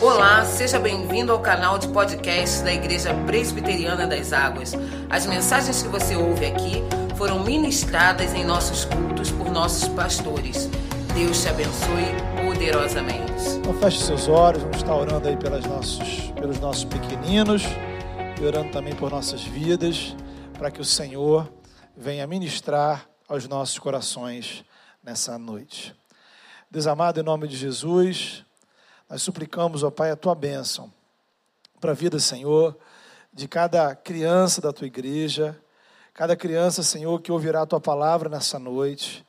Olá, 0.00 0.44
seja 0.44 0.78
bem-vindo 0.78 1.32
ao 1.32 1.40
canal 1.40 1.76
de 1.76 1.88
podcast 1.88 2.62
da 2.62 2.72
Igreja 2.72 3.12
Presbiteriana 3.26 4.06
das 4.06 4.32
Águas. 4.32 4.72
As 5.10 5.26
mensagens 5.26 5.82
que 5.82 5.88
você 5.88 6.14
ouve 6.14 6.46
aqui 6.46 6.84
foram 7.16 7.42
ministradas 7.42 8.32
em 8.32 8.44
nossos 8.44 8.84
cultos 8.84 9.32
por 9.32 9.50
nossos 9.50 9.88
pastores. 9.88 10.70
Deus 11.16 11.42
te 11.42 11.48
abençoe 11.48 12.04
poderosamente. 12.46 13.56
Então 13.58 13.74
feche 13.74 13.98
seus 13.98 14.28
olhos, 14.28 14.62
vamos 14.62 14.76
estar 14.76 14.94
orando 14.94 15.26
aí 15.26 15.36
pelos 15.36 15.66
nossos, 15.66 16.30
pelos 16.30 16.60
nossos 16.60 16.84
pequeninos 16.84 17.64
e 18.40 18.44
orando 18.44 18.70
também 18.70 18.94
por 18.94 19.10
nossas 19.10 19.42
vidas, 19.42 20.14
para 20.56 20.70
que 20.70 20.80
o 20.80 20.84
Senhor 20.84 21.52
venha 21.96 22.24
ministrar 22.24 23.04
aos 23.28 23.48
nossos 23.48 23.80
corações 23.80 24.64
nessa 25.02 25.36
noite. 25.36 25.92
Deus 26.70 26.86
amado, 26.86 27.18
em 27.18 27.24
nome 27.24 27.48
de 27.48 27.56
Jesus, 27.56 28.44
nós 29.08 29.22
suplicamos, 29.22 29.82
ó 29.82 29.90
Pai, 29.90 30.10
a 30.10 30.16
tua 30.16 30.34
bênção 30.34 30.92
para 31.80 31.92
a 31.92 31.94
vida, 31.94 32.18
Senhor, 32.18 32.76
de 33.32 33.48
cada 33.48 33.94
criança 33.94 34.60
da 34.60 34.72
tua 34.72 34.86
igreja, 34.86 35.58
cada 36.12 36.36
criança, 36.36 36.82
Senhor, 36.82 37.20
que 37.22 37.30
ouvirá 37.30 37.62
a 37.62 37.66
tua 37.66 37.80
palavra 37.80 38.28
nessa 38.28 38.58
noite. 38.58 39.24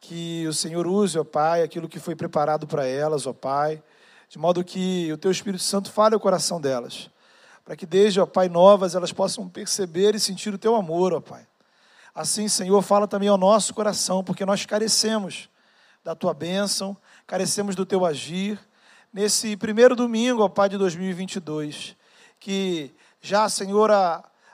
Que 0.00 0.46
o 0.46 0.52
Senhor 0.52 0.86
use, 0.86 1.18
ó 1.18 1.24
Pai, 1.24 1.62
aquilo 1.62 1.88
que 1.88 1.98
foi 1.98 2.14
preparado 2.14 2.66
para 2.66 2.86
elas, 2.86 3.26
ó 3.26 3.32
Pai, 3.32 3.82
de 4.28 4.38
modo 4.38 4.62
que 4.62 5.12
o 5.12 5.16
teu 5.16 5.30
Espírito 5.30 5.62
Santo 5.62 5.90
fale 5.90 6.14
o 6.14 6.20
coração 6.20 6.60
delas, 6.60 7.10
para 7.64 7.74
que 7.74 7.86
desde, 7.86 8.20
ó 8.20 8.26
Pai, 8.26 8.48
novas 8.48 8.94
elas 8.94 9.12
possam 9.12 9.48
perceber 9.48 10.14
e 10.14 10.20
sentir 10.20 10.54
o 10.54 10.58
teu 10.58 10.76
amor, 10.76 11.12
ó 11.12 11.20
Pai. 11.20 11.44
Assim, 12.14 12.46
Senhor, 12.48 12.80
fala 12.82 13.08
também 13.08 13.28
ao 13.28 13.38
nosso 13.38 13.74
coração, 13.74 14.22
porque 14.22 14.44
nós 14.44 14.64
carecemos 14.64 15.48
da 16.04 16.14
tua 16.14 16.34
bênção, 16.34 16.96
carecemos 17.26 17.74
do 17.74 17.84
teu 17.84 18.04
agir, 18.04 18.60
nesse 19.12 19.56
primeiro 19.56 19.96
domingo, 19.96 20.42
ó 20.42 20.48
Pai, 20.48 20.68
de 20.68 20.78
2022. 20.78 21.96
Que 22.38 22.94
já, 23.20 23.48
Senhor, 23.48 23.90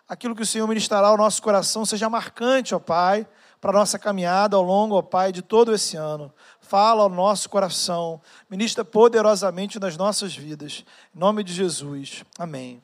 aquilo 0.08 0.34
que 0.34 0.42
o 0.42 0.46
Senhor 0.46 0.66
ministrará 0.66 1.08
ao 1.08 1.16
nosso 1.16 1.42
coração 1.42 1.84
seja 1.84 2.08
marcante, 2.08 2.74
ó 2.74 2.78
Pai, 2.78 3.26
para 3.60 3.70
a 3.70 3.80
nossa 3.80 3.98
caminhada 3.98 4.56
ao 4.56 4.62
longo, 4.62 4.96
ó 4.96 5.02
Pai, 5.02 5.32
de 5.32 5.42
todo 5.42 5.74
esse 5.74 5.96
ano. 5.96 6.32
Fala 6.60 7.02
ao 7.02 7.08
nosso 7.08 7.48
coração, 7.48 8.20
ministra 8.48 8.84
poderosamente 8.84 9.78
nas 9.78 9.96
nossas 9.96 10.34
vidas. 10.34 10.84
Em 11.14 11.18
nome 11.18 11.42
de 11.42 11.52
Jesus. 11.52 12.24
Amém. 12.38 12.82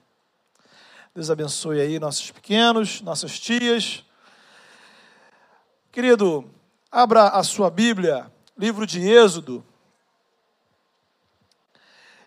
Deus 1.15 1.31
abençoe 1.31 1.81
aí 1.81 1.99
nossos 1.99 2.31
pequenos, 2.31 3.01
nossas 3.01 3.39
tias. 3.39 4.05
Querido, 5.91 6.49
abra 6.91 7.29
a 7.29 7.43
sua 7.43 7.69
Bíblia, 7.69 8.31
livro 8.57 8.87
de 8.87 9.01
Êxodo, 9.01 9.65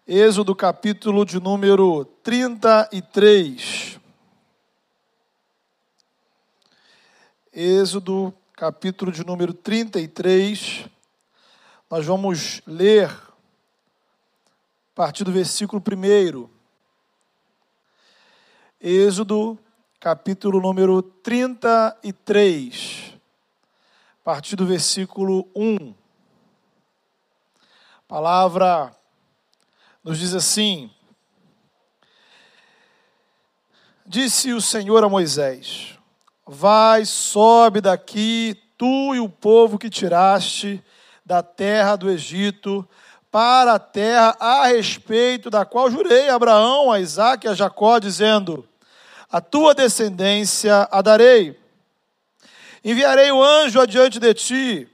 Êxodo 0.05 0.53
capítulo 0.53 1.25
de 1.25 1.39
número 1.39 2.03
33. 2.21 3.97
Êxodo 7.53 8.33
capítulo 8.51 9.13
de 9.13 9.25
número 9.25 9.53
33. 9.53 10.89
Nós 11.89 12.05
vamos 12.05 12.61
ler 12.67 13.09
a 13.09 14.93
partir 14.93 15.23
do 15.23 15.31
versículo 15.31 15.81
1. 15.81 16.49
Êxodo 18.81 19.57
capítulo 20.01 20.59
número 20.59 21.01
33. 21.01 23.13
A 24.19 24.21
partir 24.21 24.57
do 24.57 24.65
versículo 24.65 25.47
1. 25.55 25.95
Palavra 28.05 28.93
nos 30.03 30.19
diz 30.19 30.33
assim: 30.33 30.91
Disse 34.05 34.51
o 34.51 34.59
Senhor 34.59 35.03
a 35.03 35.09
Moisés: 35.09 35.97
Vai, 36.45 37.05
sobe 37.05 37.79
daqui, 37.79 38.59
tu 38.77 39.15
e 39.15 39.19
o 39.19 39.29
povo 39.29 39.79
que 39.79 39.89
tiraste 39.89 40.83
da 41.25 41.41
terra 41.41 41.95
do 41.95 42.09
Egito, 42.09 42.87
para 43.31 43.75
a 43.75 43.79
terra 43.79 44.35
a 44.39 44.67
respeito 44.67 45.49
da 45.49 45.65
qual 45.65 45.89
jurei 45.89 46.29
a 46.29 46.35
Abraão, 46.35 46.91
a 46.91 46.99
Isaac 46.99 47.45
e 47.45 47.49
a 47.49 47.53
Jacó, 47.53 47.97
dizendo: 47.97 48.67
A 49.31 49.39
tua 49.39 49.73
descendência 49.73 50.87
a 50.91 51.01
darei. 51.01 51.57
Enviarei 52.83 53.31
o 53.31 53.41
anjo 53.41 53.79
adiante 53.79 54.19
de 54.19 54.33
ti, 54.33 54.89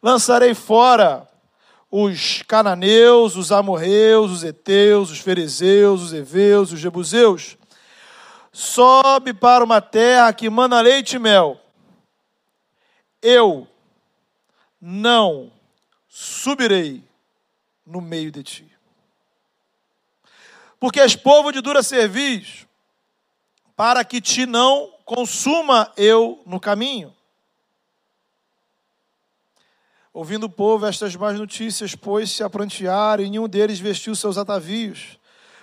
lançarei 0.00 0.54
fora 0.54 1.27
os 1.90 2.42
cananeus, 2.42 3.36
os 3.36 3.50
amorreus, 3.50 4.30
os 4.30 4.44
heteus, 4.44 5.10
os 5.10 5.18
fariseus, 5.18 6.02
os 6.02 6.12
heveus, 6.12 6.72
os 6.72 6.80
jebuseus. 6.80 7.56
Sobe 8.52 9.32
para 9.32 9.64
uma 9.64 9.80
terra 9.80 10.32
que 10.32 10.50
mana 10.50 10.80
leite 10.80 11.16
e 11.16 11.18
mel. 11.18 11.60
Eu 13.22 13.66
não 14.80 15.50
subirei 16.08 17.02
no 17.86 18.00
meio 18.00 18.30
de 18.30 18.42
ti. 18.42 18.72
Porque 20.78 21.00
és 21.00 21.16
povo 21.16 21.50
de 21.50 21.60
dura 21.60 21.82
cerviz, 21.82 22.66
para 23.74 24.04
que 24.04 24.20
te 24.20 24.46
não 24.46 24.92
consuma 25.04 25.92
eu 25.96 26.42
no 26.46 26.60
caminho. 26.60 27.14
Ouvindo 30.12 30.44
o 30.44 30.50
povo 30.50 30.86
estas 30.86 31.14
más 31.14 31.38
notícias, 31.38 31.94
pôs-se 31.94 32.42
a 32.42 32.50
prantear, 32.50 33.20
e 33.20 33.28
nenhum 33.28 33.48
deles 33.48 33.78
vestiu 33.78 34.14
seus 34.14 34.38
atavios. 34.38 35.18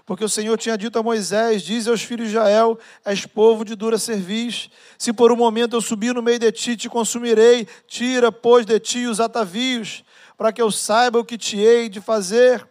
Porque 0.05 0.23
o 0.23 0.29
Senhor 0.29 0.55
tinha 0.57 0.77
dito 0.77 0.99
a 0.99 1.03
Moisés: 1.03 1.63
Diz 1.63 1.87
aos 1.87 2.03
filhos 2.03 2.29
de 2.29 2.35
Israel: 2.35 2.77
És 3.03 3.25
povo 3.25 3.65
de 3.65 3.75
dura 3.75 3.97
cerviz. 3.97 4.69
Se 4.97 5.11
por 5.11 5.31
um 5.31 5.35
momento 5.35 5.75
eu 5.75 5.81
subir 5.81 6.13
no 6.13 6.21
meio 6.21 6.37
de 6.37 6.51
ti, 6.51 6.77
te 6.77 6.87
consumirei. 6.87 7.67
Tira, 7.87 8.31
pois, 8.31 8.65
de 8.65 8.79
ti 8.79 9.07
os 9.07 9.19
atavios, 9.19 10.03
para 10.37 10.53
que 10.53 10.61
eu 10.61 10.69
saiba 10.69 11.19
o 11.19 11.25
que 11.25 11.37
te 11.37 11.57
hei 11.57 11.89
de 11.89 11.99
fazer. 11.99 12.67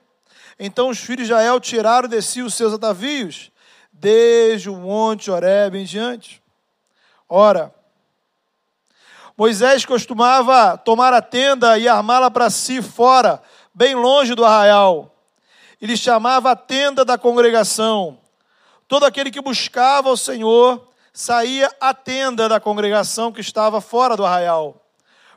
Então 0.59 0.89
os 0.89 0.99
filhos 0.99 1.27
de 1.27 1.33
Israel 1.33 1.59
tiraram 1.59 2.09
de 2.09 2.23
si 2.23 2.41
os 2.41 2.55
seus 2.55 2.73
atavios, 2.73 3.51
desde 3.93 4.71
o 4.71 4.77
monte 4.77 5.29
Horeb 5.29 5.77
em 5.77 5.85
diante. 5.85 6.41
Ora, 7.29 7.75
Moisés 9.37 9.85
costumava 9.85 10.79
tomar 10.79 11.13
a 11.13 11.21
tenda 11.21 11.77
e 11.77 11.89
armá-la 11.89 12.31
para 12.31 12.49
si 12.51 12.81
fora, 12.81 13.43
bem 13.75 13.95
longe 13.95 14.33
do 14.35 14.45
arraial. 14.45 15.13
Ele 15.83 15.97
chamava 15.97 16.53
a 16.53 16.57
tenda 16.57 17.05
da 17.05 17.19
congregação. 17.19 18.19
Todo 18.87 19.05
aquele 19.05 19.33
que 19.33 19.41
buscava 19.41 20.09
o 20.09 20.17
Senhor 20.17 20.89
saía 21.13 21.69
à 21.81 21.93
tenda 21.93 22.49
da 22.49 22.61
congregação 22.61 23.33
que 23.33 23.41
estava 23.41 23.81
fora 23.81 24.17
do 24.17 24.25
arraial. 24.25 24.81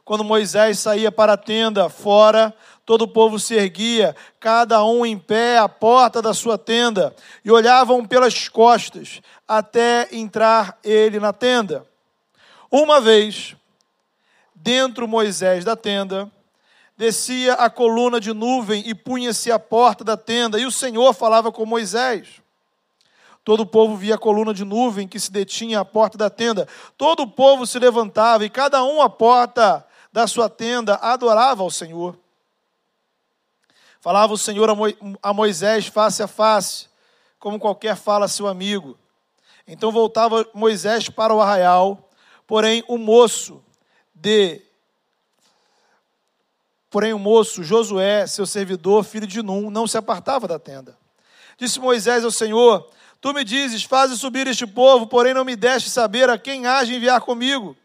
Quando 0.05 0.23
Moisés 0.23 0.77
saía 0.79 1.11
para 1.11 1.33
a 1.33 1.37
tenda 1.37 1.89
fora, 1.89 2.53
todo 2.85 3.01
o 3.01 3.07
povo 3.07 3.39
se 3.39 3.55
erguia, 3.55 4.15
cada 4.39 4.81
um 4.85 5.05
em 5.05 5.17
pé 5.17 5.57
à 5.57 5.67
porta 5.67 6.21
da 6.21 6.33
sua 6.33 6.57
tenda, 6.57 7.13
e 7.43 7.51
olhavam 7.51 8.05
pelas 8.05 8.47
costas 8.47 9.21
até 9.45 10.07
entrar 10.11 10.77
ele 10.83 11.19
na 11.19 11.33
tenda. 11.33 11.85
Uma 12.71 13.01
vez, 13.01 13.56
dentro 14.67 15.07
Moisés 15.07 15.63
da 15.63 15.77
tenda, 15.77 16.29
descia 16.97 17.53
a 17.53 17.69
coluna 17.69 18.19
de 18.19 18.33
nuvem 18.33 18.83
e 18.85 18.93
punha-se 18.93 19.49
à 19.49 19.57
porta 19.57 20.03
da 20.03 20.17
tenda, 20.17 20.59
e 20.59 20.65
o 20.65 20.71
Senhor 20.71 21.13
falava 21.13 21.53
com 21.53 21.65
Moisés. 21.65 22.41
Todo 23.45 23.61
o 23.61 23.65
povo 23.65 23.95
via 23.95 24.15
a 24.15 24.17
coluna 24.17 24.53
de 24.53 24.65
nuvem 24.65 25.07
que 25.07 25.21
se 25.21 25.31
detinha 25.31 25.79
à 25.79 25.85
porta 25.85 26.17
da 26.17 26.29
tenda. 26.29 26.67
Todo 26.97 27.23
o 27.23 27.27
povo 27.27 27.65
se 27.65 27.79
levantava 27.79 28.43
e 28.43 28.49
cada 28.49 28.83
um 28.83 29.01
à 29.01 29.09
porta 29.09 29.87
da 30.11 30.27
sua 30.27 30.49
tenda 30.49 30.95
adorava 30.95 31.63
ao 31.63 31.71
Senhor. 31.71 32.19
Falava 34.01 34.33
o 34.33 34.37
Senhor 34.37 34.69
a 35.23 35.33
Moisés 35.33 35.87
face 35.87 36.21
a 36.21 36.27
face, 36.27 36.89
como 37.39 37.57
qualquer 37.57 37.95
fala 37.95 38.25
a 38.25 38.27
seu 38.27 38.47
amigo. 38.47 38.97
Então 39.65 39.93
voltava 39.93 40.45
Moisés 40.53 41.07
para 41.07 41.33
o 41.33 41.39
arraial, 41.39 42.09
porém 42.45 42.83
o 42.89 42.97
moço 42.97 43.63
de. 44.21 44.61
Porém, 46.89 47.13
o 47.13 47.19
moço 47.19 47.63
Josué, 47.63 48.25
seu 48.27 48.45
servidor, 48.45 49.03
filho 49.03 49.27
de 49.27 49.41
Num, 49.41 49.69
não 49.69 49.87
se 49.87 49.97
apartava 49.97 50.47
da 50.47 50.57
tenda. 50.57 50.97
Disse 51.57 51.79
Moisés 51.79 52.23
ao 52.23 52.31
Senhor: 52.31 52.89
Tu 53.21 53.33
me 53.33 53.43
dizes, 53.43 53.83
faze 53.83 54.17
subir 54.17 54.47
este 54.47 54.65
povo, 54.65 55.07
porém 55.07 55.33
não 55.33 55.45
me 55.45 55.55
deste 55.55 55.89
saber 55.89 56.29
a 56.29 56.37
quem 56.37 56.65
há 56.65 56.83
de 56.83 56.95
enviar 56.95 57.21
comigo. 57.21 57.75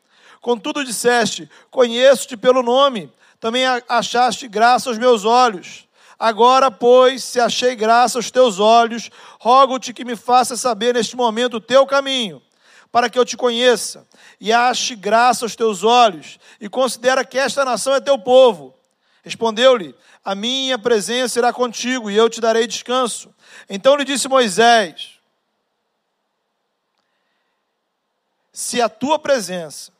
Contudo, 0.41 0.85
disseste: 0.85 1.51
Conheço-te 1.71 2.37
pelo 2.37 2.63
nome, 2.63 3.13
também 3.41 3.65
achaste 3.89 4.49
graça 4.49 4.89
aos 4.89 4.99
meus 4.99 5.25
olhos. 5.25 5.87
Agora, 6.19 6.71
pois, 6.71 7.25
se 7.25 7.41
achei 7.41 7.75
graça 7.75 8.17
aos 8.17 8.31
teus 8.31 8.61
olhos, 8.61 9.11
rogo-te 9.41 9.93
que 9.93 10.05
me 10.05 10.15
faça 10.15 10.57
saber 10.57 10.95
neste 10.95 11.17
momento 11.17 11.57
o 11.57 11.61
teu 11.61 11.85
caminho 11.85 12.41
para 12.93 13.09
que 13.09 13.19
eu 13.19 13.25
te 13.25 13.37
conheça 13.37 14.07
e 14.43 14.53
ache 14.53 14.97
graça 14.97 15.45
aos 15.45 15.55
teus 15.55 15.85
olhos 15.85 16.37
e 16.61 16.69
considera 16.69 17.25
que 17.25 17.39
esta 17.39 17.65
nação 17.65 17.95
é 17.95 18.01
teu 18.01 18.19
povo. 18.19 18.75
Respondeu-lhe: 19.23 19.95
a 20.25 20.35
minha 20.35 20.77
presença 20.77 21.39
irá 21.39 21.53
contigo 21.53 22.11
e 22.11 22.17
eu 22.17 22.29
te 22.29 22.41
darei 22.41 22.67
descanso. 22.67 23.33
Então 23.71 23.95
lhe 23.95 24.05
disse 24.05 24.27
Moisés: 24.27 25.13
Se 28.53 28.83
a 28.83 28.89
tua 28.89 29.17
presença 29.17 29.93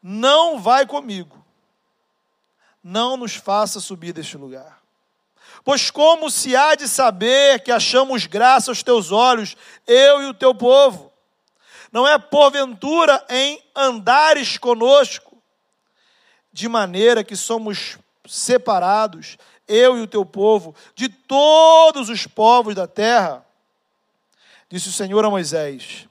não 0.00 0.60
vai 0.60 0.86
comigo, 0.86 1.44
não 2.80 3.16
nos 3.16 3.34
faça 3.34 3.80
subir 3.80 4.12
deste 4.12 4.36
lugar. 4.36 4.80
Pois 5.64 5.90
como 5.90 6.30
se 6.30 6.54
há 6.54 6.76
de 6.76 6.86
saber 6.86 7.58
que 7.64 7.72
achamos 7.72 8.24
graça 8.24 8.70
aos 8.70 8.84
teus 8.84 9.10
olhos, 9.10 9.56
eu 9.84 10.22
e 10.22 10.26
o 10.26 10.34
teu 10.34 10.54
povo? 10.54 11.15
Não 11.96 12.06
é 12.06 12.18
porventura 12.18 13.24
em 13.26 13.58
andares 13.74 14.58
conosco, 14.58 15.42
de 16.52 16.68
maneira 16.68 17.24
que 17.24 17.34
somos 17.34 17.96
separados, 18.26 19.38
eu 19.66 19.96
e 19.96 20.02
o 20.02 20.06
teu 20.06 20.22
povo, 20.22 20.74
de 20.94 21.08
todos 21.08 22.10
os 22.10 22.26
povos 22.26 22.74
da 22.74 22.86
terra? 22.86 23.46
Disse 24.68 24.90
o 24.90 24.92
Senhor 24.92 25.24
a 25.24 25.30
Moisés: 25.30 26.06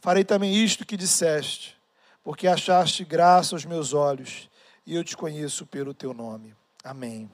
Farei 0.00 0.24
também 0.24 0.54
isto 0.54 0.86
que 0.86 0.96
disseste, 0.96 1.76
porque 2.24 2.48
achaste 2.48 3.04
graça 3.04 3.54
aos 3.54 3.66
meus 3.66 3.92
olhos, 3.92 4.48
e 4.86 4.94
eu 4.94 5.04
te 5.04 5.14
conheço 5.14 5.66
pelo 5.66 5.92
teu 5.92 6.14
nome. 6.14 6.56
Amém. 6.82 7.30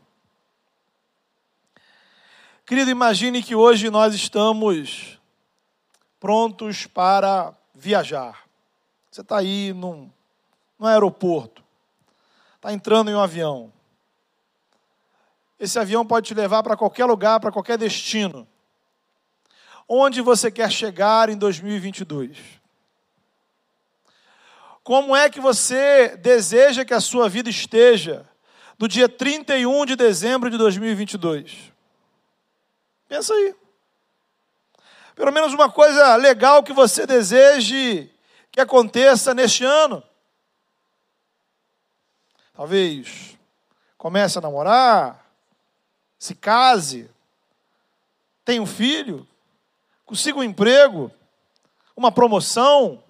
Querido, 2.66 2.90
imagine 2.90 3.44
que 3.44 3.55
hoje 3.55 3.90
nós 3.90 4.12
estamos 4.12 5.20
prontos 6.19 6.84
para 6.84 7.55
viajar. 7.82 8.44
Você 9.11 9.23
está 9.23 9.38
aí 9.38 9.73
num, 9.73 10.08
num 10.79 10.87
aeroporto, 10.87 11.64
está 12.55 12.73
entrando 12.73 13.11
em 13.11 13.14
um 13.14 13.20
avião. 13.20 13.73
Esse 15.58 15.79
avião 15.81 16.06
pode 16.06 16.29
te 16.29 16.34
levar 16.34 16.62
para 16.62 16.76
qualquer 16.76 17.06
lugar, 17.06 17.40
para 17.40 17.50
qualquer 17.50 17.76
destino. 17.76 18.46
Onde 19.88 20.20
você 20.20 20.50
quer 20.50 20.70
chegar 20.70 21.29
em 21.29 21.37
2022? 21.37 22.38
Como 24.84 25.14
é 25.14 25.29
que 25.29 25.40
você 25.40 26.17
deseja 26.17 26.84
que 26.84 26.94
a 26.94 27.00
sua 27.00 27.29
vida 27.29 27.50
esteja 27.50 28.29
do 28.79 28.87
dia 28.87 29.08
31 29.08 29.87
de 29.87 29.96
dezembro 29.96 30.49
de 30.49 30.56
2022? 30.56 31.73
Pensa 33.08 33.34
aí. 33.34 33.61
Pelo 35.14 35.32
menos 35.32 35.52
uma 35.52 35.70
coisa 35.70 36.16
legal 36.16 36.62
que 36.62 36.72
você 36.72 37.06
deseje 37.06 38.10
que 38.50 38.60
aconteça 38.60 39.34
neste 39.34 39.64
ano. 39.64 40.02
Talvez 42.54 43.38
comece 43.96 44.38
a 44.38 44.40
namorar, 44.40 45.24
se 46.18 46.34
case, 46.34 47.10
tenha 48.44 48.60
um 48.60 48.66
filho, 48.66 49.26
consiga 50.04 50.38
um 50.38 50.42
emprego, 50.42 51.10
uma 51.96 52.12
promoção, 52.12 53.02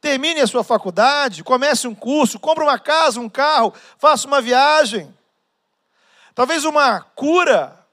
termine 0.00 0.40
a 0.40 0.46
sua 0.46 0.62
faculdade, 0.62 1.44
comece 1.44 1.88
um 1.88 1.94
curso, 1.94 2.38
compre 2.38 2.64
uma 2.64 2.78
casa, 2.78 3.20
um 3.20 3.28
carro, 3.28 3.72
faça 3.96 4.26
uma 4.26 4.40
viagem. 4.40 5.14
Talvez 6.34 6.64
uma 6.64 7.00
cura 7.00 7.84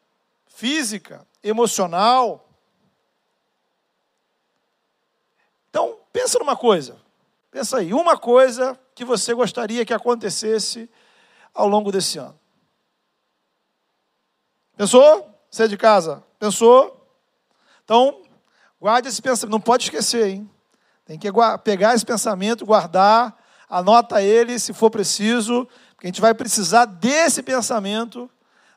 física, 0.47 1.25
emocional. 1.43 2.47
Então, 5.69 5.97
pensa 6.15 6.39
numa 6.39 6.55
coisa. 6.55 6.95
Pensa 7.51 7.79
aí, 7.79 7.93
uma 7.93 8.17
coisa 8.17 8.79
que 8.95 9.03
você 9.03 9.33
gostaria 9.33 9.85
que 9.85 9.93
acontecesse 9.93 10.89
ao 11.53 11.67
longo 11.67 11.91
desse 11.91 12.17
ano. 12.17 12.39
Pensou? 14.77 15.29
Você 15.51 15.63
é 15.63 15.67
de 15.67 15.75
casa? 15.75 16.23
Pensou? 16.39 17.05
Então, 17.83 18.23
guarde 18.79 19.09
esse 19.09 19.21
pensamento. 19.21 19.51
Não 19.51 19.59
pode 19.59 19.83
esquecer, 19.83 20.27
hein? 20.27 20.49
Tem 21.03 21.19
que 21.19 21.27
pegar 21.65 21.93
esse 21.93 22.05
pensamento, 22.05 22.65
guardar, 22.65 23.37
anota 23.69 24.21
ele 24.21 24.57
se 24.57 24.71
for 24.71 24.89
preciso, 24.89 25.67
porque 25.95 26.07
a 26.07 26.09
gente 26.09 26.21
vai 26.21 26.33
precisar 26.33 26.85
desse 26.85 27.43
pensamento 27.43 28.31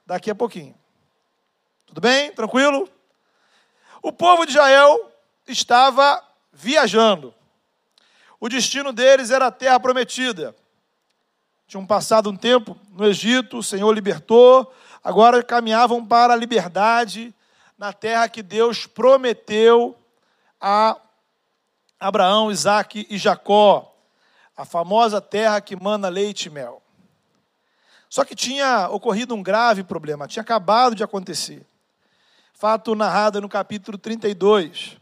daqui 0.04 0.28
a 0.28 0.34
pouquinho. 0.34 0.74
Tudo 1.86 2.00
bem? 2.00 2.32
Tranquilo? 2.32 2.88
O 4.02 4.12
povo 4.12 4.44
de 4.44 4.50
Israel 4.50 5.12
estava 5.46 6.27
viajando. 6.58 7.32
O 8.40 8.48
destino 8.48 8.92
deles 8.92 9.30
era 9.30 9.46
a 9.46 9.52
terra 9.52 9.78
prometida. 9.78 10.54
Tinham 11.68 11.86
passado 11.86 12.30
um 12.30 12.36
tempo 12.36 12.76
no 12.92 13.06
Egito, 13.06 13.58
o 13.58 13.62
Senhor 13.62 13.92
libertou, 13.92 14.72
agora 15.04 15.42
caminhavam 15.42 16.04
para 16.04 16.32
a 16.32 16.36
liberdade 16.36 17.32
na 17.76 17.92
terra 17.92 18.28
que 18.28 18.42
Deus 18.42 18.86
prometeu 18.86 19.96
a 20.60 21.00
Abraão, 22.00 22.50
Isaac 22.50 23.06
e 23.08 23.16
Jacó, 23.16 23.94
a 24.56 24.64
famosa 24.64 25.20
terra 25.20 25.60
que 25.60 25.76
manda 25.76 26.08
leite 26.08 26.46
e 26.46 26.50
mel. 26.50 26.82
Só 28.08 28.24
que 28.24 28.34
tinha 28.34 28.88
ocorrido 28.88 29.34
um 29.34 29.42
grave 29.42 29.84
problema, 29.84 30.26
tinha 30.26 30.42
acabado 30.42 30.94
de 30.94 31.04
acontecer. 31.04 31.64
Fato 32.52 32.96
narrado 32.96 33.40
no 33.40 33.48
capítulo 33.48 33.96
32. 33.96 34.97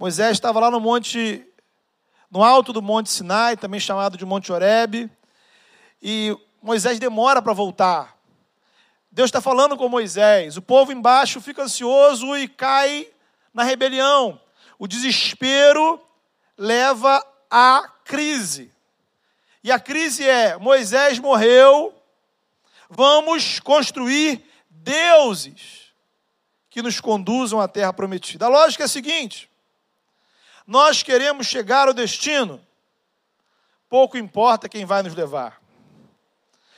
Moisés 0.00 0.30
estava 0.30 0.58
lá 0.58 0.70
no 0.70 0.80
monte, 0.80 1.46
no 2.30 2.42
alto 2.42 2.72
do 2.72 2.80
monte 2.80 3.10
Sinai, 3.10 3.54
também 3.54 3.78
chamado 3.78 4.16
de 4.16 4.24
Monte 4.24 4.50
Oreb, 4.50 5.10
e 6.00 6.34
Moisés 6.62 6.98
demora 6.98 7.42
para 7.42 7.52
voltar. 7.52 8.16
Deus 9.12 9.28
está 9.28 9.42
falando 9.42 9.76
com 9.76 9.90
Moisés. 9.90 10.56
O 10.56 10.62
povo 10.62 10.90
embaixo 10.90 11.38
fica 11.38 11.64
ansioso 11.64 12.34
e 12.34 12.48
cai 12.48 13.08
na 13.52 13.62
rebelião. 13.62 14.40
O 14.78 14.88
desespero 14.88 16.00
leva 16.56 17.22
à 17.50 17.86
crise. 18.02 18.72
E 19.62 19.70
a 19.70 19.78
crise 19.78 20.26
é: 20.26 20.56
Moisés 20.56 21.18
morreu, 21.18 21.94
vamos 22.88 23.60
construir 23.60 24.42
deuses 24.70 25.92
que 26.70 26.80
nos 26.80 27.00
conduzam 27.00 27.60
à 27.60 27.68
terra 27.68 27.92
prometida. 27.92 28.46
A 28.46 28.48
lógica 28.48 28.84
é 28.84 28.86
a 28.86 28.88
seguinte: 28.88 29.49
nós 30.70 31.02
queremos 31.02 31.48
chegar 31.48 31.88
ao 31.88 31.92
destino, 31.92 32.64
pouco 33.88 34.16
importa 34.16 34.68
quem 34.68 34.84
vai 34.84 35.02
nos 35.02 35.16
levar. 35.16 35.60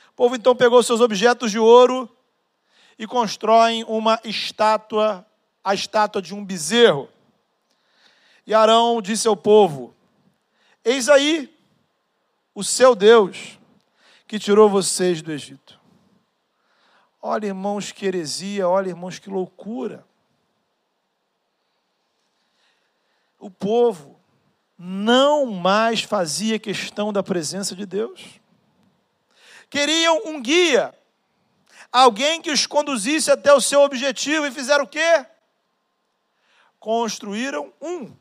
O 0.09 0.13
povo 0.15 0.35
então 0.35 0.55
pegou 0.55 0.81
seus 0.81 0.99
objetos 0.99 1.51
de 1.51 1.59
ouro 1.59 2.09
e 2.97 3.05
constroem 3.05 3.83
uma 3.83 4.19
estátua, 4.23 5.23
a 5.63 5.75
estátua 5.75 6.23
de 6.23 6.33
um 6.33 6.43
bezerro. 6.43 7.07
E 8.47 8.53
Arão 8.55 8.99
disse 8.99 9.27
ao 9.27 9.37
povo: 9.37 9.93
Eis 10.83 11.07
aí 11.07 11.55
o 12.55 12.63
seu 12.63 12.95
Deus 12.95 13.59
que 14.27 14.39
tirou 14.39 14.67
vocês 14.67 15.21
do 15.21 15.31
Egito. 15.31 15.79
Olha, 17.21 17.45
irmãos, 17.45 17.91
que 17.91 18.07
heresia, 18.07 18.67
olha, 18.67 18.89
irmãos, 18.89 19.19
que 19.19 19.29
loucura. 19.29 20.03
O 23.43 23.51
povo 23.51 24.17
não 24.77 25.45
mais 25.45 26.01
fazia 26.01 26.57
questão 26.57 27.11
da 27.11 27.21
presença 27.21 27.75
de 27.75 27.85
Deus. 27.85 28.21
Queriam 29.69 30.21
um 30.27 30.41
guia, 30.41 30.97
alguém 31.91 32.41
que 32.41 32.49
os 32.49 32.65
conduzisse 32.65 33.29
até 33.29 33.53
o 33.53 33.59
seu 33.59 33.81
objetivo 33.81 34.47
e 34.47 34.51
fizeram 34.51 34.85
o 34.85 34.87
quê? 34.87 35.25
Construíram 36.79 37.73
um. 37.81 38.15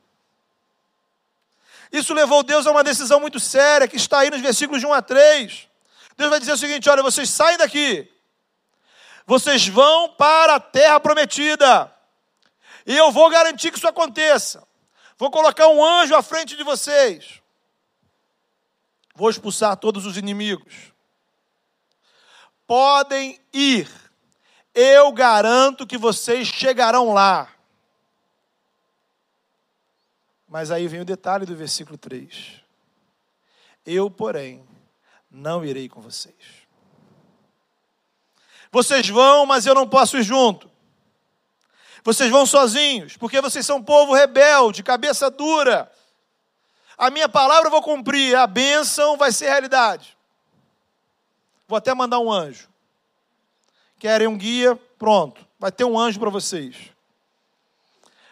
Isso 1.93 2.13
levou 2.13 2.43
Deus 2.43 2.67
a 2.67 2.73
uma 2.73 2.83
decisão 2.83 3.21
muito 3.21 3.39
séria, 3.39 3.87
que 3.87 3.95
está 3.95 4.19
aí 4.19 4.31
nos 4.31 4.41
versículos 4.41 4.81
de 4.81 4.89
1 4.89 4.93
a 4.93 5.03
3. 5.03 5.69
Deus 6.17 6.31
vai 6.31 6.41
dizer 6.41 6.55
o 6.55 6.59
seguinte: 6.59 6.91
olha, 6.91 7.01
vocês 7.01 7.31
saem 7.31 7.59
daqui, 7.59 8.11
vocês 9.25 9.69
vão 9.69 10.09
para 10.15 10.57
a 10.57 10.61
terra 10.61 10.99
prometida, 10.99 11.95
e 12.85 12.97
eu 12.97 13.13
vou 13.13 13.31
garantir 13.31 13.71
que 13.71 13.79
isso 13.79 13.87
aconteça. 13.87 14.72
Vou 15.23 15.31
colocar 15.31 15.69
um 15.69 15.85
anjo 15.85 16.17
à 16.17 16.23
frente 16.23 16.57
de 16.57 16.65
vocês, 16.65 17.41
vou 19.15 19.31
expulsar 19.31 19.77
todos 19.77 20.05
os 20.05 20.17
inimigos 20.17 20.93
podem 22.73 23.39
ir. 23.53 23.87
Eu 24.75 25.13
garanto 25.13 25.87
que 25.87 25.99
vocês 25.99 26.49
chegarão 26.49 27.13
lá. 27.13 27.55
Mas 30.49 30.71
aí 30.71 30.89
vem 30.89 31.03
o 31.03 31.05
detalhe 31.05 31.45
do 31.45 31.55
versículo 31.55 31.99
3. 31.99 32.63
Eu, 33.85 34.11
porém, 34.11 34.67
não 35.31 35.63
irei 35.63 35.87
com 35.87 36.01
vocês. 36.01 36.35
Vocês 38.71 39.07
vão, 39.07 39.45
mas 39.45 39.67
eu 39.67 39.75
não 39.75 39.87
posso 39.87 40.17
ir 40.17 40.23
junto. 40.23 40.72
Vocês 42.05 42.31
vão 42.31 42.45
sozinhos, 42.45 43.17
porque 43.17 43.41
vocês 43.41 43.65
são 43.65 43.79
um 43.79 43.83
povo 43.83 44.13
rebelde, 44.13 44.83
cabeça 44.83 45.31
dura. 45.31 45.91
A 46.99 47.11
minha 47.11 47.29
palavra 47.29 47.69
eu 47.69 47.71
vou 47.71 47.83
cumprir, 47.83 48.37
a 48.37 48.47
bênção 48.47 49.17
vai 49.17 49.33
ser 49.33 49.49
realidade. 49.49 50.17
Vou 51.67 51.77
até 51.77 51.95
mandar 51.95 52.19
um 52.19 52.31
anjo. 52.31 52.69
querem 53.99 54.27
um 54.27 54.37
guia, 54.37 54.75
pronto, 54.99 55.47
vai 55.59 55.71
ter 55.71 55.85
um 55.85 55.99
anjo 55.99 56.19
para 56.19 56.29
vocês. 56.29 56.93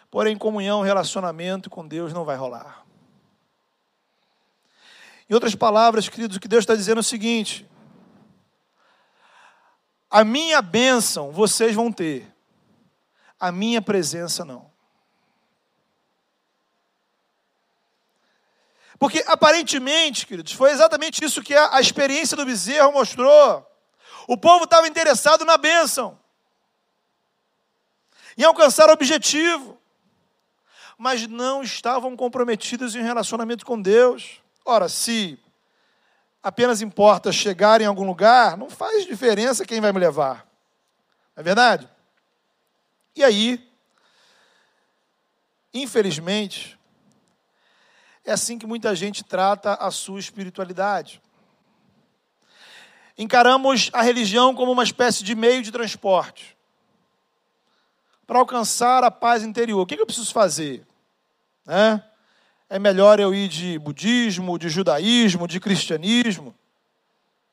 Porém, 0.09 0.37
comunhão, 0.37 0.81
relacionamento 0.81 1.69
com 1.69 1.87
Deus 1.87 2.11
não 2.11 2.25
vai 2.25 2.35
rolar. 2.35 2.83
Em 5.29 5.33
outras 5.33 5.55
palavras, 5.55 6.09
queridos, 6.09 6.35
o 6.35 6.39
que 6.41 6.47
Deus 6.49 6.63
está 6.63 6.75
dizendo 6.75 6.97
é 6.97 6.99
o 6.99 7.03
seguinte: 7.03 7.65
a 10.09 10.25
minha 10.25 10.61
bênção 10.61 11.31
vocês 11.31 11.73
vão 11.73 11.89
ter, 11.89 12.30
a 13.41 13.51
minha 13.51 13.81
presença 13.81 14.45
não. 14.45 14.69
Porque 18.99 19.23
aparentemente, 19.25 20.27
queridos, 20.27 20.53
foi 20.53 20.69
exatamente 20.69 21.25
isso 21.25 21.41
que 21.41 21.55
a, 21.55 21.81
experiência 21.81 22.37
do 22.37 22.45
bezerro 22.45 22.91
mostrou. 22.91 23.67
O 24.27 24.37
povo 24.37 24.65
estava 24.65 24.87
interessado 24.87 25.43
na 25.43 25.57
bênção, 25.57 26.19
em 28.37 28.43
alcançar 28.43 28.89
o 28.89 28.93
objetivo, 28.93 29.75
mas 30.99 31.25
não 31.25 31.63
estavam 31.63 32.15
comprometidos 32.15 32.95
em 32.95 33.01
relacionamento 33.01 33.65
com 33.65 33.81
Deus. 33.81 34.39
Ora, 34.63 34.87
se 34.87 35.39
apenas 36.43 36.79
importa 36.79 37.31
chegar 37.31 37.81
em 37.81 37.85
algum 37.85 38.05
lugar, 38.05 38.55
não 38.55 38.69
faz 38.69 39.03
diferença 39.07 39.65
quem 39.65 39.81
vai 39.81 39.91
me 39.91 39.99
levar. 39.99 40.45
Não 41.35 41.41
é 41.41 41.43
verdade? 41.43 41.89
E 43.15 43.23
aí, 43.23 43.67
infelizmente, 45.73 46.77
é 48.23 48.31
assim 48.31 48.57
que 48.57 48.67
muita 48.67 48.95
gente 48.95 49.23
trata 49.23 49.73
a 49.75 49.91
sua 49.91 50.19
espiritualidade. 50.19 51.21
Encaramos 53.17 53.89
a 53.93 54.01
religião 54.01 54.55
como 54.55 54.71
uma 54.71 54.83
espécie 54.83 55.23
de 55.23 55.35
meio 55.35 55.61
de 55.61 55.71
transporte 55.71 56.57
para 58.25 58.39
alcançar 58.39 59.03
a 59.03 59.11
paz 59.11 59.43
interior. 59.43 59.81
O 59.81 59.85
que 59.85 59.99
eu 59.99 60.05
preciso 60.05 60.31
fazer? 60.31 60.87
Né? 61.65 62.01
É 62.69 62.79
melhor 62.79 63.19
eu 63.19 63.33
ir 63.33 63.49
de 63.49 63.77
budismo, 63.77 64.57
de 64.57 64.69
judaísmo, 64.69 65.47
de 65.47 65.59
cristianismo, 65.59 66.55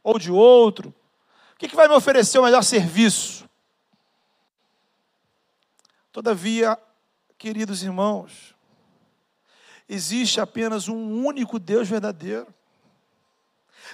ou 0.03 0.19
de 0.19 0.31
outro? 0.31 0.95
O 1.55 1.59
que, 1.59 1.75
vai 1.75 1.89
me 1.89 1.95
oferecer 1.95 2.39
o 2.39 2.45
melhor 2.45 2.63
serviço? 2.63 3.48
Todavia, 6.19 6.77
queridos 7.39 7.85
irmãos, 7.85 8.53
existe 9.89 10.41
apenas 10.41 10.89
um 10.89 11.25
único 11.25 11.61
Deus 11.61 11.87
verdadeiro. 11.87 12.53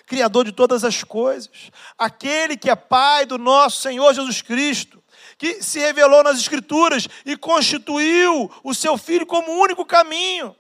Criador 0.07 0.47
de 0.47 0.51
todas 0.53 0.85
as 0.85 1.05
coisas, 1.05 1.71
aquele 1.99 2.57
que 2.57 2.71
é 2.71 2.75
Pai 2.75 3.27
do 3.27 3.37
nosso 3.37 3.83
Senhor 3.83 4.15
Jesus 4.15 4.41
Cristo, 4.41 5.05
que 5.37 5.63
se 5.63 5.79
revelou 5.79 6.23
nas 6.23 6.39
Escrituras 6.39 7.07
e 7.27 7.37
constituiu 7.37 8.51
o 8.63 8.75
seu 8.75 8.97
Filho 8.97 9.27
como 9.27 9.53
o 9.53 9.61
único 9.61 9.85
caminho. 9.85 10.57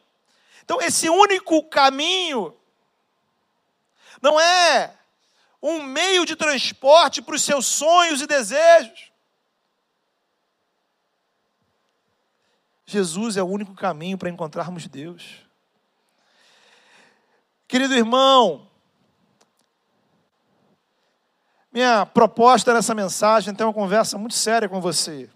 Então, 0.62 0.82
esse 0.82 1.08
único 1.08 1.62
caminho 1.70 2.54
não 4.20 4.38
é 4.38 4.94
um 5.62 5.82
meio 5.82 6.26
de 6.26 6.36
transporte 6.36 7.22
para 7.22 7.34
os 7.34 7.42
seus 7.42 7.64
sonhos 7.64 8.20
e 8.20 8.26
desejos. 8.26 9.13
Jesus 12.86 13.36
é 13.36 13.42
o 13.42 13.46
único 13.46 13.74
caminho 13.74 14.18
para 14.18 14.28
encontrarmos 14.28 14.86
Deus. 14.86 15.40
Querido 17.66 17.94
irmão, 17.94 18.68
minha 21.72 22.06
proposta 22.06 22.72
nessa 22.72 22.94
mensagem 22.94 23.52
é 23.52 23.56
ter 23.56 23.64
uma 23.64 23.72
conversa 23.72 24.18
muito 24.18 24.34
séria 24.34 24.68
com 24.68 24.80
você. 24.80 25.30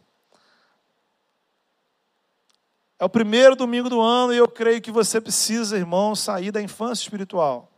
É 2.98 3.04
o 3.04 3.08
primeiro 3.08 3.56
domingo 3.56 3.88
do 3.88 4.00
ano 4.00 4.32
e 4.32 4.36
eu 4.36 4.48
creio 4.48 4.82
que 4.82 4.90
você 4.90 5.20
precisa, 5.20 5.76
irmão, 5.76 6.14
sair 6.14 6.50
da 6.50 6.60
infância 6.60 7.02
espiritual. 7.02 7.70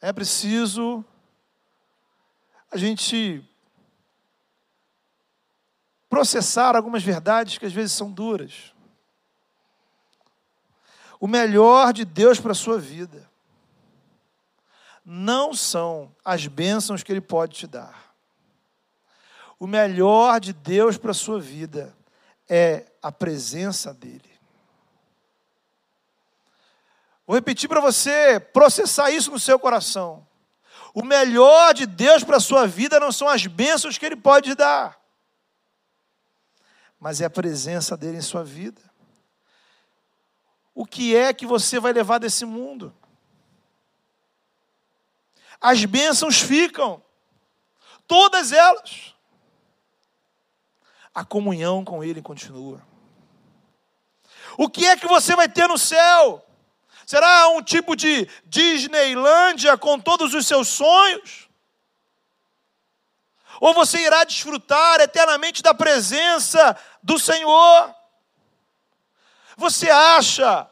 É 0.00 0.12
preciso 0.12 1.04
a 2.70 2.76
gente 2.76 3.42
processar 6.10 6.74
algumas 6.74 7.04
verdades 7.04 7.56
que 7.56 7.64
às 7.64 7.72
vezes 7.72 7.92
são 7.92 8.10
duras. 8.10 8.74
O 11.20 11.28
melhor 11.28 11.92
de 11.92 12.04
Deus 12.04 12.40
para 12.40 12.52
a 12.52 12.54
sua 12.54 12.78
vida 12.78 13.30
não 15.04 15.54
são 15.54 16.14
as 16.24 16.46
bênçãos 16.46 17.02
que 17.02 17.12
Ele 17.12 17.20
pode 17.20 17.56
te 17.56 17.66
dar. 17.66 18.12
O 19.58 19.66
melhor 19.66 20.40
de 20.40 20.52
Deus 20.52 20.98
para 20.98 21.12
a 21.12 21.14
sua 21.14 21.40
vida 21.40 21.94
é 22.48 22.86
a 23.02 23.12
presença 23.12 23.94
dEle. 23.94 24.30
Vou 27.26 27.36
repetir 27.36 27.68
para 27.68 27.80
você 27.80 28.40
processar 28.40 29.10
isso 29.10 29.30
no 29.30 29.38
seu 29.38 29.58
coração. 29.58 30.26
O 30.92 31.04
melhor 31.04 31.72
de 31.72 31.86
Deus 31.86 32.24
para 32.24 32.38
a 32.38 32.40
sua 32.40 32.66
vida 32.66 32.98
não 32.98 33.12
são 33.12 33.28
as 33.28 33.46
bênçãos 33.46 33.96
que 33.96 34.04
Ele 34.04 34.16
pode 34.16 34.54
dar, 34.56 34.99
mas 37.00 37.20
é 37.22 37.24
a 37.24 37.30
presença 37.30 37.96
dEle 37.96 38.18
em 38.18 38.22
sua 38.22 38.44
vida. 38.44 38.82
O 40.74 40.86
que 40.86 41.16
é 41.16 41.32
que 41.32 41.46
você 41.46 41.80
vai 41.80 41.92
levar 41.92 42.18
desse 42.18 42.44
mundo? 42.44 42.94
As 45.60 45.84
bênçãos 45.84 46.40
ficam, 46.40 47.02
todas 48.06 48.52
elas 48.52 49.14
a 51.14 51.24
comunhão 51.24 51.84
com 51.84 52.04
Ele 52.04 52.22
continua. 52.22 52.80
O 54.56 54.68
que 54.68 54.86
é 54.86 54.96
que 54.96 55.06
você 55.06 55.34
vai 55.34 55.48
ter 55.48 55.66
no 55.66 55.76
céu? 55.76 56.46
Será 57.04 57.48
um 57.48 57.62
tipo 57.62 57.96
de 57.96 58.28
Disneylândia 58.46 59.76
com 59.76 59.98
todos 59.98 60.32
os 60.32 60.46
seus 60.46 60.68
sonhos? 60.68 61.49
Ou 63.60 63.74
você 63.74 63.98
irá 63.98 64.24
desfrutar 64.24 65.00
eternamente 65.00 65.62
da 65.62 65.74
presença 65.74 66.74
do 67.02 67.18
Senhor? 67.18 67.94
Você 69.54 69.90
acha, 69.90 70.66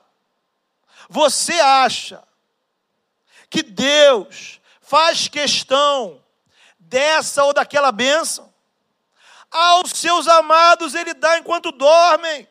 você 1.10 1.52
acha 1.60 2.26
que 3.50 3.62
Deus 3.62 4.58
faz 4.80 5.28
questão 5.28 6.24
dessa 6.78 7.44
ou 7.44 7.52
daquela 7.52 7.92
bênção? 7.92 8.52
Aos 9.50 9.90
seus 9.90 10.26
amados 10.26 10.94
ele 10.94 11.12
dá 11.12 11.38
enquanto 11.38 11.70
dormem. 11.70 12.48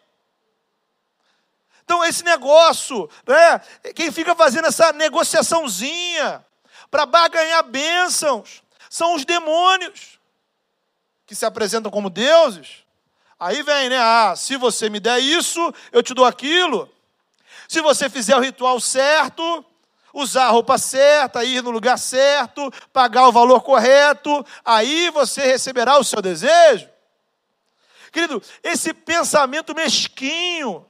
Então, 1.83 2.03
esse 2.03 2.23
negócio, 2.23 3.09
né, 3.25 3.59
quem 3.95 4.11
fica 4.11 4.35
fazendo 4.35 4.67
essa 4.67 4.91
negociaçãozinha 4.91 6.45
para 6.91 7.05
barganhar 7.05 7.63
bênçãos, 7.63 8.61
são 8.89 9.15
os 9.15 9.23
demônios, 9.25 10.16
que 11.27 11.35
se 11.35 11.45
apresentam 11.45 11.91
como 11.91 12.09
deuses. 12.09 12.85
Aí 13.37 13.61
vem, 13.61 13.89
né? 13.89 13.97
Ah, 13.99 14.33
se 14.35 14.55
você 14.55 14.89
me 14.89 14.99
der 14.99 15.19
isso, 15.19 15.73
eu 15.91 16.01
te 16.01 16.13
dou 16.13 16.25
aquilo. 16.25 16.89
Se 17.67 17.81
você 17.81 18.09
fizer 18.09 18.35
o 18.35 18.39
ritual 18.39 18.79
certo, 18.79 19.63
usar 20.13 20.45
a 20.45 20.49
roupa 20.49 20.77
certa, 20.77 21.43
ir 21.43 21.61
no 21.61 21.69
lugar 21.69 21.99
certo, 21.99 22.71
pagar 22.93 23.27
o 23.27 23.31
valor 23.31 23.61
correto, 23.61 24.43
aí 24.63 25.09
você 25.09 25.41
receberá 25.41 25.99
o 25.99 26.03
seu 26.03 26.21
desejo. 26.21 26.89
Querido, 28.09 28.41
esse 28.63 28.93
pensamento 28.93 29.75
mesquinho, 29.75 30.85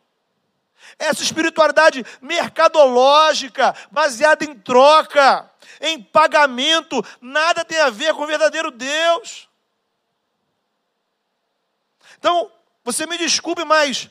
essa 0.99 1.23
espiritualidade 1.23 2.05
mercadológica, 2.21 3.75
baseada 3.91 4.45
em 4.45 4.53
troca, 4.53 5.49
em 5.81 6.01
pagamento, 6.01 7.03
nada 7.19 7.65
tem 7.65 7.79
a 7.79 7.89
ver 7.89 8.13
com 8.13 8.21
o 8.21 8.27
verdadeiro 8.27 8.69
Deus. 8.69 9.46
Então, 12.17 12.51
você 12.83 13.05
me 13.05 13.17
desculpe, 13.17 13.63
mas 13.63 14.09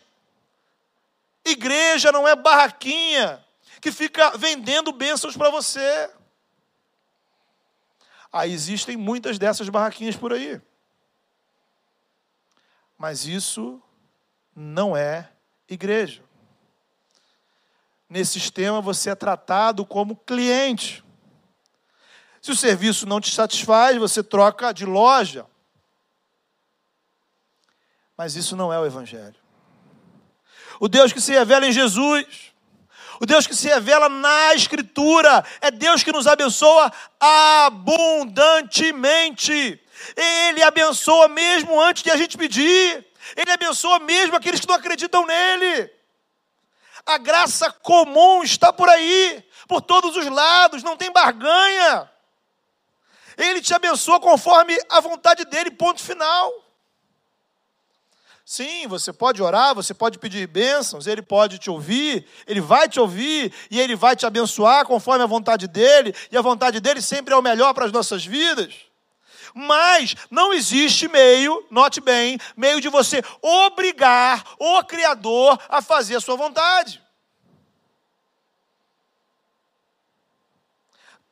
igreja 1.45 2.13
não 2.13 2.27
é 2.27 2.35
barraquinha 2.35 3.45
que 3.81 3.93
fica 3.93 4.37
vendendo 4.37 4.93
bênçãos 4.93 5.37
para 5.37 5.51
você. 5.51 6.11
Aí 8.33 8.53
existem 8.53 8.97
muitas 8.97 9.39
dessas 9.39 9.69
barraquinhas 9.69 10.17
por 10.17 10.33
aí. 10.33 10.61
Mas 12.99 13.27
isso 13.27 13.81
não 14.55 14.97
é 14.97 15.31
igreja. 15.69 16.23
Nesse 18.09 18.41
sistema 18.41 18.81
você 18.81 19.11
é 19.11 19.15
tratado 19.15 19.85
como 19.85 20.17
cliente. 20.17 21.05
Se 22.41 22.51
o 22.51 22.57
serviço 22.57 23.07
não 23.07 23.21
te 23.21 23.35
satisfaz, 23.35 23.97
você 23.97 24.23
troca 24.23 24.73
de 24.73 24.85
loja. 24.85 25.47
Mas 28.17 28.35
isso 28.35 28.57
não 28.57 28.73
é 28.73 28.79
o 28.79 28.87
Evangelho. 28.87 29.37
O 30.81 30.89
Deus 30.89 31.13
que 31.13 31.21
se 31.21 31.33
revela 31.33 31.67
em 31.67 31.73
Jesus, 31.73 32.55
O 33.19 33.27
Deus 33.27 33.47
que 33.47 33.55
se 33.55 33.69
revela 33.69 34.09
na 34.09 34.55
Escritura. 34.55 35.45
É 35.61 35.71
Deus 35.71 36.03
que 36.03 36.11
nos 36.13 36.27
abençoa 36.27 36.91
abundantemente. 37.19 39.81
Ele 40.15 40.63
abençoa 40.63 41.29
mesmo 41.29 41.81
antes 41.81 42.03
de 42.03 42.11
a 42.11 42.17
gente 42.17 42.37
pedir. 42.37 43.07
Ele 43.35 43.51
abençoa 43.51 43.99
mesmo 44.01 44.37
aqueles 44.37 44.61
que 44.61 44.69
não 44.69 44.75
acreditam 44.75 45.25
nele. 45.27 45.91
A 47.07 47.17
graça 47.19 47.71
comum 47.71 48.43
está 48.43 48.73
por 48.73 48.89
aí, 48.89 49.45
por 49.69 49.81
todos 49.81 50.17
os 50.17 50.27
lados, 50.27 50.83
não 50.83 50.97
tem 50.97 51.13
barganha. 51.13 52.11
Ele 53.37 53.61
te 53.61 53.75
abençoa 53.75 54.21
conforme 54.21 54.77
a 54.89 55.01
vontade 55.01 55.45
dele, 55.45 55.71
ponto 55.71 56.03
final. 56.03 56.53
Sim, 58.49 58.87
você 58.87 59.13
pode 59.13 59.43
orar, 59.43 59.75
você 59.75 59.93
pode 59.93 60.21
pedir 60.21 60.47
bênçãos, 60.47 61.09
ele 61.09 61.21
pode 61.21 61.59
te 61.59 61.69
ouvir, 61.69 62.25
ele 62.47 62.61
vai 62.61 62.89
te 62.89 63.01
ouvir 63.01 63.53
e 63.69 63.81
ele 63.81 63.97
vai 63.97 64.15
te 64.15 64.25
abençoar 64.25 64.87
conforme 64.87 65.25
a 65.25 65.27
vontade 65.27 65.67
dele, 65.67 66.15
e 66.31 66.37
a 66.37 66.43
vontade 66.43 66.79
dele 66.79 67.03
sempre 67.03 67.35
é 67.35 67.37
o 67.37 67.43
melhor 67.43 67.75
para 67.75 67.87
as 67.87 67.91
nossas 67.91 68.25
vidas. 68.25 68.73
Mas 69.53 70.15
não 70.31 70.53
existe 70.53 71.09
meio, 71.09 71.67
note 71.73 72.01
bem, 72.01 72.39
meio 72.57 72.81
de 72.81 72.89
você 72.89 73.21
obrigar 73.43 74.45
o 74.61 74.81
Criador 74.85 75.59
a 75.69 75.83
fazer 75.83 76.15
a 76.15 76.21
sua 76.21 76.37
vontade. 76.37 77.03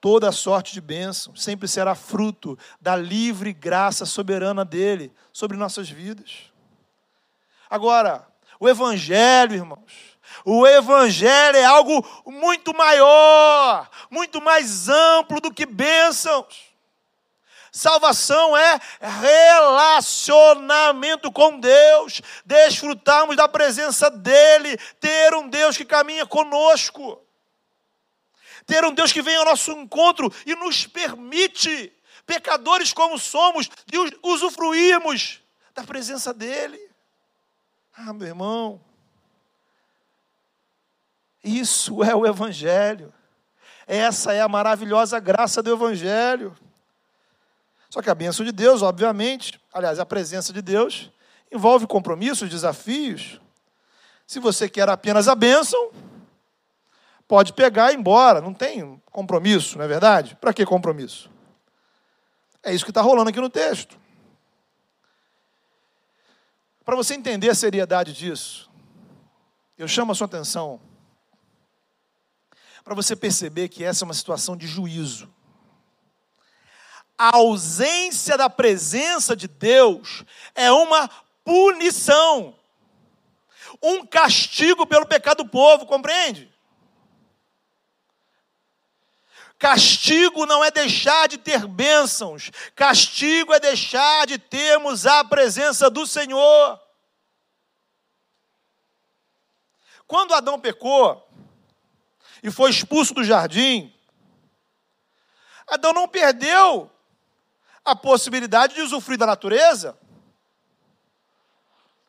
Toda 0.01 0.33
sorte 0.33 0.73
de 0.73 0.81
bênção 0.81 1.37
sempre 1.37 1.69
será 1.69 1.95
fruto 1.95 2.59
da 2.81 2.97
livre 2.97 3.53
graça 3.53 4.05
soberana 4.05 4.65
dele 4.65 5.13
sobre 5.33 5.57
nossas 5.57 5.89
vidas. 5.89 6.53
Agora, 7.75 8.25
o 8.61 8.69
Evangelho, 8.69 9.57
irmãos, 9.57 10.17
o 10.45 10.65
Evangelho 10.65 11.57
é 11.57 11.65
algo 11.65 12.07
muito 12.25 12.73
maior, 12.73 13.91
muito 14.09 14.41
mais 14.41 14.89
amplo 14.89 15.41
do 15.41 15.53
que 15.53 15.67
bênçãos. 15.67 16.73
Salvação 17.73 18.57
é 18.57 18.79
relacionamento 19.01 21.33
com 21.33 21.59
Deus, 21.59 22.23
desfrutarmos 22.45 23.35
da 23.35 23.49
presença 23.49 24.09
dEle, 24.09 24.79
ter 25.01 25.35
um 25.35 25.49
Deus 25.49 25.77
que 25.77 25.85
caminha 25.85 26.25
conosco, 26.25 27.21
ter 28.67 28.85
um 28.85 28.95
Deus 28.95 29.13
que 29.13 29.21
vem 29.21 29.35
ao 29.35 29.47
nosso 29.47 29.73
encontro 29.73 30.33
e 30.47 30.55
nos 30.55 30.87
permite, 30.87 31.93
pecadores 32.25 32.93
como 32.93 33.19
somos, 33.19 33.69
de 33.85 33.99
usufruirmos 34.23 35.41
da 35.75 35.83
presença 35.83 36.33
dEle. 36.33 36.94
Ah, 37.97 38.13
meu 38.13 38.27
irmão, 38.27 38.81
isso 41.43 42.03
é 42.03 42.15
o 42.15 42.27
Evangelho, 42.27 43.13
essa 43.87 44.33
é 44.33 44.41
a 44.41 44.49
maravilhosa 44.49 45.21
graça 45.21 45.63
do 45.63 45.73
Evangelho. 45.73 46.57
Só 47.89 48.03
que 48.03 48.11
a 48.11 48.15
bênção 48.15 48.45
de 48.45 48.51
Deus, 48.51 48.83
obviamente, 48.83 49.61
aliás, 49.73 50.01
a 50.01 50.07
presença 50.07 50.53
de 50.53 50.61
Deus, 50.61 51.13
envolve 51.53 51.87
compromissos, 51.87 52.51
desafios. 52.51 53.41
Se 54.27 54.41
você 54.41 54.69
quer 54.69 54.89
apenas 54.89 55.29
a 55.29 55.35
bênção, 55.37 55.93
pode 57.29 57.53
pegar 57.53 57.93
e 57.93 57.95
ir 57.95 57.99
embora, 57.99 58.41
não 58.41 58.53
tem 58.53 59.01
compromisso, 59.13 59.79
não 59.79 59.85
é 59.85 59.89
verdade? 59.89 60.35
Para 60.41 60.53
que 60.53 60.67
compromisso? 60.67 61.31
É 62.61 62.75
isso 62.75 62.85
que 62.85 62.91
está 62.91 63.03
rolando 63.03 63.31
aqui 63.31 63.41
no 63.41 63.51
texto. 63.51 63.97
Para 66.85 66.97
você 66.97 67.15
entender 67.15 67.49
a 67.49 67.55
seriedade 67.55 68.13
disso, 68.13 68.71
eu 69.79 69.89
chamo 69.89 70.13
a 70.13 70.15
sua 70.15 70.27
atenção 70.27 70.81
para 72.85 72.95
você 72.95 73.17
perceber 73.17 73.69
que 73.69 73.83
essa 73.83 74.05
é 74.05 74.07
uma 74.07 74.13
situação 74.15 74.57
de 74.57 74.67
juízo 74.67 75.33
a 77.19 77.37
ausência 77.37 78.37
da 78.37 78.51
presença 78.51 79.37
de 79.37 79.47
Deus 79.47 80.25
é 80.55 80.71
uma 80.73 81.09
punição, 81.45 82.55
um 83.83 84.05
castigo 84.05 84.87
pelo 84.87 85.07
pecado 85.07 85.45
do 85.45 85.49
povo, 85.49 85.87
compreende? 85.87 86.53
Castigo 89.59 90.45
não 90.45 90.65
é 90.65 90.71
deixar 90.71 91.29
de 91.29 91.39
ter 91.39 91.67
bênçãos, 91.67 92.51
castigo 92.75 93.55
é 93.55 93.61
deixar 93.61 94.27
de 94.27 94.37
termos 94.37 95.07
a 95.07 95.25
presença 95.25 95.89
do 95.89 96.07
Senhor. 96.07 96.81
Quando 100.07 100.35
Adão 100.35 100.61
pecou 100.61 101.27
e 102.43 102.51
foi 102.51 102.71
expulso 102.71 103.15
do 103.15 103.25
jardim, 103.25 103.93
Adão 105.67 105.93
não 105.93 106.07
perdeu 106.07 106.91
a 107.85 107.97
possibilidade 107.97 108.75
de 108.75 108.81
usufruir 108.81 109.19
da 109.19 109.27
natureza. 109.27 109.99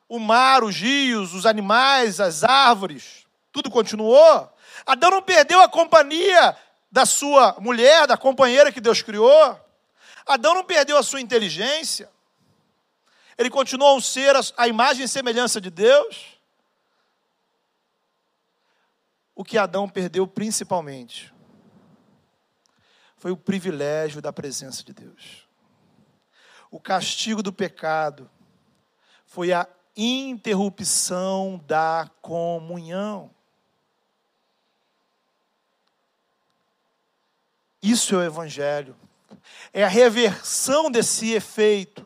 O 0.08 0.20
mar, 0.20 0.64
os 0.64 0.76
rios, 0.76 1.34
os 1.34 1.46
animais, 1.46 2.20
as 2.20 2.44
árvores, 2.44 3.26
tudo 3.52 3.72
continuou. 3.72 4.52
Adão 4.86 5.10
não 5.10 5.22
perdeu 5.22 5.62
a 5.62 5.70
companhia 5.70 6.56
da 6.92 7.06
sua 7.06 7.56
mulher, 7.60 8.08
da 8.08 8.16
companheira 8.16 8.72
que 8.72 8.80
Deus 8.80 9.02
criou. 9.02 9.60
Adão 10.26 10.54
não 10.54 10.64
perdeu 10.64 10.98
a 10.98 11.04
sua 11.04 11.22
inteligência. 11.22 12.10
Ele 13.38 13.50
continuou 13.50 13.98
a 13.98 14.02
ser 14.02 14.34
a 14.58 14.68
imagem 14.68 15.06
e 15.06 15.08
semelhança 15.08 15.60
de 15.60 15.70
Deus. 15.70 16.35
O 19.36 19.44
que 19.44 19.58
Adão 19.58 19.88
perdeu 19.88 20.26
principalmente 20.26 21.34
foi 23.18 23.32
o 23.32 23.38
privilégio 23.38 24.22
da 24.22 24.32
presença 24.32 24.84
de 24.84 24.94
Deus 24.94 25.46
o 26.76 26.80
castigo 26.80 27.42
do 27.42 27.54
pecado 27.54 28.30
foi 29.26 29.54
a 29.54 29.66
interrupção 29.96 31.64
da 31.66 32.12
comunhão. 32.22 33.32
Isso 37.82 38.14
é 38.14 38.18
o 38.18 38.24
Evangelho. 38.24 38.94
É 39.72 39.86
a 39.86 39.88
reversão 39.88 40.92
desse 40.92 41.32
efeito. 41.32 42.06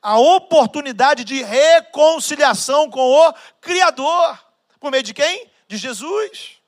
A 0.00 0.18
oportunidade 0.18 1.22
de 1.24 1.42
reconciliação 1.42 2.88
com 2.88 3.00
o 3.00 3.34
Criador. 3.60 4.42
Por 4.80 4.90
meio 4.90 5.02
de 5.02 5.12
quem? 5.12 5.50
De 5.68 5.76
Jesus. 5.76 6.58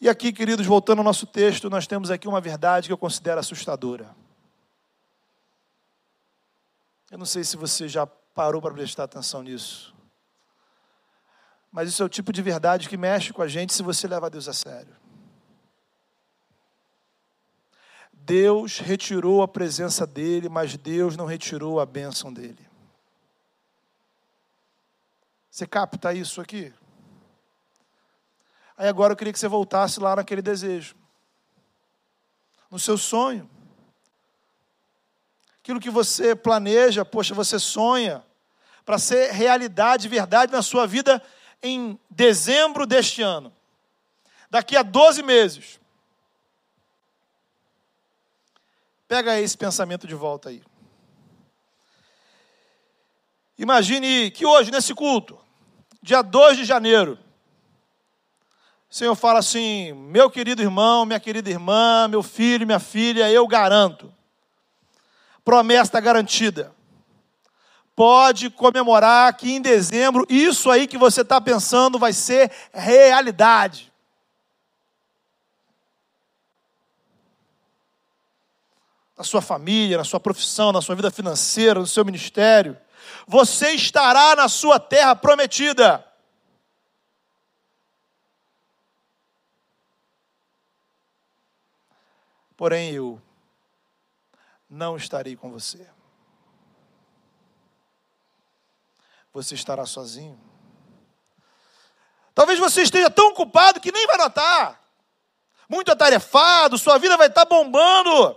E 0.00 0.08
aqui, 0.08 0.32
queridos, 0.32 0.66
voltando 0.66 1.00
ao 1.00 1.04
nosso 1.04 1.26
texto, 1.26 1.68
nós 1.68 1.86
temos 1.86 2.10
aqui 2.10 2.26
uma 2.26 2.40
verdade 2.40 2.88
que 2.88 2.92
eu 2.92 2.98
considero 2.98 3.38
assustadora. 3.38 4.16
Eu 7.10 7.18
não 7.18 7.26
sei 7.26 7.44
se 7.44 7.56
você 7.56 7.86
já 7.86 8.06
parou 8.06 8.62
para 8.62 8.72
prestar 8.72 9.04
atenção 9.04 9.42
nisso. 9.42 9.94
Mas 11.70 11.90
isso 11.90 12.02
é 12.02 12.06
o 12.06 12.08
tipo 12.08 12.32
de 12.32 12.40
verdade 12.40 12.88
que 12.88 12.96
mexe 12.96 13.32
com 13.32 13.42
a 13.42 13.48
gente 13.48 13.74
se 13.74 13.82
você 13.82 14.08
leva 14.08 14.30
Deus 14.30 14.48
a 14.48 14.54
sério. 14.54 14.96
Deus 18.10 18.78
retirou 18.78 19.42
a 19.42 19.48
presença 19.48 20.06
dele, 20.06 20.48
mas 20.48 20.76
Deus 20.78 21.14
não 21.14 21.26
retirou 21.26 21.78
a 21.78 21.84
bênção 21.84 22.32
dele. 22.32 22.69
Você 25.50 25.66
capta 25.66 26.14
isso 26.14 26.40
aqui? 26.40 26.72
Aí 28.76 28.88
agora 28.88 29.12
eu 29.12 29.16
queria 29.16 29.32
que 29.32 29.38
você 29.38 29.48
voltasse 29.48 30.00
lá 30.00 30.16
naquele 30.16 30.40
desejo, 30.40 30.94
no 32.70 32.78
seu 32.78 32.96
sonho 32.96 33.50
aquilo 35.70 35.80
que 35.80 35.90
você 35.90 36.34
planeja, 36.34 37.04
poxa, 37.04 37.32
você 37.32 37.58
sonha, 37.58 38.24
para 38.84 38.98
ser 38.98 39.30
realidade, 39.30 40.08
verdade 40.08 40.50
na 40.50 40.62
sua 40.62 40.86
vida 40.86 41.22
em 41.62 41.98
dezembro 42.10 42.86
deste 42.86 43.22
ano. 43.22 43.52
Daqui 44.50 44.76
a 44.76 44.82
12 44.82 45.22
meses. 45.22 45.78
Pega 49.06 49.38
esse 49.38 49.56
pensamento 49.56 50.08
de 50.08 50.14
volta 50.14 50.48
aí. 50.48 50.62
Imagine 53.60 54.30
que 54.30 54.44
hoje, 54.46 54.70
nesse 54.70 54.94
culto, 54.94 55.38
dia 56.02 56.22
2 56.22 56.56
de 56.56 56.64
janeiro, 56.64 57.18
o 58.90 58.94
Senhor 58.94 59.14
fala 59.14 59.38
assim: 59.38 59.92
meu 59.92 60.28
querido 60.28 60.62
irmão, 60.62 61.04
minha 61.04 61.20
querida 61.20 61.48
irmã, 61.48 62.08
meu 62.08 62.22
filho, 62.22 62.66
minha 62.66 62.80
filha, 62.80 63.30
eu 63.30 63.46
garanto 63.46 64.12
promessa 65.44 66.00
garantida. 66.00 66.72
Pode 67.94 68.48
comemorar 68.48 69.36
que 69.36 69.50
em 69.50 69.60
dezembro 69.60 70.26
isso 70.28 70.70
aí 70.70 70.86
que 70.86 70.96
você 70.96 71.20
está 71.20 71.40
pensando 71.40 71.98
vai 71.98 72.12
ser 72.12 72.50
realidade. 72.72 73.92
Na 79.18 79.24
sua 79.24 79.42
família, 79.42 79.98
na 79.98 80.04
sua 80.04 80.18
profissão, 80.18 80.72
na 80.72 80.80
sua 80.80 80.94
vida 80.94 81.10
financeira, 81.10 81.78
no 81.78 81.86
seu 81.86 82.06
ministério 82.06 82.74
você 83.26 83.72
estará 83.72 84.34
na 84.36 84.48
sua 84.48 84.78
terra 84.78 85.14
prometida. 85.14 86.06
Porém, 92.56 92.92
eu 92.92 93.20
não 94.68 94.96
estarei 94.96 95.34
com 95.34 95.50
você. 95.50 95.88
Você 99.32 99.54
estará 99.54 99.86
sozinho. 99.86 100.38
Talvez 102.34 102.58
você 102.58 102.82
esteja 102.82 103.08
tão 103.10 103.28
ocupado 103.28 103.80
que 103.80 103.90
nem 103.90 104.06
vai 104.06 104.16
notar. 104.16 104.80
Muito 105.68 105.90
atarefado, 105.90 106.76
sua 106.76 106.98
vida 106.98 107.16
vai 107.16 107.28
estar 107.28 107.44
bombando. 107.44 108.36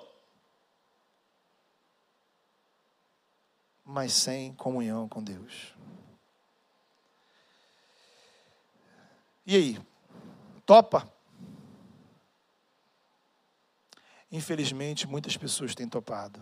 Mas 3.94 4.12
sem 4.14 4.52
comunhão 4.54 5.08
com 5.08 5.24
Deus. 5.24 5.72
E 9.46 9.56
aí? 9.56 9.80
Topa? 10.66 11.08
Infelizmente, 14.32 15.08
muitas 15.08 15.38
pessoas 15.38 15.76
têm 15.76 15.88
topado. 15.88 16.40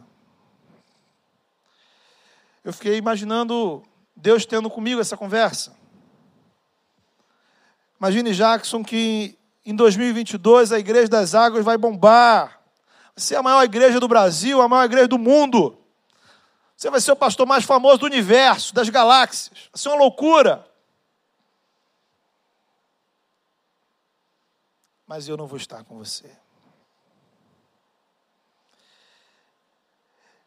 Eu 2.63 2.71
fiquei 2.71 2.95
imaginando 2.95 3.83
Deus 4.15 4.45
tendo 4.45 4.69
comigo 4.69 5.01
essa 5.01 5.17
conversa. 5.17 5.75
Imagine, 7.99 8.33
Jackson, 8.33 8.81
que 8.81 9.37
em 9.65 9.75
2022 9.75 10.71
a 10.71 10.79
Igreja 10.79 11.09
das 11.09 11.35
Águas 11.35 11.65
vai 11.65 11.77
bombar. 11.77 12.61
Vai 13.13 13.17
ser 13.17 13.35
a 13.35 13.43
maior 13.43 13.65
igreja 13.65 13.99
do 13.99 14.07
Brasil, 14.07 14.61
a 14.61 14.69
maior 14.69 14.85
igreja 14.85 15.09
do 15.09 15.19
mundo. 15.19 15.80
Você 16.81 16.89
vai 16.89 16.99
ser 16.99 17.11
o 17.11 17.15
pastor 17.15 17.45
mais 17.45 17.63
famoso 17.63 17.99
do 17.99 18.05
universo, 18.07 18.73
das 18.73 18.89
galáxias. 18.89 19.51
Vai 19.71 19.79
ser 19.79 19.89
uma 19.89 19.99
loucura. 19.99 20.67
Mas 25.05 25.27
eu 25.27 25.37
não 25.37 25.45
vou 25.45 25.57
estar 25.57 25.83
com 25.83 25.95
você. 25.95 26.35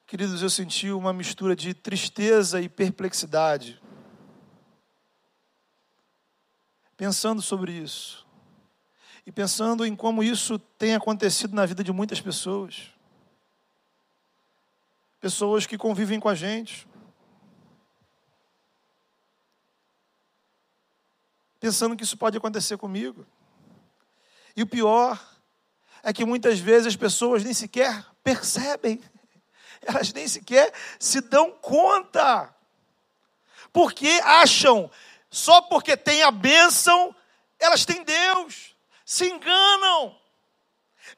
Queridos, 0.08 0.42
eu 0.42 0.50
senti 0.50 0.90
uma 0.90 1.12
mistura 1.12 1.54
de 1.54 1.72
tristeza 1.72 2.60
e 2.60 2.68
perplexidade. 2.68 3.80
Pensando 6.96 7.40
sobre 7.40 7.70
isso. 7.70 8.26
E 9.24 9.30
pensando 9.30 9.86
em 9.86 9.94
como 9.94 10.20
isso 10.20 10.58
tem 10.58 10.96
acontecido 10.96 11.54
na 11.54 11.64
vida 11.64 11.84
de 11.84 11.92
muitas 11.92 12.20
pessoas. 12.20 12.93
Pessoas 15.24 15.64
que 15.64 15.78
convivem 15.78 16.20
com 16.20 16.28
a 16.28 16.34
gente. 16.34 16.86
Pensando 21.58 21.96
que 21.96 22.04
isso 22.04 22.18
pode 22.18 22.36
acontecer 22.36 22.76
comigo. 22.76 23.26
E 24.54 24.62
o 24.62 24.66
pior 24.66 25.18
é 26.02 26.12
que 26.12 26.26
muitas 26.26 26.58
vezes 26.58 26.88
as 26.88 26.96
pessoas 26.96 27.42
nem 27.42 27.54
sequer 27.54 28.04
percebem 28.22 29.02
elas 29.80 30.12
nem 30.12 30.28
sequer 30.28 30.70
se 30.98 31.22
dão 31.22 31.52
conta. 31.52 32.54
Porque 33.72 34.20
acham, 34.24 34.90
só 35.30 35.62
porque 35.62 35.96
tem 35.96 36.22
a 36.22 36.30
bênção, 36.30 37.16
elas 37.58 37.86
têm 37.86 38.04
Deus. 38.04 38.76
Se 39.06 39.26
enganam. 39.30 40.20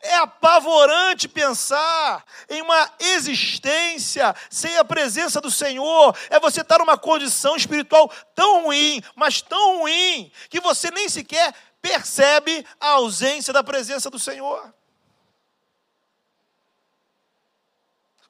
É 0.01 0.17
apavorante 0.17 1.29
pensar 1.29 2.25
em 2.49 2.63
uma 2.63 2.93
existência 2.99 4.35
sem 4.51 4.77
a 4.77 4.85
presença 4.85 5.41
do 5.41 5.51
Senhor. 5.51 6.17
É 6.31 6.39
você 6.39 6.61
estar 6.61 6.79
numa 6.79 6.99
condição 6.99 7.57
espiritual 7.57 8.11
tão 8.35 8.65
ruim, 8.65 9.03
mas 9.15 9.41
tão 9.41 9.79
ruim, 9.79 10.31
que 10.49 10.61
você 10.61 10.91
nem 10.91 11.09
sequer 11.09 11.55
percebe 11.81 12.67
a 12.81 12.91
ausência 12.91 13.53
da 13.53 13.63
presença 13.63 14.11
do 14.11 14.19
Senhor. 14.19 14.75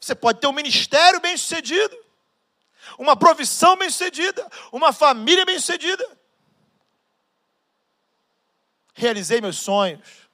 Você 0.00 0.14
pode 0.14 0.40
ter 0.40 0.46
um 0.46 0.52
ministério 0.52 1.20
bem 1.20 1.36
sucedido, 1.36 1.96
uma 2.96 3.16
profissão 3.16 3.76
bem 3.76 3.90
sucedida, 3.90 4.48
uma 4.70 4.92
família 4.92 5.44
bem 5.44 5.58
sucedida. 5.58 6.06
Realizei 8.94 9.40
meus 9.40 9.58
sonhos. 9.58 10.25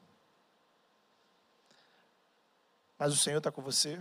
Mas 3.02 3.14
o 3.14 3.16
Senhor 3.16 3.38
está 3.38 3.50
com 3.50 3.60
você. 3.60 4.00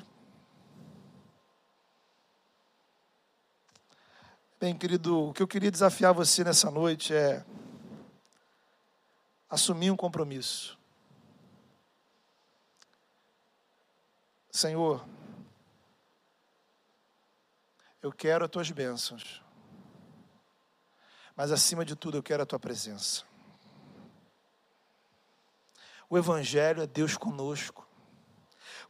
Bem, 4.59 4.77
querido, 4.77 5.29
o 5.29 5.33
que 5.33 5.41
eu 5.41 5.47
queria 5.47 5.71
desafiar 5.71 6.13
você 6.13 6.43
nessa 6.43 6.69
noite 6.69 7.11
é 7.11 7.43
assumir 9.49 9.89
um 9.89 9.97
compromisso. 9.97 10.77
Senhor, 14.51 15.03
eu 18.03 18.11
quero 18.11 18.45
as 18.45 18.51
tuas 18.51 18.69
bênçãos. 18.69 19.41
Mas 21.35 21.51
acima 21.51 21.83
de 21.83 21.95
tudo, 21.95 22.17
eu 22.19 22.21
quero 22.21 22.43
a 22.43 22.45
tua 22.45 22.59
presença. 22.59 23.23
O 26.07 26.19
Evangelho 26.19 26.83
é 26.83 26.85
Deus 26.85 27.17
conosco. 27.17 27.89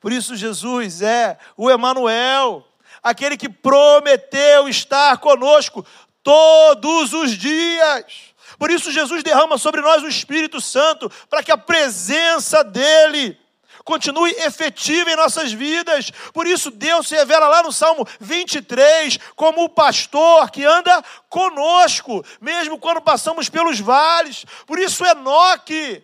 Por 0.01 0.11
isso, 0.11 0.35
Jesus 0.35 1.03
é 1.03 1.37
o 1.55 1.69
Emanuel, 1.69 2.67
aquele 3.03 3.37
que 3.37 3.47
prometeu 3.47 4.67
estar 4.67 5.19
conosco 5.19 5.85
todos 6.23 7.13
os 7.13 7.37
dias. 7.37 8.33
Por 8.57 8.71
isso, 8.71 8.91
Jesus 8.91 9.21
derrama 9.21 9.59
sobre 9.59 9.79
nós 9.79 10.01
o 10.01 10.07
Espírito 10.07 10.59
Santo, 10.59 11.09
para 11.29 11.43
que 11.43 11.51
a 11.51 11.57
presença 11.57 12.63
dEle 12.63 13.39
continue 13.83 14.31
efetiva 14.31 15.11
em 15.11 15.15
nossas 15.15 15.51
vidas. 15.51 16.11
Por 16.33 16.47
isso, 16.47 16.71
Deus 16.71 17.07
se 17.07 17.15
revela 17.15 17.47
lá 17.47 17.61
no 17.61 17.71
Salmo 17.71 18.07
23 18.19 19.19
como 19.35 19.63
o 19.63 19.69
pastor 19.69 20.49
que 20.49 20.65
anda 20.65 21.03
conosco, 21.29 22.25
mesmo 22.39 22.79
quando 22.79 23.01
passamos 23.01 23.49
pelos 23.49 23.79
vales. 23.79 24.45
Por 24.65 24.79
isso, 24.79 25.05
Enoque 25.05 26.03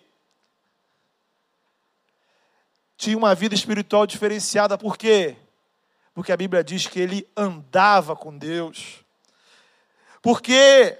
tinha 2.97 3.17
uma 3.17 3.35
vida 3.35 3.53
espiritual 3.53 4.07
diferenciada, 4.07 4.77
por 4.77 4.97
quê? 4.97 5.37
Porque 6.13 6.31
a 6.31 6.37
Bíblia 6.37 6.63
diz 6.63 6.87
que 6.87 6.99
ele 6.99 7.27
andava 7.37 8.15
com 8.15 8.35
Deus. 8.35 9.05
Porque 10.21 10.97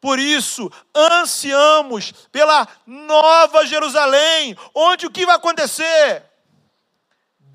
por 0.00 0.18
isso, 0.18 0.72
ansiamos 0.96 2.12
pela 2.32 2.66
nova 2.86 3.66
Jerusalém, 3.66 4.56
onde 4.74 5.06
o 5.06 5.10
que 5.10 5.26
vai 5.26 5.36
acontecer? 5.36 6.24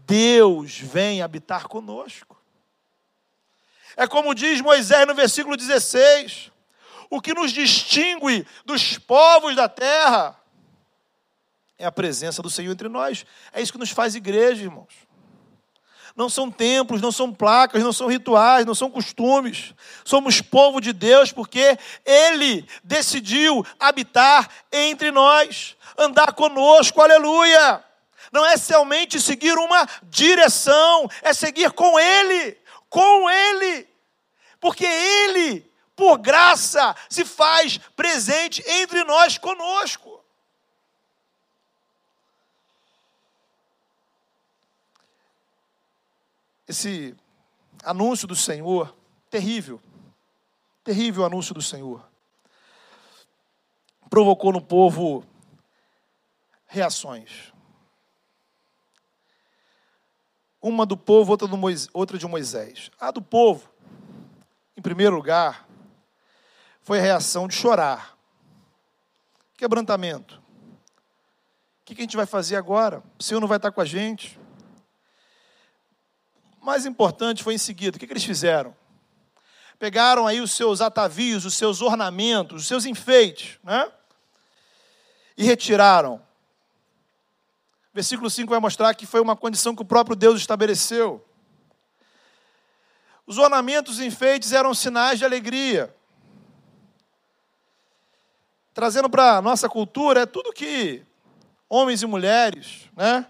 Deus 0.05 0.77
vem 0.77 1.23
habitar 1.23 1.67
conosco. 1.67 2.39
É 3.97 4.05
como 4.05 4.35
diz 4.35 4.61
Moisés 4.61 5.07
no 5.07 5.15
versículo 5.15 5.57
16: 5.57 6.51
o 7.09 7.19
que 7.19 7.33
nos 7.33 7.51
distingue 7.51 8.45
dos 8.63 8.99
povos 8.99 9.55
da 9.55 9.67
terra 9.67 10.39
é 11.77 11.85
a 11.85 11.91
presença 11.91 12.41
do 12.41 12.49
Senhor 12.49 12.71
entre 12.71 12.89
nós. 12.89 13.25
É 13.51 13.61
isso 13.61 13.71
que 13.71 13.79
nos 13.79 13.91
faz 13.91 14.15
igreja, 14.15 14.63
irmãos 14.63 15.05
não 16.15 16.29
são 16.29 16.49
templos, 16.49 17.01
não 17.01 17.11
são 17.11 17.33
placas, 17.33 17.83
não 17.83 17.91
são 17.91 18.07
rituais, 18.07 18.65
não 18.65 18.73
são 18.73 18.89
costumes. 18.89 19.73
Somos 20.05 20.39
povo 20.39 20.79
de 20.79 20.93
Deus 20.93 21.31
porque 21.31 21.77
Ele 22.05 22.65
decidiu 22.83 23.65
habitar 23.77 24.49
entre 24.71 25.11
nós, 25.11 25.75
andar 25.97 26.33
conosco, 26.33 27.01
aleluia. 27.01 27.83
Não 28.31 28.45
é 28.45 28.55
somente 28.55 29.19
seguir 29.19 29.57
uma 29.57 29.87
direção, 30.03 31.09
é 31.21 31.33
seguir 31.33 31.71
com 31.71 31.99
Ele, 31.99 32.57
com 32.89 33.29
Ele, 33.29 33.87
porque 34.59 34.85
Ele, 34.85 35.69
por 35.95 36.17
graça, 36.17 36.95
se 37.09 37.25
faz 37.25 37.77
presente 37.93 38.63
entre 38.65 39.03
nós 39.03 39.37
conosco. 39.37 40.14
Esse 46.67 47.15
anúncio 47.83 48.27
do 48.27 48.35
Senhor, 48.35 48.95
terrível, 49.29 49.81
terrível 50.83 51.25
anúncio 51.25 51.53
do 51.53 51.61
Senhor, 51.61 52.03
provocou 54.09 54.51
no 54.51 54.61
povo 54.61 55.23
reações. 56.67 57.53
Uma 60.61 60.85
do 60.85 60.97
povo, 60.97 61.31
outra, 61.31 61.47
do 61.47 61.57
Moisés, 61.57 61.89
outra 61.93 62.17
de 62.17 62.25
Moisés. 62.25 62.89
A 62.99 63.11
do 63.11 63.21
povo, 63.21 63.69
em 64.75 64.81
primeiro 64.81 65.15
lugar, 65.15 65.67
foi 66.81 66.97
a 66.99 67.01
reação 67.01 67.47
de 67.47 67.53
chorar. 67.53 68.17
Quebrantamento. 69.55 70.41
O 71.81 71.85
que 71.85 71.93
a 71.93 72.01
gente 72.01 72.17
vai 72.17 72.25
fazer 72.25 72.55
agora? 72.55 73.03
O 73.19 73.23
Senhor 73.23 73.39
não 73.39 73.47
vai 73.47 73.57
estar 73.57 73.71
com 73.71 73.79
a 73.79 73.85
gente 73.85 74.39
mais 76.65 76.85
importante 76.85 77.43
foi 77.43 77.53
em 77.53 77.59
seguida, 77.59 77.95
o 77.95 77.99
que, 77.99 78.07
que 78.07 78.13
eles 78.13 78.23
fizeram? 78.23 78.75
Pegaram 79.77 80.25
aí 80.25 80.41
os 80.41 80.51
seus 80.51 80.81
atavios, 80.81 81.45
os 81.45 81.53
seus 81.53 81.81
ornamentos, 81.81 82.63
os 82.63 82.67
seus 82.67 82.85
enfeites, 82.85 83.59
né? 83.63 83.91
E 85.37 85.43
retiraram. 85.43 86.25
Versículo 87.93 88.29
5 88.29 88.49
vai 88.49 88.59
mostrar 88.59 88.93
que 88.95 89.05
foi 89.05 89.21
uma 89.21 89.35
condição 89.35 89.75
que 89.75 89.81
o 89.81 89.85
próprio 89.85 90.15
Deus 90.15 90.39
estabeleceu. 90.39 91.23
Os 93.27 93.37
ornamentos 93.37 93.99
e 93.99 94.05
enfeites 94.05 94.51
eram 94.51 94.73
sinais 94.73 95.19
de 95.19 95.25
alegria. 95.25 95.95
Trazendo 98.73 99.09
para 99.09 99.37
a 99.37 99.41
nossa 99.41 99.69
cultura, 99.69 100.21
é 100.21 100.25
tudo 100.25 100.51
que 100.51 101.03
homens 101.69 102.01
e 102.01 102.05
mulheres 102.05 102.89
né, 102.95 103.25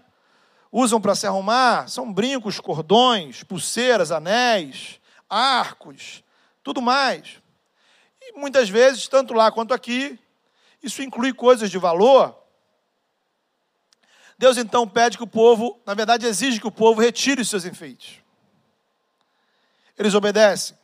usam 0.70 1.00
para 1.00 1.14
se 1.14 1.26
arrumar: 1.26 1.88
são 1.88 2.12
brincos, 2.12 2.60
cordões, 2.60 3.42
pulseiras, 3.42 4.10
anéis, 4.10 5.00
arcos, 5.28 6.22
tudo 6.62 6.80
mais. 6.80 7.40
E 8.20 8.38
muitas 8.38 8.68
vezes, 8.68 9.08
tanto 9.08 9.34
lá 9.34 9.50
quanto 9.50 9.72
aqui, 9.72 10.18
isso 10.82 11.02
inclui 11.02 11.32
coisas 11.32 11.70
de 11.70 11.78
valor. 11.78 12.36
Deus 14.38 14.58
então 14.58 14.86
pede 14.86 15.16
que 15.16 15.24
o 15.24 15.26
povo, 15.26 15.80
na 15.86 15.94
verdade, 15.94 16.26
exige 16.26 16.60
que 16.60 16.66
o 16.66 16.72
povo 16.72 17.00
retire 17.00 17.40
os 17.40 17.48
seus 17.48 17.64
enfeites. 17.64 18.20
Eles 19.96 20.14
obedecem. 20.14 20.76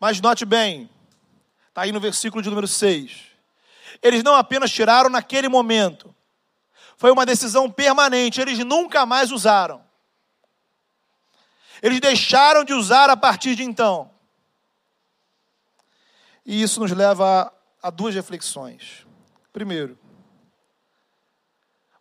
Mas 0.00 0.20
note 0.20 0.44
bem, 0.44 0.90
está 1.68 1.82
aí 1.82 1.92
no 1.92 2.00
versículo 2.00 2.42
de 2.42 2.48
número 2.48 2.66
6. 2.66 3.34
Eles 4.02 4.24
não 4.24 4.34
apenas 4.34 4.70
tiraram 4.70 5.08
naquele 5.08 5.48
momento, 5.48 6.14
foi 7.04 7.12
uma 7.12 7.26
decisão 7.26 7.70
permanente, 7.70 8.40
eles 8.40 8.58
nunca 8.60 9.04
mais 9.04 9.30
usaram. 9.30 9.84
Eles 11.82 12.00
deixaram 12.00 12.64
de 12.64 12.72
usar 12.72 13.10
a 13.10 13.16
partir 13.16 13.54
de 13.54 13.62
então. 13.62 14.10
E 16.46 16.62
isso 16.62 16.80
nos 16.80 16.90
leva 16.92 17.52
a, 17.82 17.90
duas 17.90 18.14
reflexões. 18.14 19.06
Primeiro, 19.52 19.98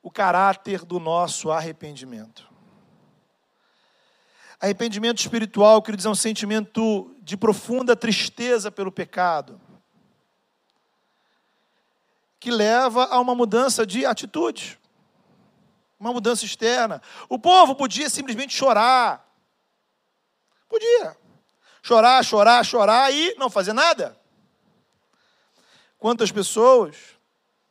o 0.02 0.10
caráter 0.10 0.86
do 0.86 1.02
nosso 1.02 1.52
arrependimento. 1.52 2.50
Arrependimento 4.58 5.20
espiritual, 5.20 5.82
queridos, 5.82 6.06
é 6.06 6.10
um 6.10 6.16
sentimento 6.16 7.14
de 7.20 7.36
profunda 7.36 7.94
tristeza 7.94 8.72
pelo 8.72 8.90
pecado, 8.90 9.60
que 12.40 12.50
leva 12.50 13.04
a 13.08 13.20
uma 13.20 13.36
mudança 13.36 13.86
de 13.86 14.06
atitude, 14.06 14.80
uma 16.04 16.14
mudança 16.14 16.44
externa. 16.44 17.02
O 17.30 17.40
povo 17.40 17.76
podia 17.76 18.10
simplesmente 18.10 18.54
chorar, 18.54 19.26
podia 20.68 21.16
chorar, 21.82 22.24
chorar, 22.24 22.66
chorar 22.66 23.14
e 23.14 23.36
não 23.36 23.50
fazer 23.50 23.72
nada. 23.72 24.18
Quantas 25.98 26.32
pessoas, 26.32 26.98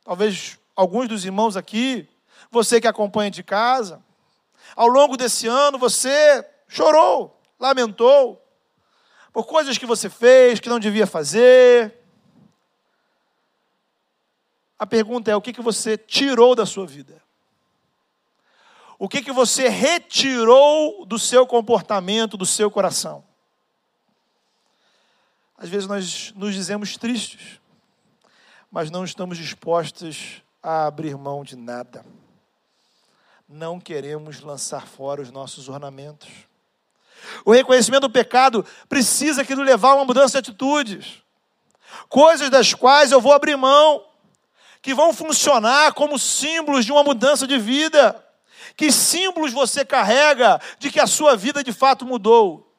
talvez 0.03 0.57
alguns 0.75 1.07
dos 1.07 1.23
irmãos 1.23 1.55
aqui, 1.55 2.09
você 2.49 2.81
que 2.81 2.87
acompanha 2.87 3.29
de 3.29 3.43
casa, 3.43 4.03
ao 4.75 4.87
longo 4.87 5.15
desse 5.15 5.47
ano 5.47 5.77
você 5.77 6.43
chorou, 6.67 7.39
lamentou, 7.59 8.43
por 9.31 9.45
coisas 9.45 9.77
que 9.77 9.85
você 9.85 10.09
fez, 10.09 10.59
que 10.59 10.69
não 10.69 10.79
devia 10.79 11.05
fazer. 11.05 11.99
A 14.77 14.87
pergunta 14.87 15.29
é: 15.29 15.35
o 15.35 15.41
que, 15.41 15.53
que 15.53 15.61
você 15.61 15.97
tirou 15.97 16.55
da 16.55 16.65
sua 16.65 16.87
vida? 16.87 17.21
O 19.03 19.09
que, 19.09 19.21
que 19.21 19.31
você 19.31 19.67
retirou 19.67 21.05
do 21.05 21.19
seu 21.19 21.45
comportamento, 21.45 22.37
do 22.37 22.45
seu 22.45 22.71
coração? 22.71 23.23
Às 25.57 25.67
vezes 25.67 25.87
nós 25.87 26.31
nos 26.35 26.53
dizemos 26.53 26.95
tristes, 26.95 27.59
mas 28.71 28.89
não 28.89 29.03
estamos 29.03 29.37
dispostos 29.37 30.41
a 30.61 30.85
abrir 30.85 31.17
mão 31.17 31.43
de 31.43 31.55
nada 31.55 32.05
não 33.53 33.79
queremos 33.79 34.41
lançar 34.41 34.87
fora 34.87 35.21
os 35.21 35.29
nossos 35.31 35.69
ornamentos. 35.69 36.29
O 37.45 37.51
reconhecimento 37.51 38.07
do 38.07 38.09
pecado 38.09 38.65
precisa 38.89 39.45
que 39.45 39.55
nos 39.55 39.65
levar 39.65 39.91
a 39.91 39.95
uma 39.95 40.05
mudança 40.05 40.41
de 40.41 40.49
atitudes. 40.49 41.21
Coisas 42.09 42.49
das 42.49 42.73
quais 42.73 43.11
eu 43.11 43.21
vou 43.21 43.31
abrir 43.31 43.55
mão, 43.55 44.03
que 44.81 44.93
vão 44.93 45.13
funcionar 45.13 45.93
como 45.93 46.17
símbolos 46.17 46.83
de 46.83 46.91
uma 46.91 47.03
mudança 47.03 47.45
de 47.45 47.57
vida. 47.59 48.22
Que 48.75 48.91
símbolos 48.91 49.53
você 49.53 49.85
carrega 49.85 50.59
de 50.79 50.91
que 50.91 50.99
a 50.99 51.07
sua 51.07 51.35
vida 51.35 51.63
de 51.63 51.71
fato 51.71 52.05
mudou? 52.05 52.71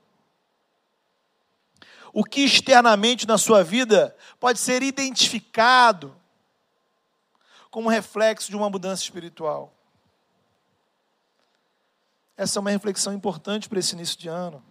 O 2.12 2.24
que 2.24 2.44
externamente 2.44 3.26
na 3.26 3.38
sua 3.38 3.64
vida 3.64 4.16
pode 4.38 4.58
ser 4.58 4.82
identificado 4.82 6.16
como 7.70 7.88
reflexo 7.88 8.50
de 8.50 8.56
uma 8.56 8.70
mudança 8.70 9.02
espiritual? 9.02 9.74
Essa 12.36 12.58
é 12.58 12.60
uma 12.60 12.70
reflexão 12.70 13.12
importante 13.12 13.68
para 13.68 13.78
esse 13.78 13.94
início 13.94 14.18
de 14.18 14.28
ano. 14.28 14.64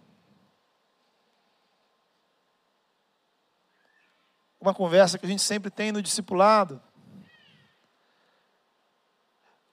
Uma 4.60 4.74
conversa 4.74 5.18
que 5.18 5.26
a 5.26 5.28
gente 5.28 5.42
sempre 5.42 5.70
tem 5.70 5.92
no 5.92 6.00
discipulado. 6.00 6.82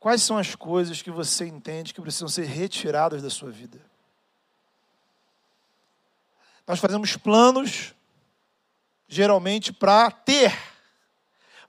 Quais 0.02 0.22
são 0.22 0.38
as 0.38 0.54
coisas 0.56 1.02
que 1.02 1.10
você 1.10 1.46
entende 1.46 1.94
que 1.94 2.02
precisam 2.02 2.28
ser 2.28 2.46
retiradas 2.46 3.22
da 3.22 3.30
sua 3.30 3.50
vida? 3.50 3.80
Nós 6.68 6.80
fazemos 6.80 7.16
planos, 7.16 7.94
geralmente, 9.08 9.72
para 9.72 10.12
ter, 10.12 10.52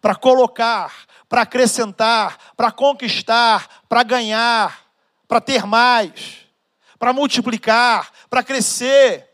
para 0.00 0.16
colocar, 0.16 1.06
para 1.28 1.42
acrescentar, 1.42 2.54
para 2.56 2.72
conquistar, 2.72 3.84
para 3.88 4.02
ganhar 4.02 4.82
para 5.32 5.40
ter 5.40 5.64
mais, 5.64 6.46
para 6.98 7.10
multiplicar, 7.10 8.12
para 8.28 8.44
crescer. 8.44 9.30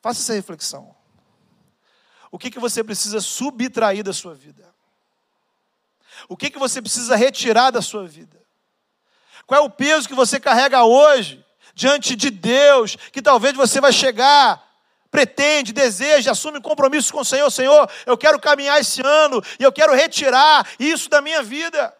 Faça 0.00 0.22
essa 0.22 0.32
reflexão. 0.32 0.96
O 2.30 2.38
que, 2.38 2.50
que 2.50 2.58
você 2.58 2.82
precisa 2.82 3.20
subtrair 3.20 4.02
da 4.02 4.14
sua 4.14 4.34
vida? 4.34 4.66
O 6.28 6.36
que, 6.36 6.50
que 6.50 6.58
você 6.58 6.80
precisa 6.80 7.16
retirar 7.16 7.70
da 7.70 7.82
sua 7.82 8.06
vida? 8.06 8.40
Qual 9.46 9.60
é 9.60 9.64
o 9.64 9.70
peso 9.70 10.08
que 10.08 10.14
você 10.14 10.38
carrega 10.38 10.84
hoje 10.84 11.44
diante 11.74 12.14
de 12.14 12.30
Deus, 12.30 12.96
que 13.12 13.22
talvez 13.22 13.54
você 13.54 13.80
vai 13.80 13.92
chegar 13.92 14.70
pretende, 15.10 15.72
deseja, 15.72 16.30
assume 16.30 16.60
compromisso 16.60 17.12
com 17.12 17.20
o 17.20 17.24
Senhor. 17.24 17.50
Senhor, 17.50 17.90
eu 18.06 18.16
quero 18.16 18.38
caminhar 18.38 18.80
esse 18.80 19.02
ano 19.04 19.42
e 19.58 19.62
eu 19.62 19.72
quero 19.72 19.94
retirar 19.94 20.66
isso 20.78 21.10
da 21.10 21.20
minha 21.20 21.42
vida. 21.42 21.92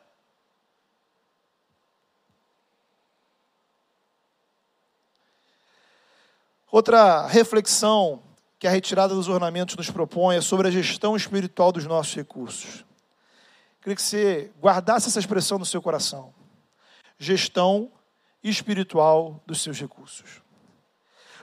Outra 6.71 7.27
reflexão 7.27 8.23
que 8.57 8.67
a 8.67 8.71
retirada 8.71 9.13
dos 9.13 9.27
ornamentos 9.27 9.75
nos 9.75 9.91
propõe 9.91 10.37
é 10.37 10.41
sobre 10.41 10.69
a 10.69 10.71
gestão 10.71 11.17
espiritual 11.17 11.73
dos 11.73 11.85
nossos 11.85 12.15
recursos. 12.15 12.85
Queria 13.81 13.97
que 13.97 14.03
você 14.03 14.51
guardasse 14.61 15.09
essa 15.09 15.19
expressão 15.19 15.59
no 15.59 15.65
seu 15.65 15.81
coração. 15.81 16.35
Gestão 17.19 17.91
espiritual 18.43 19.43
dos 19.47 19.63
seus 19.63 19.79
recursos. 19.79 20.43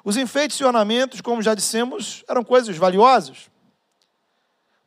Os 0.04 0.18
enfeites 0.18 0.60
e 0.60 0.64
ornamentos, 0.64 1.20
como 1.20 1.42
já 1.42 1.54
dissemos, 1.56 2.24
eram 2.28 2.44
coisas 2.44 2.78
valiosas. 2.78 3.50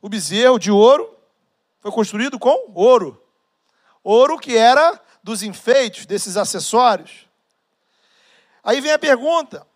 O 0.01 0.09
bezerro 0.09 0.57
de 0.57 0.71
ouro 0.71 1.15
foi 1.79 1.91
construído 1.91 2.39
com 2.39 2.71
ouro. 2.73 3.21
Ouro 4.03 4.39
que 4.39 4.55
era 4.55 4.99
dos 5.21 5.43
enfeites, 5.43 6.05
desses 6.05 6.37
acessórios. 6.37 7.27
Aí 8.63 8.79
vem 8.81 8.91
a 8.91 8.99
pergunta: 8.99 9.67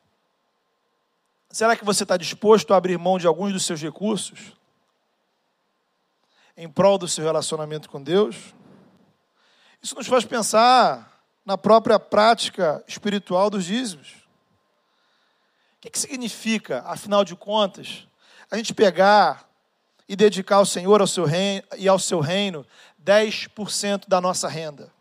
será 1.50 1.76
que 1.76 1.86
você 1.86 2.04
está 2.04 2.18
disposto 2.18 2.74
a 2.74 2.78
abrir 2.78 2.98
mão 2.98 3.20
de 3.20 3.28
alguns 3.28 3.54
dos 3.54 3.66
seus 3.66 3.82
recursos 3.82 4.54
em 6.58 6.70
prol 6.70 6.98
do 6.98 7.08
seu 7.08 7.24
relacionamento 7.24 7.90
com 7.90 8.02
Deus? 8.02 8.54
Isso 9.82 9.96
nos 9.96 10.08
faz 10.08 10.26
pensar 10.26 11.24
na 11.46 11.58
própria 11.58 12.00
prática 12.00 12.84
espiritual 12.88 13.50
dos 13.50 13.66
dízimos 13.66 14.26
que, 15.86 15.90
que 15.90 16.00
significa, 16.00 16.84
afinal 16.86 17.24
de 17.24 17.36
contas, 17.36 18.08
a 18.50 18.58
gente 18.58 18.74
pegar 18.74 19.48
e 20.08 20.16
dedicar 20.16 20.58
ao 20.58 20.66
Senhor 20.66 21.02
ao 21.02 21.08
seu 21.08 21.26
reino, 21.26 21.64
e 21.78 21.88
ao 21.88 22.00
seu 22.00 22.20
reino 22.20 22.66
10% 23.04 24.08
da 24.08 24.20
nossa 24.20 24.48
renda 24.48 24.92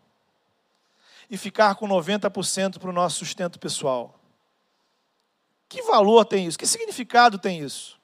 e 1.29 1.37
ficar 1.37 1.75
com 1.75 1.87
90% 1.87 2.79
para 2.79 2.89
o 2.89 2.93
nosso 2.93 3.17
sustento 3.17 3.59
pessoal? 3.59 4.19
Que 5.67 5.81
valor 5.81 6.25
tem 6.25 6.45
isso? 6.45 6.57
Que 6.57 6.67
significado 6.67 7.39
tem 7.39 7.59
isso? 7.59 7.99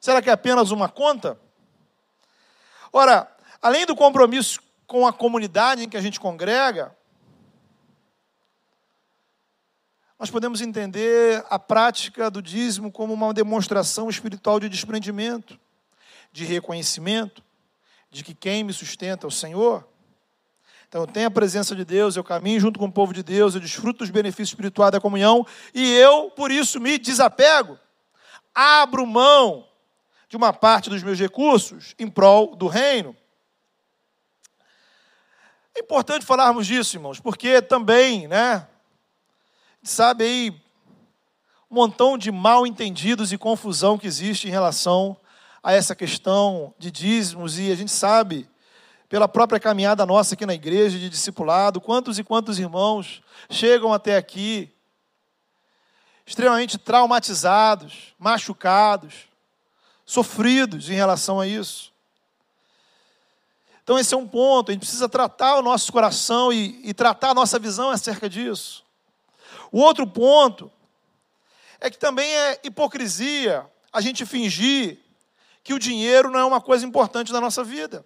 Será 0.00 0.20
que 0.20 0.28
é 0.28 0.32
apenas 0.32 0.72
uma 0.72 0.88
conta? 0.88 1.38
Ora, 2.92 3.26
além 3.62 3.86
do 3.86 3.96
compromisso 3.96 4.60
com 4.86 5.06
a 5.06 5.12
comunidade 5.12 5.84
em 5.84 5.88
que 5.88 5.96
a 5.96 6.00
gente 6.00 6.20
congrega, 6.20 6.94
nós 10.18 10.30
podemos 10.30 10.60
entender 10.60 11.44
a 11.48 11.58
prática 11.58 12.30
do 12.30 12.42
dízimo 12.42 12.92
como 12.92 13.14
uma 13.14 13.32
demonstração 13.32 14.10
espiritual 14.10 14.60
de 14.60 14.68
desprendimento, 14.68 15.58
de 16.30 16.44
reconhecimento, 16.44 17.42
de 18.10 18.22
que 18.22 18.34
quem 18.34 18.62
me 18.62 18.72
sustenta 18.72 19.26
é 19.26 19.28
o 19.28 19.30
Senhor. 19.30 19.88
Então 20.86 21.00
eu 21.00 21.06
tenho 21.06 21.26
a 21.26 21.30
presença 21.30 21.74
de 21.74 21.86
Deus, 21.86 22.14
eu 22.14 22.22
caminho 22.22 22.60
junto 22.60 22.78
com 22.78 22.84
o 22.84 22.92
povo 22.92 23.14
de 23.14 23.22
Deus, 23.22 23.54
eu 23.54 23.60
desfruto 23.60 24.00
dos 24.00 24.10
benefícios 24.10 24.50
espirituais 24.50 24.92
da 24.92 25.00
comunhão 25.00 25.46
e 25.74 25.90
eu, 25.94 26.30
por 26.30 26.50
isso, 26.50 26.78
me 26.78 26.98
desapego. 26.98 27.78
Abro 28.54 29.06
mão 29.06 29.66
de 30.32 30.36
uma 30.38 30.50
parte 30.50 30.88
dos 30.88 31.02
meus 31.02 31.18
recursos 31.18 31.94
em 31.98 32.08
prol 32.08 32.56
do 32.56 32.66
reino. 32.66 33.14
É 35.76 35.80
importante 35.80 36.24
falarmos 36.24 36.66
disso, 36.66 36.96
irmãos, 36.96 37.20
porque 37.20 37.60
também, 37.60 38.26
né, 38.26 38.66
sabe 39.82 40.24
aí, 40.24 40.50
um 41.70 41.74
montão 41.74 42.16
de 42.16 42.32
mal 42.32 42.66
entendidos 42.66 43.30
e 43.30 43.36
confusão 43.36 43.98
que 43.98 44.06
existe 44.06 44.48
em 44.48 44.50
relação 44.50 45.18
a 45.62 45.74
essa 45.74 45.94
questão 45.94 46.74
de 46.78 46.90
dízimos, 46.90 47.58
e 47.58 47.70
a 47.70 47.74
gente 47.74 47.92
sabe, 47.92 48.48
pela 49.10 49.28
própria 49.28 49.60
caminhada 49.60 50.06
nossa 50.06 50.34
aqui 50.34 50.46
na 50.46 50.54
igreja 50.54 50.98
de 50.98 51.10
discipulado, 51.10 51.78
quantos 51.78 52.18
e 52.18 52.24
quantos 52.24 52.58
irmãos 52.58 53.22
chegam 53.50 53.92
até 53.92 54.16
aqui 54.16 54.74
extremamente 56.24 56.78
traumatizados, 56.78 58.14
machucados, 58.18 59.30
sofridos 60.12 60.90
em 60.90 60.94
relação 60.94 61.40
a 61.40 61.46
isso. 61.46 61.90
Então, 63.82 63.98
esse 63.98 64.14
é 64.14 64.16
um 64.16 64.28
ponto, 64.28 64.70
a 64.70 64.72
gente 64.72 64.82
precisa 64.82 65.08
tratar 65.08 65.56
o 65.56 65.62
nosso 65.62 65.90
coração 65.90 66.52
e, 66.52 66.80
e 66.84 66.94
tratar 66.94 67.30
a 67.30 67.34
nossa 67.34 67.58
visão 67.58 67.90
acerca 67.90 68.28
disso. 68.28 68.84
O 69.72 69.80
outro 69.80 70.06
ponto 70.06 70.70
é 71.80 71.90
que 71.90 71.98
também 71.98 72.30
é 72.30 72.60
hipocrisia 72.62 73.66
a 73.92 74.00
gente 74.00 74.24
fingir 74.24 74.98
que 75.64 75.74
o 75.74 75.78
dinheiro 75.78 76.30
não 76.30 76.40
é 76.40 76.44
uma 76.44 76.60
coisa 76.60 76.86
importante 76.86 77.32
na 77.32 77.40
nossa 77.40 77.64
vida. 77.64 78.04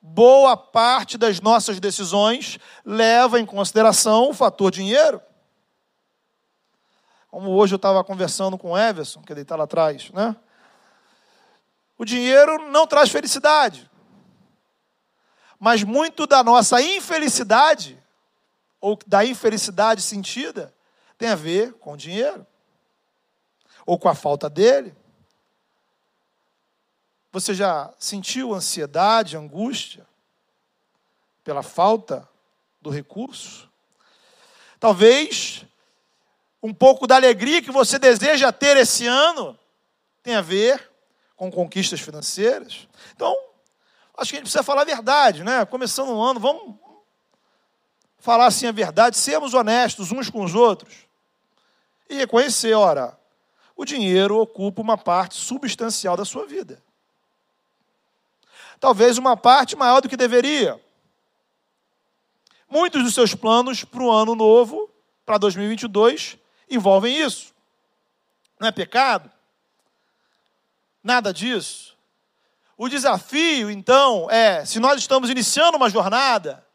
Boa 0.00 0.56
parte 0.56 1.16
das 1.16 1.40
nossas 1.40 1.80
decisões 1.80 2.58
leva 2.84 3.40
em 3.40 3.46
consideração 3.46 4.30
o 4.30 4.34
fator 4.34 4.70
dinheiro. 4.70 5.20
Como 7.32 7.50
hoje 7.52 7.72
eu 7.72 7.76
estava 7.76 8.04
conversando 8.04 8.58
com 8.58 8.72
o 8.72 8.78
Everson, 8.78 9.22
que 9.22 9.32
ele 9.32 9.40
está 9.40 9.56
lá 9.56 9.64
atrás, 9.64 10.10
né? 10.10 10.36
O 11.96 12.04
dinheiro 12.04 12.70
não 12.70 12.86
traz 12.86 13.08
felicidade. 13.08 13.90
Mas 15.58 15.82
muito 15.82 16.26
da 16.26 16.44
nossa 16.44 16.82
infelicidade, 16.82 17.98
ou 18.78 18.98
da 19.06 19.24
infelicidade 19.24 20.02
sentida, 20.02 20.74
tem 21.16 21.30
a 21.30 21.34
ver 21.34 21.72
com 21.74 21.94
o 21.94 21.96
dinheiro. 21.96 22.46
Ou 23.86 23.98
com 23.98 24.10
a 24.10 24.14
falta 24.14 24.50
dele. 24.50 24.94
Você 27.32 27.54
já 27.54 27.94
sentiu 27.98 28.52
ansiedade, 28.52 29.38
angústia 29.38 30.06
pela 31.42 31.62
falta 31.62 32.28
do 32.78 32.90
recurso? 32.90 33.70
Talvez 34.78 35.64
um 36.62 36.72
pouco 36.72 37.06
da 37.06 37.16
alegria 37.16 37.60
que 37.60 37.72
você 37.72 37.98
deseja 37.98 38.52
ter 38.52 38.76
esse 38.76 39.06
ano 39.06 39.58
tem 40.22 40.36
a 40.36 40.40
ver 40.40 40.88
com 41.34 41.50
conquistas 41.50 42.00
financeiras. 42.00 42.86
Então, 43.14 43.36
acho 44.16 44.30
que 44.30 44.36
a 44.36 44.38
gente 44.38 44.44
precisa 44.44 44.62
falar 44.62 44.82
a 44.82 44.84
verdade, 44.84 45.42
né? 45.42 45.64
Começando 45.64 46.10
o 46.10 46.22
ano, 46.22 46.38
vamos 46.38 46.76
falar 48.18 48.46
assim 48.46 48.68
a 48.68 48.72
verdade, 48.72 49.18
sermos 49.18 49.52
honestos 49.52 50.12
uns 50.12 50.30
com 50.30 50.44
os 50.44 50.54
outros 50.54 50.94
e 52.08 52.14
reconhecer, 52.14 52.74
ora, 52.74 53.18
o 53.74 53.84
dinheiro 53.84 54.38
ocupa 54.38 54.80
uma 54.80 54.96
parte 54.96 55.34
substancial 55.34 56.16
da 56.16 56.24
sua 56.24 56.46
vida. 56.46 56.80
Talvez 58.78 59.18
uma 59.18 59.36
parte 59.36 59.74
maior 59.74 60.00
do 60.00 60.08
que 60.08 60.16
deveria. 60.16 60.80
Muitos 62.68 63.02
dos 63.02 63.14
seus 63.14 63.34
planos 63.34 63.82
para 63.82 64.02
o 64.02 64.10
ano 64.10 64.34
novo, 64.34 64.90
para 65.24 65.38
2022, 65.38 66.38
envolvem 66.74 67.16
isso. 67.16 67.54
Não 68.58 68.68
é 68.68 68.72
pecado? 68.72 69.30
Nada 71.02 71.32
disso. 71.32 71.96
O 72.76 72.88
desafio, 72.88 73.70
então, 73.70 74.30
é: 74.30 74.64
se 74.64 74.80
nós 74.80 74.98
estamos 74.98 75.30
iniciando 75.30 75.76
uma 75.76 75.90
jornada, 75.90 76.66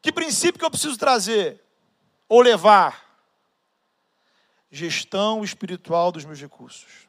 que 0.00 0.12
princípio 0.12 0.58
que 0.58 0.64
eu 0.64 0.70
preciso 0.70 0.98
trazer 0.98 1.62
ou 2.28 2.40
levar? 2.40 3.02
Gestão 4.70 5.44
espiritual 5.44 6.10
dos 6.10 6.24
meus 6.24 6.40
recursos. 6.40 7.01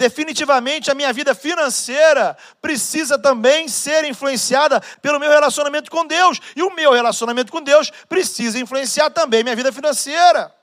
Definitivamente 0.00 0.90
a 0.90 0.94
minha 0.94 1.12
vida 1.12 1.34
financeira 1.34 2.36
precisa 2.60 3.18
também 3.18 3.68
ser 3.68 4.04
influenciada 4.04 4.80
pelo 5.02 5.20
meu 5.20 5.30
relacionamento 5.30 5.90
com 5.90 6.06
Deus. 6.06 6.40
E 6.56 6.62
o 6.62 6.74
meu 6.74 6.92
relacionamento 6.92 7.52
com 7.52 7.62
Deus 7.62 7.90
precisa 8.08 8.58
influenciar 8.58 9.10
também 9.10 9.44
minha 9.44 9.54
vida 9.54 9.70
financeira. 9.70 10.54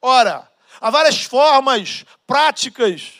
Ora, 0.00 0.48
Há 0.80 0.90
várias 0.90 1.22
formas 1.22 2.04
práticas 2.26 3.14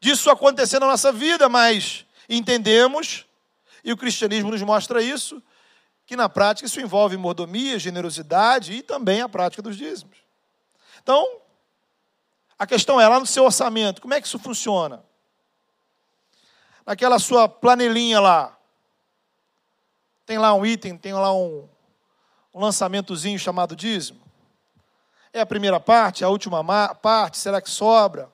disso 0.00 0.30
acontecer 0.30 0.78
na 0.78 0.86
nossa 0.86 1.12
vida, 1.12 1.48
mas 1.48 2.06
entendemos, 2.28 3.26
e 3.84 3.92
o 3.92 3.96
cristianismo 3.96 4.50
nos 4.50 4.62
mostra 4.62 5.02
isso, 5.02 5.42
que 6.06 6.16
na 6.16 6.28
prática 6.28 6.66
isso 6.66 6.80
envolve 6.80 7.16
mordomia, 7.16 7.78
generosidade 7.78 8.72
e 8.72 8.82
também 8.82 9.20
a 9.20 9.28
prática 9.28 9.62
dos 9.62 9.76
dízimos. 9.76 10.16
Então, 11.02 11.26
a 12.58 12.66
questão 12.66 13.00
é 13.00 13.06
lá 13.06 13.20
no 13.20 13.26
seu 13.26 13.44
orçamento, 13.44 14.00
como 14.00 14.14
é 14.14 14.20
que 14.20 14.26
isso 14.26 14.38
funciona? 14.38 15.04
Naquela 16.84 17.18
sua 17.18 17.48
planelinha 17.48 18.20
lá, 18.20 18.56
tem 20.24 20.38
lá 20.38 20.54
um 20.54 20.64
item, 20.64 20.96
tem 20.96 21.12
lá 21.12 21.32
um, 21.34 21.68
um 22.54 22.60
lançamentozinho 22.60 23.38
chamado 23.38 23.76
dízimo. 23.76 24.20
É 25.32 25.40
a 25.40 25.46
primeira 25.46 25.78
parte, 25.78 26.24
a 26.24 26.28
última 26.28 26.64
parte? 26.94 27.38
Será 27.38 27.60
que 27.60 27.68
sobra? 27.68 28.30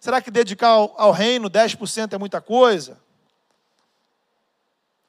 Será 0.00 0.20
que 0.20 0.30
dedicar 0.30 0.68
ao, 0.68 0.94
ao 0.98 1.12
reino 1.12 1.50
10% 1.50 2.12
é 2.12 2.18
muita 2.18 2.40
coisa? 2.40 3.00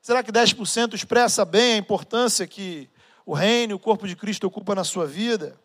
Será 0.01 0.21
que 0.21 0.31
10% 0.31 0.93
expressa 0.93 1.45
bem 1.45 1.73
a 1.73 1.77
importância 1.77 2.45
que 2.45 2.89
o 3.25 3.33
reino 3.33 3.71
e 3.71 3.75
o 3.75 3.79
corpo 3.79 4.05
de 4.05 4.15
Cristo 4.15 4.45
ocupa 4.45 4.75
na 4.75 4.83
sua 4.83 5.07
vida? 5.07 5.57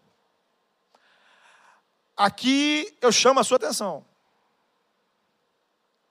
Aqui 2.19 2.93
eu 3.01 3.13
chamo 3.13 3.39
a 3.39 3.45
sua 3.45 3.59
atenção. 3.59 4.05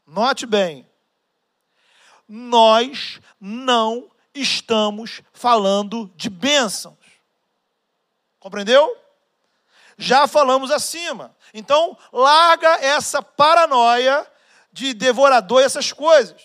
Note 0.05 0.45
bem. 0.45 0.89
Nós 2.25 3.19
não 3.41 4.09
estamos 4.33 5.21
falando 5.33 6.09
de 6.15 6.29
bênçãos. 6.29 6.95
Compreendeu? 8.39 8.97
Já 9.97 10.27
falamos 10.27 10.71
acima. 10.71 11.35
Então, 11.53 11.97
larga 12.13 12.75
essa 12.75 13.21
paranoia 13.21 14.25
de 14.71 14.93
devorador 14.93 15.61
e 15.61 15.65
essas 15.65 15.91
coisas. 15.91 16.41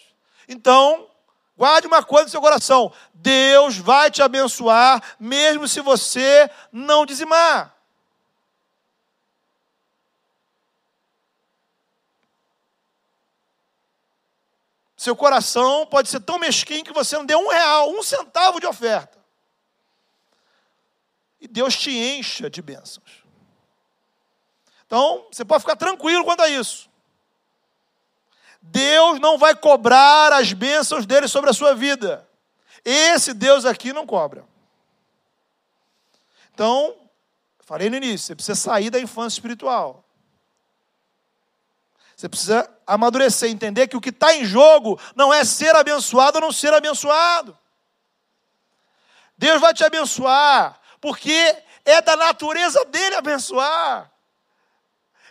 Então, 0.49 1.09
guarde 1.57 1.87
uma 1.87 2.03
coisa 2.03 2.25
no 2.25 2.31
seu 2.31 2.41
coração: 2.41 2.93
Deus 3.15 3.79
vai 3.79 4.11
te 4.11 4.23
abençoar, 4.23 5.01
mesmo 5.21 5.69
se 5.69 5.81
você 5.81 6.51
não 6.73 7.07
dizimar. 7.07 7.82
Seu 15.03 15.17
coração 15.17 15.85
pode 15.87 16.09
ser 16.09 16.21
tão 16.21 16.39
mesquinho 16.39 16.85
que 16.85 16.93
você 16.93 17.17
não 17.17 17.27
dê 17.27 17.35
um 17.35 17.49
real, 17.49 17.91
um 17.91 18.03
centavo 18.05 18.61
de 18.61 18.67
oferta 18.67 19.23
e 21.41 21.49
Deus 21.49 21.77
te 21.77 21.91
encha 21.91 22.49
de 22.49 22.63
bênçãos. 22.63 23.25
Então, 24.87 25.27
você 25.29 25.45
pode 25.45 25.63
ficar 25.63 25.75
tranquilo 25.75 26.25
quanto 26.25 26.43
a 26.43 26.49
isso. 26.49 26.89
Deus 28.61 29.19
não 29.19 29.37
vai 29.37 29.57
cobrar 29.57 30.33
as 30.33 30.53
bênçãos 30.53 31.05
dele 31.05 31.27
sobre 31.27 31.51
a 31.51 31.53
sua 31.53 31.75
vida. 31.75 32.29
Esse 32.85 33.35
Deus 33.35 33.65
aqui 33.65 33.93
não 33.93 34.07
cobra. 34.07 34.47
Então, 36.55 36.95
falei 37.59 37.91
no 37.91 37.97
início, 37.97 38.29
você 38.29 38.37
precisa 38.37 38.55
sair 38.55 38.89
da 38.89 39.01
infância 39.01 39.37
espiritual. 39.37 40.05
Você 42.23 42.29
precisa 42.29 42.71
amadurecer, 42.87 43.51
entender 43.51 43.89
que 43.89 43.97
o 43.97 44.01
que 44.01 44.11
está 44.11 44.33
em 44.33 44.45
jogo 44.45 44.97
não 45.17 45.35
é 45.35 45.45
ser 45.45 45.75
abençoado 45.75 46.39
ou 46.39 46.43
não 46.43 46.53
ser 46.53 46.73
abençoado. 46.73 47.59
Deus 49.37 49.61
vai 49.61 49.75
te 49.75 49.83
abençoar, 49.83 50.81
porque 51.01 51.57
é 51.85 52.01
da 52.01 52.15
natureza 52.15 52.85
dele 52.85 53.17
abençoar. 53.17 54.09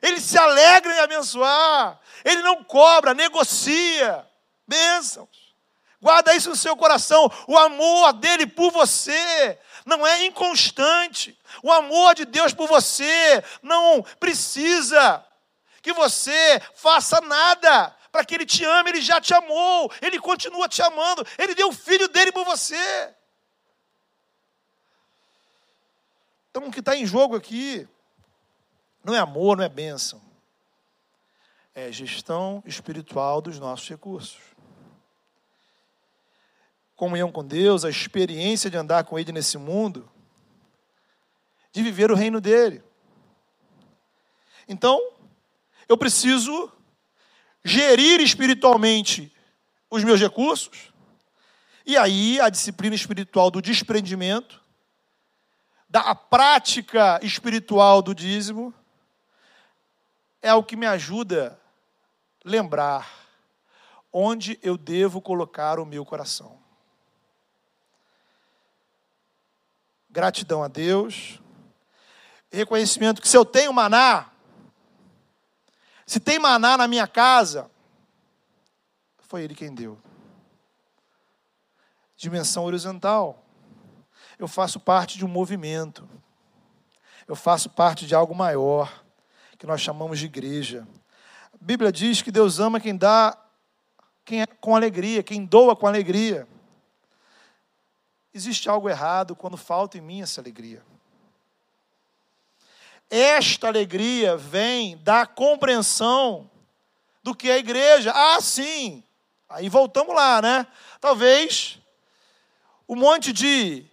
Ele 0.02 0.20
se 0.20 0.38
alegra 0.38 0.94
em 0.94 1.00
abençoar. 1.00 1.98
Ele 2.26 2.42
não 2.42 2.62
cobra, 2.62 3.14
negocia 3.14 4.28
bênçãos. 4.68 5.56
Guarda 6.02 6.36
isso 6.36 6.50
no 6.50 6.58
seu 6.58 6.76
coração. 6.76 7.32
O 7.48 7.58
amor 7.58 8.12
dele 8.12 8.46
por 8.46 8.70
você 8.70 9.58
não 9.86 10.06
é 10.06 10.26
inconstante. 10.26 11.40
O 11.64 11.72
amor 11.72 12.16
de 12.16 12.26
Deus 12.26 12.54
por 12.54 12.68
você 12.68 13.42
não 13.64 14.04
precisa 14.20 15.26
que 15.82 15.94
você 15.94 16.60
faça 16.76 17.20
nada 17.22 17.96
para 18.12 18.26
que 18.26 18.36
Ele 18.36 18.46
te 18.46 18.64
ame, 18.64 18.92
Ele 18.92 19.02
já 19.02 19.20
te 19.20 19.34
amou, 19.34 19.92
Ele 20.02 20.20
continua 20.20 20.68
te 20.68 20.82
amando, 20.82 21.26
Ele 21.38 21.56
deu 21.56 21.70
o 21.70 21.74
filho 21.74 22.08
dele 22.08 22.32
por 22.32 22.46
você. 22.46 23.14
Então, 26.50 26.68
o 26.68 26.72
que 26.72 26.80
está 26.80 26.96
em 26.96 27.06
jogo 27.06 27.36
aqui 27.36 27.88
não 29.04 29.16
é 29.16 29.20
amor, 29.20 29.58
não 29.58 29.64
é 29.64 29.70
bênção, 29.70 30.22
é 31.74 31.92
gestão 31.92 32.62
espiritual 32.66 33.42
dos 33.42 33.58
nossos 33.58 33.88
recursos. 33.88 34.42
Comunhão 36.96 37.32
com 37.32 37.44
Deus, 37.44 37.84
a 37.84 37.90
experiência 37.90 38.70
de 38.70 38.78
andar 38.78 39.06
com 39.06 39.18
Ele 39.18 39.32
nesse 39.32 39.58
mundo, 39.58 40.12
de 41.72 41.82
viver 41.82 42.12
o 42.12 42.16
reino 42.16 42.42
dele. 42.42 42.84
Então, 44.68 45.00
eu 45.92 45.98
preciso 45.98 46.72
gerir 47.66 48.22
espiritualmente 48.22 49.30
os 49.90 50.06
meus 50.06 50.22
recursos, 50.22 50.94
e 51.86 51.98
aí 51.98 52.40
a 52.40 52.48
disciplina 52.48 52.96
espiritual 52.96 53.52
do 53.52 53.62
desprendimento, 53.62 54.62
da 55.90 56.16
prática 56.16 57.20
espiritual 57.22 58.02
do 58.02 58.16
dízimo, 58.16 58.74
é 60.42 60.54
o 60.54 60.64
que 60.64 60.78
me 60.78 60.86
ajuda 60.86 61.60
a 62.46 62.50
lembrar 62.50 63.28
onde 64.14 64.58
eu 64.64 64.78
devo 64.78 65.20
colocar 65.20 65.78
o 65.78 65.86
meu 65.86 66.06
coração. 66.06 66.58
Gratidão 70.10 70.64
a 70.64 70.70
Deus, 70.70 71.38
reconhecimento 72.50 73.22
que 73.22 73.28
se 73.28 73.36
eu 73.36 73.44
tenho 73.44 73.74
maná, 73.74 74.31
se 76.12 76.20
tem 76.20 76.38
maná 76.38 76.76
na 76.76 76.90
minha 76.90 77.08
casa, 77.08 77.72
foi 79.18 79.44
Ele 79.44 79.56
quem 79.56 79.74
deu. 79.74 79.98
Dimensão 82.18 82.66
horizontal. 82.66 83.46
Eu 84.38 84.46
faço 84.46 84.78
parte 84.78 85.18
de 85.18 85.24
um 85.24 85.30
movimento. 85.30 86.06
Eu 87.26 87.34
faço 87.34 87.70
parte 87.70 88.06
de 88.06 88.14
algo 88.14 88.36
maior, 88.36 89.06
que 89.58 89.66
nós 89.66 89.80
chamamos 89.80 90.20
de 90.20 90.26
igreja. 90.26 90.86
A 91.54 91.64
Bíblia 91.64 91.94
diz 91.94 92.22
que 92.22 92.30
Deus 92.30 92.60
ama 92.60 92.82
quem 92.82 92.98
dá 92.98 93.38
quem 94.26 94.42
é 94.42 94.46
com 94.46 94.76
alegria, 94.76 95.24
quem 95.24 95.46
doa 95.46 95.78
com 95.78 95.88
alegria. 95.88 96.46
Existe 98.34 98.68
algo 98.68 98.90
errado 98.90 99.34
quando 99.34 99.56
falta 99.56 99.98
em 99.98 100.02
mim 100.02 100.22
essa 100.22 100.42
alegria. 100.42 100.84
Esta 103.12 103.68
alegria 103.68 104.38
vem 104.38 104.96
da 105.00 105.26
compreensão 105.26 106.50
do 107.22 107.36
que 107.36 107.50
é 107.50 107.56
a 107.56 107.58
igreja. 107.58 108.14
Ah, 108.16 108.40
sim. 108.40 109.04
Aí 109.50 109.68
voltamos 109.68 110.16
lá, 110.16 110.42
né? 110.42 110.66
Talvez 111.02 111.78
um 112.88 112.96
monte 112.96 113.34
de 113.34 113.86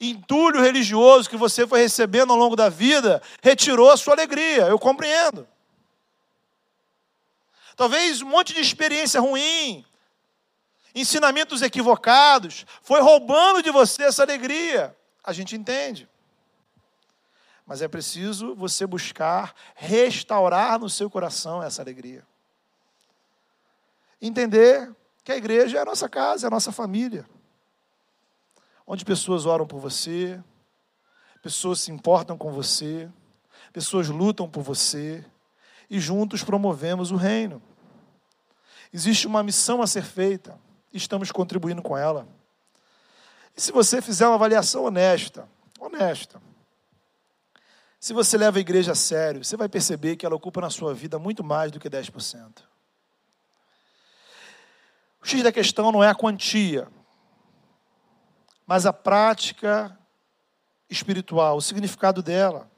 entulho 0.00 0.62
religioso 0.62 1.28
que 1.28 1.36
você 1.36 1.66
foi 1.66 1.80
recebendo 1.80 2.32
ao 2.32 2.38
longo 2.38 2.56
da 2.56 2.70
vida 2.70 3.20
retirou 3.42 3.90
a 3.90 3.98
sua 3.98 4.14
alegria. 4.14 4.62
Eu 4.62 4.78
compreendo. 4.78 5.46
Talvez 7.76 8.22
um 8.22 8.28
monte 8.28 8.54
de 8.54 8.60
experiência 8.60 9.20
ruim, 9.20 9.84
ensinamentos 10.94 11.60
equivocados, 11.60 12.64
foi 12.82 13.02
roubando 13.02 13.62
de 13.62 13.70
você 13.70 14.04
essa 14.04 14.22
alegria. 14.22 14.96
A 15.22 15.34
gente 15.34 15.54
entende. 15.54 16.08
Mas 17.68 17.82
é 17.82 17.86
preciso 17.86 18.54
você 18.54 18.86
buscar 18.86 19.54
restaurar 19.74 20.78
no 20.78 20.88
seu 20.88 21.10
coração 21.10 21.62
essa 21.62 21.82
alegria. 21.82 22.26
Entender 24.22 24.90
que 25.22 25.30
a 25.30 25.36
igreja 25.36 25.76
é 25.76 25.82
a 25.82 25.84
nossa 25.84 26.08
casa, 26.08 26.46
é 26.46 26.48
a 26.48 26.50
nossa 26.50 26.72
família. 26.72 27.28
Onde 28.86 29.04
pessoas 29.04 29.44
oram 29.44 29.66
por 29.66 29.78
você, 29.80 30.42
pessoas 31.42 31.80
se 31.80 31.92
importam 31.92 32.38
com 32.38 32.50
você, 32.50 33.06
pessoas 33.70 34.08
lutam 34.08 34.48
por 34.48 34.62
você 34.62 35.22
e 35.90 36.00
juntos 36.00 36.42
promovemos 36.42 37.10
o 37.10 37.16
reino. 37.16 37.60
Existe 38.90 39.26
uma 39.26 39.42
missão 39.42 39.82
a 39.82 39.86
ser 39.86 40.04
feita, 40.04 40.58
estamos 40.90 41.30
contribuindo 41.30 41.82
com 41.82 41.98
ela. 41.98 42.26
E 43.54 43.60
se 43.60 43.70
você 43.72 44.00
fizer 44.00 44.26
uma 44.26 44.36
avaliação 44.36 44.84
honesta, 44.84 45.46
honesta, 45.78 46.47
se 48.00 48.12
você 48.12 48.38
leva 48.38 48.58
a 48.58 48.60
igreja 48.60 48.92
a 48.92 48.94
sério, 48.94 49.44
você 49.44 49.56
vai 49.56 49.68
perceber 49.68 50.16
que 50.16 50.24
ela 50.24 50.36
ocupa 50.36 50.60
na 50.60 50.70
sua 50.70 50.94
vida 50.94 51.18
muito 51.18 51.42
mais 51.42 51.72
do 51.72 51.80
que 51.80 51.90
10%. 51.90 52.62
O 55.20 55.26
X 55.26 55.42
da 55.42 55.50
questão 55.50 55.90
não 55.90 56.02
é 56.02 56.08
a 56.08 56.14
quantia, 56.14 56.86
mas 58.64 58.86
a 58.86 58.92
prática 58.92 59.98
espiritual, 60.88 61.56
o 61.56 61.60
significado 61.60 62.22
dela. 62.22 62.70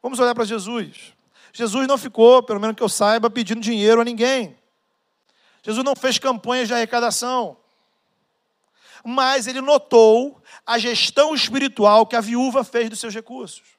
Vamos 0.00 0.20
olhar 0.20 0.36
para 0.36 0.44
Jesus. 0.44 1.12
Jesus 1.52 1.88
não 1.88 1.98
ficou, 1.98 2.44
pelo 2.44 2.60
menos 2.60 2.76
que 2.76 2.82
eu 2.82 2.88
saiba, 2.88 3.28
pedindo 3.28 3.60
dinheiro 3.60 4.00
a 4.00 4.04
ninguém. 4.04 4.56
Jesus 5.64 5.84
não 5.84 5.96
fez 5.96 6.16
campanhas 6.16 6.68
de 6.68 6.74
arrecadação. 6.74 7.56
Mas 9.04 9.48
ele 9.48 9.60
notou 9.60 10.40
a 10.64 10.78
gestão 10.78 11.34
espiritual 11.34 12.06
que 12.06 12.14
a 12.14 12.20
viúva 12.20 12.62
fez 12.62 12.88
dos 12.88 13.00
seus 13.00 13.12
recursos 13.12 13.75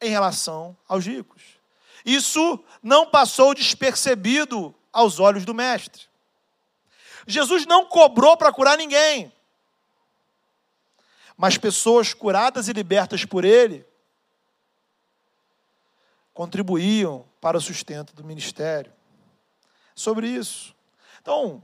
em 0.00 0.10
relação 0.10 0.76
aos 0.86 1.06
ricos. 1.06 1.42
Isso 2.04 2.62
não 2.82 3.06
passou 3.06 3.54
despercebido 3.54 4.74
aos 4.92 5.18
olhos 5.20 5.44
do 5.44 5.54
Mestre. 5.54 6.06
Jesus 7.26 7.66
não 7.66 7.84
cobrou 7.84 8.36
para 8.36 8.52
curar 8.52 8.78
ninguém, 8.78 9.32
mas 11.36 11.58
pessoas 11.58 12.14
curadas 12.14 12.68
e 12.68 12.72
libertas 12.72 13.24
por 13.24 13.44
Ele 13.44 13.86
contribuíam 16.32 17.26
para 17.40 17.58
o 17.58 17.60
sustento 17.60 18.14
do 18.14 18.24
ministério. 18.24 18.92
Sobre 19.94 20.28
isso. 20.28 20.74
Então, 21.20 21.60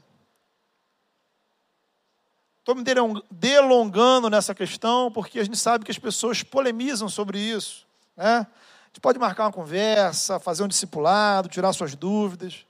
estou 2.58 2.74
me 2.74 2.82
delongando 3.30 4.28
nessa 4.28 4.54
questão, 4.54 5.10
porque 5.10 5.38
a 5.38 5.44
gente 5.44 5.56
sabe 5.56 5.84
que 5.84 5.90
as 5.90 5.98
pessoas 5.98 6.42
polemizam 6.42 7.08
sobre 7.08 7.38
isso. 7.38 7.83
Né? 8.16 8.26
A 8.26 8.86
gente 8.86 9.00
pode 9.00 9.18
marcar 9.18 9.44
uma 9.44 9.52
conversa, 9.52 10.38
fazer 10.38 10.62
um 10.62 10.68
discipulado, 10.68 11.48
tirar 11.48 11.72
suas 11.72 11.94
dúvidas. 11.94 12.66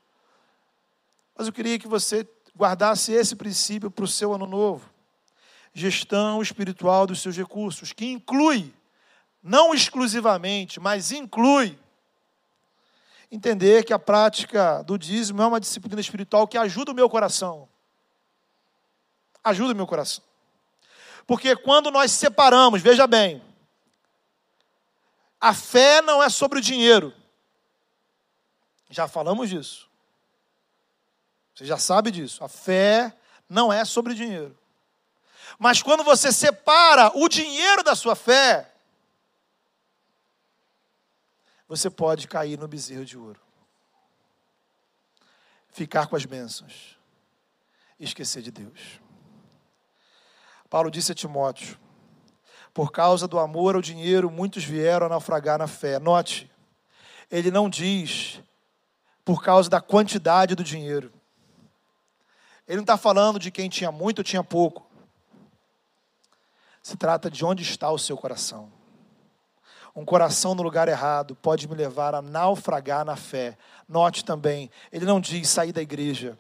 Mas 1.37 1.47
eu 1.47 1.53
queria 1.53 1.79
que 1.79 1.89
você 1.89 2.27
guardasse 2.57 3.13
esse 3.13 3.35
princípio 3.35 3.91
para 3.91 4.05
o 4.05 4.09
seu 4.09 4.33
ano 4.33 4.47
novo. 4.47 4.89
Gestão 5.73 6.41
espiritual 6.41 7.07
dos 7.07 7.21
seus 7.21 7.37
recursos, 7.37 7.93
que 7.93 8.07
inclui, 8.07 8.73
não 9.43 9.75
exclusivamente, 9.75 10.79
mas 10.79 11.11
inclui, 11.11 11.77
entender 13.31 13.85
que 13.85 13.93
a 13.93 13.99
prática 13.99 14.83
do 14.85 14.97
dízimo 14.97 15.43
é 15.43 15.47
uma 15.47 15.61
disciplina 15.61 16.01
espiritual 16.01 16.47
que 16.47 16.57
ajuda 16.57 16.93
o 16.93 16.95
meu 16.95 17.11
coração. 17.11 17.69
Ajuda 19.43 19.73
o 19.73 19.77
meu 19.77 19.87
coração. 19.87 20.23
Porque 21.27 21.57
quando 21.57 21.91
nós 21.91 22.13
separamos, 22.13 22.81
veja 22.81 23.07
bem, 23.07 23.43
a 25.45 25.53
fé 25.53 26.01
não 26.01 26.23
é 26.23 26.31
sobre 26.31 26.59
o 26.59 26.63
dinheiro. 26.63 27.15
Já 28.89 29.07
falamos 29.07 29.51
disso. 29.51 29.91
Você 31.55 31.67
já 31.67 31.77
sabe 31.77 32.11
disso. 32.11 32.43
A 32.43 32.49
fé 32.49 33.15
não 33.47 33.71
é 33.71 33.85
sobre 33.85 34.15
dinheiro. 34.15 34.59
Mas 35.59 35.83
quando 35.83 36.03
você 36.03 36.33
separa 36.33 37.13
o 37.15 37.29
dinheiro 37.29 37.83
da 37.83 37.95
sua 37.95 38.17
fé, 38.17 38.73
você 41.69 41.91
pode 41.91 42.27
cair 42.27 42.59
no 42.59 42.67
bezerro 42.67 43.05
de 43.05 43.19
ouro. 43.19 43.41
Ficar 45.69 46.07
com 46.07 46.17
as 46.17 46.25
bênçãos 46.25 46.97
esquecer 48.01 48.41
de 48.41 48.51
Deus. 48.51 48.99
Paulo 50.71 50.91
disse 50.91 51.13
a 51.13 51.15
Timóteo: 51.15 51.79
por 52.75 52.91
causa 52.91 53.29
do 53.29 53.39
amor 53.39 53.77
ao 53.77 53.81
dinheiro, 53.81 54.29
muitos 54.29 54.65
vieram 54.65 55.07
a 55.07 55.09
naufragar 55.09 55.57
na 55.57 55.69
fé. 55.69 56.01
Note, 56.01 56.51
ele 57.31 57.53
não 57.53 57.71
diz 57.71 58.43
por 59.25 59.45
causa 59.45 59.71
da 59.71 59.81
quantidade 59.81 60.57
do 60.57 60.65
dinheiro. 60.65 61.13
Ele 62.67 62.79
não 62.79 62.83
está 62.83 62.97
falando 62.97 63.39
de 63.39 63.53
quem 63.53 63.69
tinha 63.69 63.93
muito 63.93 64.19
ou 64.19 64.25
tinha 64.25 64.43
pouco. 64.43 64.85
Se 66.83 66.97
trata 66.97 67.31
de 67.31 67.45
onde 67.45 67.63
está 67.63 67.93
o 67.93 67.99
seu 67.99 68.17
coração. 68.17 68.73
Um 69.95 70.05
coração 70.05 70.53
no 70.57 70.63
lugar 70.63 70.89
errado 70.89 71.37
pode 71.37 71.69
me 71.69 71.77
levar 71.77 72.13
a 72.13 72.21
naufragar 72.21 73.05
na 73.05 73.15
fé. 73.15 73.57
Note 73.89 74.25
também, 74.25 74.69
ele 74.91 75.07
não 75.07 75.21
diz 75.21 75.49
sair 75.49 75.73
da 75.73 75.81
igreja. 75.81 76.37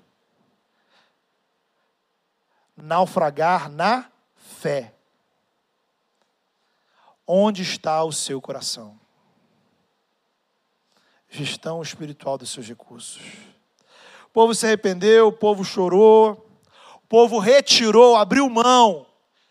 Naufragar 2.76 3.70
na 3.70 4.10
fé. 4.34 4.92
Onde 7.26 7.62
está 7.62 8.02
o 8.04 8.12
seu 8.12 8.40
coração? 8.40 8.98
gestão 11.34 11.82
espiritual 11.82 12.38
dos 12.38 12.50
seus 12.50 12.66
recursos. 12.68 13.20
O 14.26 14.30
povo 14.32 14.54
se 14.54 14.66
arrependeu, 14.66 15.28
o 15.28 15.32
povo 15.32 15.64
chorou, 15.64 16.48
o 16.96 17.06
povo 17.08 17.38
retirou, 17.38 18.16
abriu 18.16 18.48
mão, 18.48 19.06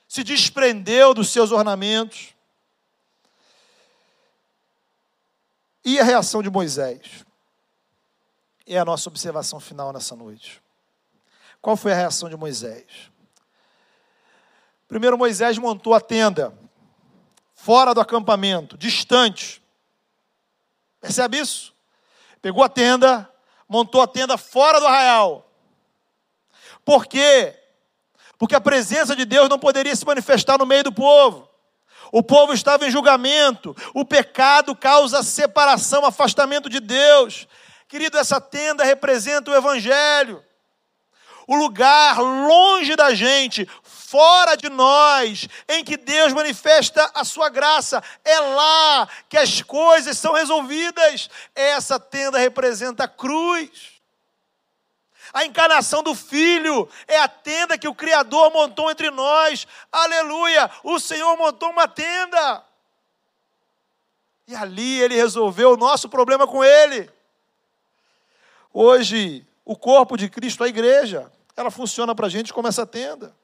se 0.07 0.23
desprendeu 0.23 1.13
dos 1.13 1.29
seus 1.29 1.51
ornamentos. 1.51 2.33
E 5.83 5.99
a 5.99 6.03
reação 6.03 6.41
de 6.41 6.49
Moisés? 6.49 7.25
É 8.65 8.79
a 8.79 8.85
nossa 8.85 9.09
observação 9.09 9.59
final 9.59 9.91
nessa 9.91 10.15
noite. 10.15 10.61
Qual 11.61 11.75
foi 11.75 11.91
a 11.91 11.95
reação 11.95 12.29
de 12.29 12.37
Moisés? 12.37 13.11
Primeiro, 14.87 15.17
Moisés 15.17 15.57
montou 15.57 15.93
a 15.93 15.99
tenda, 15.99 16.57
fora 17.63 17.93
do 17.93 18.01
acampamento, 18.01 18.77
distante. 18.77 19.63
Percebe 20.99 21.39
isso? 21.39 21.73
Pegou 22.41 22.61
a 22.61 22.67
tenda, 22.67 23.29
montou 23.69 24.01
a 24.01 24.07
tenda 24.07 24.37
fora 24.37 24.81
do 24.81 24.85
arraial. 24.85 25.49
Por 26.83 27.05
quê? 27.05 27.57
Porque 28.37 28.53
a 28.53 28.59
presença 28.59 29.15
de 29.15 29.23
Deus 29.23 29.47
não 29.47 29.57
poderia 29.57 29.95
se 29.95 30.05
manifestar 30.05 30.57
no 30.57 30.65
meio 30.65 30.83
do 30.83 30.91
povo. 30.91 31.49
O 32.11 32.21
povo 32.21 32.53
estava 32.53 32.85
em 32.85 32.91
julgamento. 32.91 33.73
O 33.93 34.03
pecado 34.03 34.75
causa 34.75 35.23
separação, 35.23 36.05
afastamento 36.05 36.69
de 36.69 36.81
Deus. 36.81 37.47
Querido, 37.87 38.17
essa 38.17 38.41
tenda 38.41 38.83
representa 38.83 39.49
o 39.49 39.55
Evangelho. 39.55 40.43
O 41.47 41.55
lugar 41.55 42.19
longe 42.19 42.95
da 42.95 43.13
gente, 43.13 43.67
fora 43.83 44.55
de 44.55 44.69
nós, 44.69 45.47
em 45.67 45.83
que 45.83 45.97
Deus 45.97 46.33
manifesta 46.33 47.09
a 47.13 47.23
sua 47.23 47.49
graça. 47.49 48.03
É 48.23 48.39
lá 48.39 49.09
que 49.27 49.37
as 49.37 49.61
coisas 49.61 50.17
são 50.17 50.33
resolvidas. 50.33 51.29
Essa 51.55 51.99
tenda 51.99 52.37
representa 52.37 53.05
a 53.05 53.07
cruz. 53.07 53.93
A 55.33 55.45
encarnação 55.45 56.03
do 56.03 56.13
Filho 56.13 56.87
é 57.07 57.17
a 57.19 57.27
tenda 57.27 57.77
que 57.77 57.87
o 57.87 57.95
Criador 57.95 58.51
montou 58.51 58.91
entre 58.91 59.09
nós. 59.09 59.65
Aleluia! 59.91 60.69
O 60.83 60.99
Senhor 60.99 61.35
montou 61.35 61.71
uma 61.71 61.87
tenda. 61.87 62.63
E 64.47 64.55
ali 64.55 65.01
ele 65.01 65.15
resolveu 65.15 65.71
o 65.71 65.77
nosso 65.77 66.07
problema 66.07 66.45
com 66.45 66.63
ele. 66.63 67.09
Hoje, 68.71 69.43
o 69.65 69.75
corpo 69.75 70.17
de 70.17 70.29
Cristo, 70.29 70.63
a 70.63 70.67
igreja, 70.67 71.31
ela 71.55 71.71
funciona 71.71 72.13
para 72.13 72.27
a 72.27 72.29
gente 72.29 72.53
como 72.53 72.67
essa 72.67 72.85
tenda. 72.85 73.35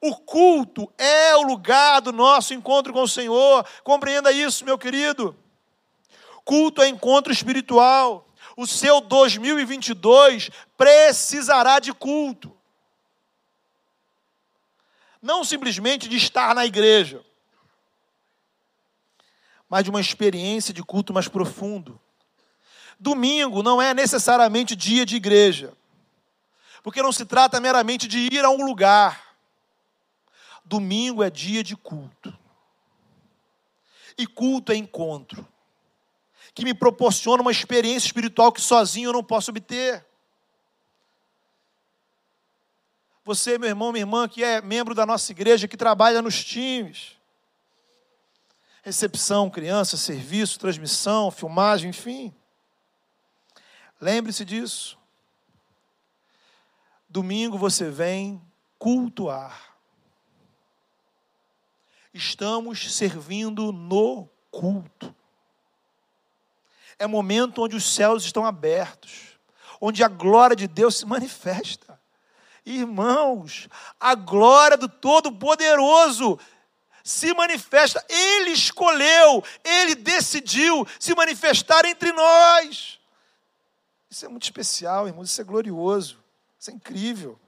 O 0.00 0.16
culto 0.16 0.92
é 0.96 1.34
o 1.36 1.42
lugar 1.42 2.00
do 2.00 2.12
nosso 2.12 2.54
encontro 2.54 2.92
com 2.92 3.02
o 3.02 3.08
Senhor. 3.08 3.66
Compreenda 3.82 4.30
isso, 4.30 4.64
meu 4.64 4.78
querido. 4.78 5.36
Culto 6.44 6.82
é 6.82 6.88
encontro 6.88 7.32
espiritual 7.32 8.28
o 8.58 8.66
seu 8.66 9.00
2022 9.00 10.50
precisará 10.76 11.78
de 11.78 11.94
culto. 11.94 12.52
Não 15.22 15.44
simplesmente 15.44 16.08
de 16.08 16.16
estar 16.16 16.56
na 16.56 16.66
igreja, 16.66 17.24
mas 19.68 19.84
de 19.84 19.90
uma 19.90 20.00
experiência 20.00 20.74
de 20.74 20.82
culto 20.82 21.14
mais 21.14 21.28
profundo. 21.28 22.00
Domingo 22.98 23.62
não 23.62 23.80
é 23.80 23.94
necessariamente 23.94 24.74
dia 24.74 25.06
de 25.06 25.16
igreja, 25.16 25.72
porque 26.82 27.02
não 27.02 27.12
se 27.12 27.24
trata 27.24 27.60
meramente 27.60 28.08
de 28.08 28.18
ir 28.18 28.44
a 28.44 28.50
um 28.50 28.64
lugar. 28.64 29.36
Domingo 30.64 31.22
é 31.22 31.30
dia 31.30 31.62
de 31.62 31.76
culto. 31.76 32.36
E 34.16 34.26
culto 34.26 34.72
é 34.72 34.76
encontro 34.76 35.46
que 36.52 36.64
me 36.64 36.74
proporciona 36.74 37.40
uma 37.40 37.52
experiência 37.52 38.08
espiritual 38.08 38.50
que 38.50 38.60
sozinho 38.60 39.10
eu 39.10 39.12
não 39.12 39.22
posso 39.22 39.52
obter. 39.52 40.04
Você, 43.24 43.58
meu 43.58 43.68
irmão, 43.68 43.92
minha 43.92 44.02
irmã, 44.02 44.26
que 44.26 44.42
é 44.42 44.60
membro 44.60 44.92
da 44.92 45.06
nossa 45.06 45.30
igreja, 45.30 45.68
que 45.68 45.76
trabalha 45.76 46.20
nos 46.20 46.42
times, 46.42 47.12
recepção, 48.82 49.48
criança, 49.48 49.96
serviço, 49.96 50.58
transmissão, 50.58 51.30
filmagem, 51.30 51.90
enfim. 51.90 52.34
Lembre-se 54.00 54.44
disso. 54.44 54.98
Domingo 57.08 57.58
você 57.58 57.90
vem 57.90 58.40
cultuar. 58.78 59.76
Estamos 62.12 62.94
servindo 62.94 63.72
no 63.72 64.28
culto 64.50 65.14
é 66.98 67.06
momento 67.06 67.62
onde 67.62 67.76
os 67.76 67.94
céus 67.94 68.24
estão 68.24 68.44
abertos, 68.44 69.38
onde 69.80 70.02
a 70.02 70.08
glória 70.08 70.56
de 70.56 70.66
Deus 70.66 70.98
se 70.98 71.06
manifesta. 71.06 71.98
Irmãos, 72.66 73.68
a 73.98 74.14
glória 74.14 74.76
do 74.76 74.88
Todo-Poderoso 74.88 76.38
se 77.04 77.32
manifesta, 77.32 78.04
Ele 78.08 78.50
escolheu, 78.50 79.42
Ele 79.64 79.94
decidiu 79.94 80.86
se 80.98 81.14
manifestar 81.14 81.84
entre 81.86 82.12
nós. 82.12 82.97
Isso 84.10 84.24
é 84.24 84.28
muito 84.28 84.44
especial, 84.44 85.06
irmãos, 85.06 85.30
isso 85.30 85.40
é 85.40 85.44
glorioso, 85.44 86.22
isso 86.58 86.70
é 86.70 86.74
incrível. 86.74 87.38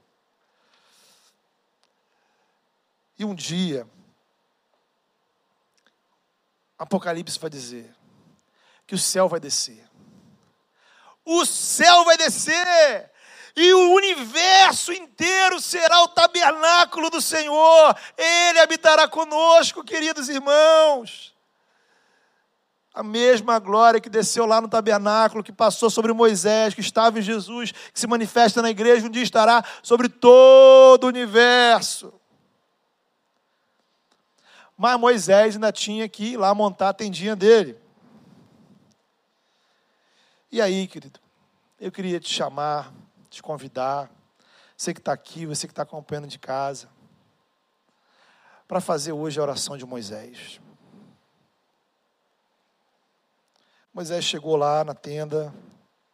E 3.19 3.25
um 3.25 3.35
dia, 3.35 3.87
Apocalipse 6.79 7.39
vai 7.39 7.51
dizer: 7.51 7.95
que 8.87 8.95
o 8.95 8.99
céu 8.99 9.29
vai 9.29 9.39
descer. 9.39 9.89
O 11.25 11.45
céu 11.47 12.05
vai 12.05 12.17
descer. 12.17 13.11
E 13.55 13.73
o 13.73 13.95
universo 13.95 14.93
inteiro 14.93 15.61
será 15.61 16.03
o 16.03 16.09
tabernáculo 16.09 17.11
do 17.11 17.21
Senhor. 17.21 17.97
Ele 18.17 18.59
habitará 18.61 19.07
conosco, 19.07 19.85
queridos 19.85 20.29
irmãos. 20.29 21.37
A 22.93 23.03
mesma 23.03 23.59
glória 23.59 24.01
que 24.01 24.09
desceu 24.09 24.47
lá 24.47 24.61
no 24.61 24.68
tabernáculo, 24.68 25.45
que 25.45 25.53
passou 25.53 25.88
sobre 25.88 26.12
Moisés, 26.12 26.74
que 26.74 26.80
estava 26.80 27.18
em 27.18 27.22
Jesus, 27.22 27.70
que 27.72 28.01
se 28.01 28.07
manifesta 28.07 28.61
na 28.61 28.70
igreja, 28.70 29.07
um 29.07 29.11
dia 29.11 29.22
estará 29.22 29.64
sobre 29.82 30.09
todo 30.09 31.05
o 31.05 31.09
universo. 31.09 32.12
Mas 34.76 34.99
Moisés 34.99 35.55
ainda 35.55 35.70
tinha 35.70 36.09
que 36.09 36.32
ir 36.32 36.36
lá 36.36 36.55
montar 36.55 36.88
a 36.88 36.95
tendinha 36.95 37.36
dele. 37.36 37.78
E 40.51 40.61
aí, 40.61 40.88
querido, 40.88 41.20
eu 41.78 41.93
queria 41.93 42.18
te 42.18 42.32
chamar, 42.32 42.93
te 43.28 43.41
convidar, 43.41 44.11
você 44.76 44.93
que 44.93 45.01
está 45.01 45.12
aqui, 45.12 45.47
você 45.47 45.66
que 45.68 45.72
está 45.72 45.82
acompanhando 45.82 46.26
de 46.26 46.38
casa, 46.38 46.88
para 48.66 48.80
fazer 48.80 49.12
hoje 49.12 49.38
a 49.38 49.43
oração 49.43 49.76
de 49.76 49.84
Moisés. 49.84 50.61
Moisés 53.93 54.24
chegou 54.24 54.55
lá 54.57 54.84
na 54.84 54.95
tenda 54.95 55.53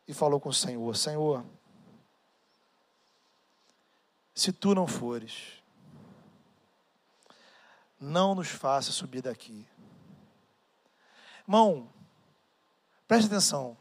e 0.09 0.15
falou 0.15 0.41
com 0.41 0.49
o 0.49 0.55
Senhor: 0.55 0.97
Senhor, 0.97 1.45
se 4.35 4.51
tu 4.53 4.75
não 4.75 4.87
fores, 4.87 5.63
não 8.01 8.35
nos 8.35 8.49
faça 8.49 8.93
subir 8.93 9.23
daqui. 9.23 9.67
Irmão, 11.43 11.89
preste 13.07 13.27
atenção. 13.27 13.77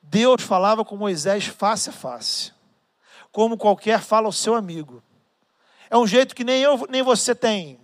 Deus 0.00 0.42
falava 0.42 0.84
com 0.84 0.96
Moisés 0.96 1.46
face 1.46 1.90
a 1.90 1.92
face, 1.92 2.52
como 3.30 3.58
qualquer 3.58 4.00
fala 4.00 4.26
ao 4.26 4.32
seu 4.32 4.54
amigo. 4.54 5.02
É 5.90 5.96
um 5.96 6.06
jeito 6.06 6.34
que 6.34 6.44
nem 6.44 6.62
eu 6.62 6.86
nem 6.88 7.02
você 7.02 7.34
tem. 7.34 7.80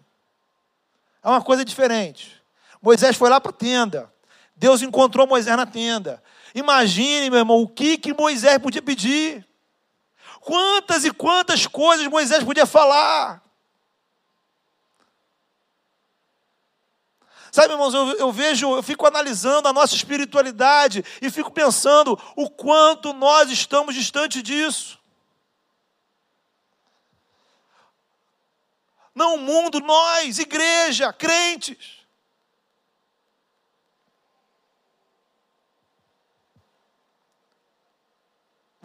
É 1.23 1.29
uma 1.29 1.43
coisa 1.43 1.65
diferente. 1.65 2.38
Moisés 2.81 3.17
foi 3.17 3.29
lá 3.29 3.41
para 3.41 3.51
a 3.51 3.55
tenda. 3.55 4.13
Deus 4.57 4.83
encontrou 4.83 5.27
Moisés 5.27 5.57
na 5.57 5.67
tenda. 5.67 6.23
Imagine, 6.55 7.31
meu 7.31 7.41
irmão, 7.41 7.63
o 7.63 7.69
que, 7.69 7.99
que 7.99 8.15
Moisés 8.15 8.59
podia 8.59 8.83
pedir. 8.83 9.47
Quantas 10.41 11.05
e 11.05 11.11
quantas 11.11 11.67
coisas 11.67 12.07
Moisés 12.07 12.43
podia 12.43 12.67
falar. 12.67 13.43
Sabe, 17.51 17.73
irmãos, 17.73 17.95
eu, 17.95 18.13
eu, 18.19 18.33
vejo, 18.33 18.77
eu 18.77 18.83
fico 18.83 19.07
analisando 19.07 19.69
a 19.69 19.73
nossa 19.73 19.95
espiritualidade 19.95 21.05
e 21.21 21.31
fico 21.31 21.51
pensando 21.51 22.19
o 22.37 22.49
quanto 22.49 23.13
nós 23.13 23.51
estamos 23.51 23.95
distante 23.95 24.43
disso. 24.43 24.99
Não 29.15 29.35
o 29.35 29.39
mundo, 29.39 29.81
nós, 29.81 30.39
igreja, 30.39 31.13
crentes. 31.13 31.98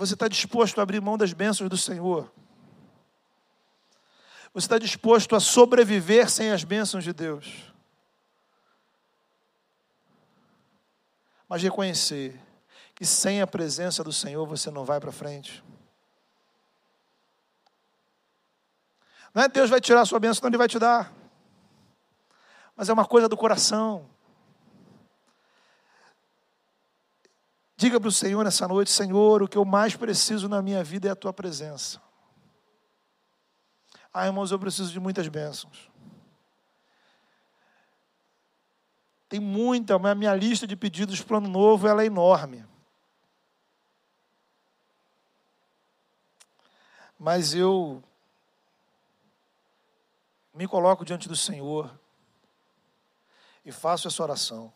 Você 0.06 0.16
está 0.16 0.28
disposto 0.28 0.80
a 0.80 0.84
abrir 0.84 1.02
mão 1.02 1.18
das 1.18 1.34
bênçãos 1.34 1.70
do 1.70 1.78
Senhor? 1.78 2.32
Você 4.54 4.66
está 4.66 4.78
disposto 4.78 5.36
a 5.36 5.40
sobreviver 5.40 6.30
sem 6.30 6.52
as 6.52 6.64
bênçãos 6.64 7.04
de 7.04 7.14
Deus? 7.14 7.74
mas 11.54 11.62
reconhecer 11.62 12.42
que 12.96 13.06
sem 13.06 13.40
a 13.40 13.46
presença 13.46 14.04
do 14.04 14.12
Senhor 14.12 14.44
você 14.48 14.72
não 14.72 14.84
vai 14.84 15.00
para 15.00 15.12
frente. 15.12 15.64
Não 19.32 19.44
é 19.44 19.48
Deus 19.48 19.70
vai 19.70 19.80
tirar 19.80 20.02
a 20.02 20.06
sua 20.06 20.20
bênção, 20.20 20.42
não 20.42 20.50
Ele 20.50 20.58
vai 20.58 20.68
te 20.68 20.80
dar. 20.80 21.14
Mas 22.76 22.90
é 22.90 22.94
uma 22.94 23.06
coisa 23.06 23.30
do 23.30 23.38
coração. 23.38 24.10
Diga 27.84 28.00
para 28.00 28.08
o 28.08 28.14
Senhor 28.14 28.46
nessa 28.46 28.66
noite: 28.66 28.90
Senhor, 28.90 29.44
o 29.44 29.48
que 29.48 29.58
eu 29.58 29.66
mais 29.66 29.94
preciso 29.94 30.48
na 30.48 30.62
minha 30.62 30.82
vida 30.82 31.10
é 31.10 31.12
a 31.12 31.16
tua 31.18 31.34
presença. 31.34 32.02
Ah, 34.14 34.26
irmãos, 34.26 34.52
eu 34.52 34.58
preciso 34.58 34.90
de 34.90 35.02
muitas 35.02 35.28
bênçãos. 35.28 35.92
Tem 39.28 39.38
muita, 39.38 40.00
mas 40.00 40.14
a 40.14 40.16
minha 40.16 40.34
lista 40.34 40.66
de 40.66 40.78
pedidos 40.78 41.22
para 41.22 41.34
o 41.34 41.38
ano 41.40 41.50
novo 41.50 41.86
ela 41.86 42.04
é 42.04 42.06
enorme. 42.06 42.66
Mas 47.20 47.54
eu 47.54 48.02
me 50.54 50.70
coloco 50.70 51.04
diante 51.04 51.28
do 51.28 51.36
Senhor 51.36 51.94
e 53.66 53.74
faço 53.74 54.08
essa 54.08 54.24
oração. 54.24 54.72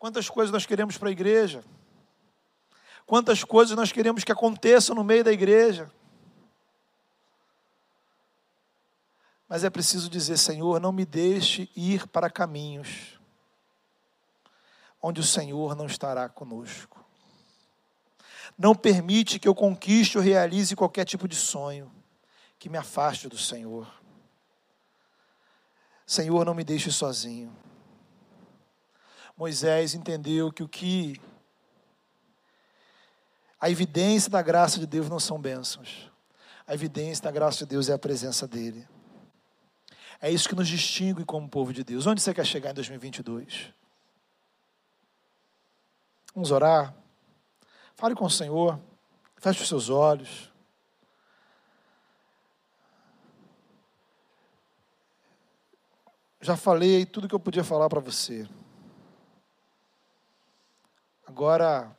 Quantas 0.00 0.30
coisas 0.30 0.50
nós 0.50 0.64
queremos 0.64 0.96
para 0.96 1.10
a 1.10 1.12
igreja? 1.12 1.62
Quantas 3.06 3.44
coisas 3.44 3.76
nós 3.76 3.92
queremos 3.92 4.24
que 4.24 4.32
aconteçam 4.32 4.96
no 4.96 5.04
meio 5.04 5.22
da 5.22 5.30
igreja? 5.30 5.92
Mas 9.46 9.62
é 9.62 9.68
preciso 9.68 10.08
dizer, 10.08 10.38
Senhor, 10.38 10.80
não 10.80 10.90
me 10.90 11.04
deixe 11.04 11.68
ir 11.76 12.08
para 12.08 12.30
caminhos 12.30 13.20
onde 15.02 15.20
o 15.20 15.24
Senhor 15.24 15.74
não 15.74 15.84
estará 15.84 16.28
conosco. 16.30 17.04
Não 18.56 18.74
permite 18.74 19.38
que 19.38 19.48
eu 19.48 19.54
conquiste 19.54 20.16
ou 20.16 20.24
realize 20.24 20.74
qualquer 20.74 21.04
tipo 21.04 21.28
de 21.28 21.36
sonho 21.36 21.92
que 22.58 22.70
me 22.70 22.78
afaste 22.78 23.28
do 23.28 23.36
Senhor. 23.36 23.86
Senhor, 26.06 26.44
não 26.46 26.54
me 26.54 26.64
deixe 26.64 26.90
sozinho. 26.90 27.54
Moisés 29.40 29.94
entendeu 29.94 30.52
que 30.52 30.62
o 30.62 30.68
que 30.68 31.18
a 33.58 33.70
evidência 33.70 34.30
da 34.30 34.42
graça 34.42 34.78
de 34.78 34.86
Deus 34.86 35.08
não 35.08 35.18
são 35.18 35.40
bênçãos. 35.40 36.12
A 36.66 36.74
evidência 36.74 37.24
da 37.24 37.30
graça 37.30 37.60
de 37.60 37.64
Deus 37.64 37.88
é 37.88 37.94
a 37.94 37.98
presença 37.98 38.46
dele. 38.46 38.86
É 40.20 40.30
isso 40.30 40.46
que 40.46 40.54
nos 40.54 40.68
distingue 40.68 41.24
como 41.24 41.48
povo 41.48 41.72
de 41.72 41.82
Deus. 41.82 42.06
Onde 42.06 42.20
você 42.20 42.34
quer 42.34 42.44
chegar 42.44 42.72
em 42.72 42.74
2022? 42.74 43.72
Vamos 46.34 46.50
orar. 46.50 46.94
Fale 47.96 48.14
com 48.14 48.26
o 48.26 48.30
Senhor. 48.30 48.78
Feche 49.36 49.62
os 49.62 49.68
seus 49.68 49.88
olhos. 49.88 50.50
já 56.42 56.56
falei 56.56 57.04
tudo 57.04 57.28
que 57.28 57.34
eu 57.34 57.40
podia 57.40 57.62
falar 57.62 57.88
para 57.88 58.00
você. 58.00 58.48
Agora, 61.30 61.96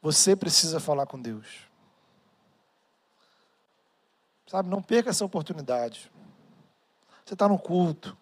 você 0.00 0.36
precisa 0.36 0.78
falar 0.78 1.06
com 1.06 1.20
Deus. 1.20 1.68
Sabe, 4.46 4.68
não 4.68 4.80
perca 4.80 5.10
essa 5.10 5.24
oportunidade. 5.24 6.08
Você 7.24 7.34
está 7.34 7.48
no 7.48 7.58
culto. 7.58 8.16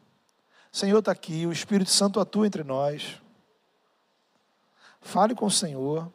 O 0.72 0.76
Senhor 0.76 0.98
está 1.00 1.12
aqui, 1.12 1.46
o 1.46 1.52
Espírito 1.52 1.90
Santo 1.90 2.18
atua 2.18 2.46
entre 2.46 2.64
nós. 2.64 3.20
Fale 5.02 5.34
com 5.34 5.44
o 5.44 5.50
Senhor. 5.50 6.10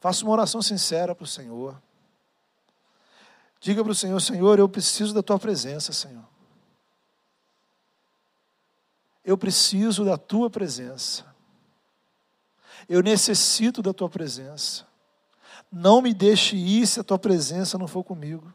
Faça 0.00 0.24
uma 0.24 0.32
oração 0.32 0.62
sincera 0.62 1.14
para 1.14 1.24
o 1.24 1.28
Senhor. 1.28 1.80
Diga 3.60 3.82
para 3.82 3.92
o 3.92 3.94
Senhor: 3.94 4.18
Senhor, 4.18 4.58
eu 4.58 4.68
preciso 4.68 5.12
da 5.12 5.22
tua 5.22 5.38
presença, 5.38 5.92
Senhor. 5.92 6.24
Eu 9.24 9.36
preciso 9.36 10.04
da 10.04 10.16
tua 10.16 10.48
presença. 10.48 11.24
Eu 12.88 13.02
necessito 13.02 13.82
da 13.82 13.92
tua 13.92 14.08
presença. 14.08 14.86
Não 15.70 16.02
me 16.02 16.12
deixe 16.12 16.56
ir 16.56 16.86
se 16.86 16.98
a 16.98 17.04
tua 17.04 17.18
presença 17.18 17.78
não 17.78 17.86
for 17.86 18.02
comigo. 18.02 18.52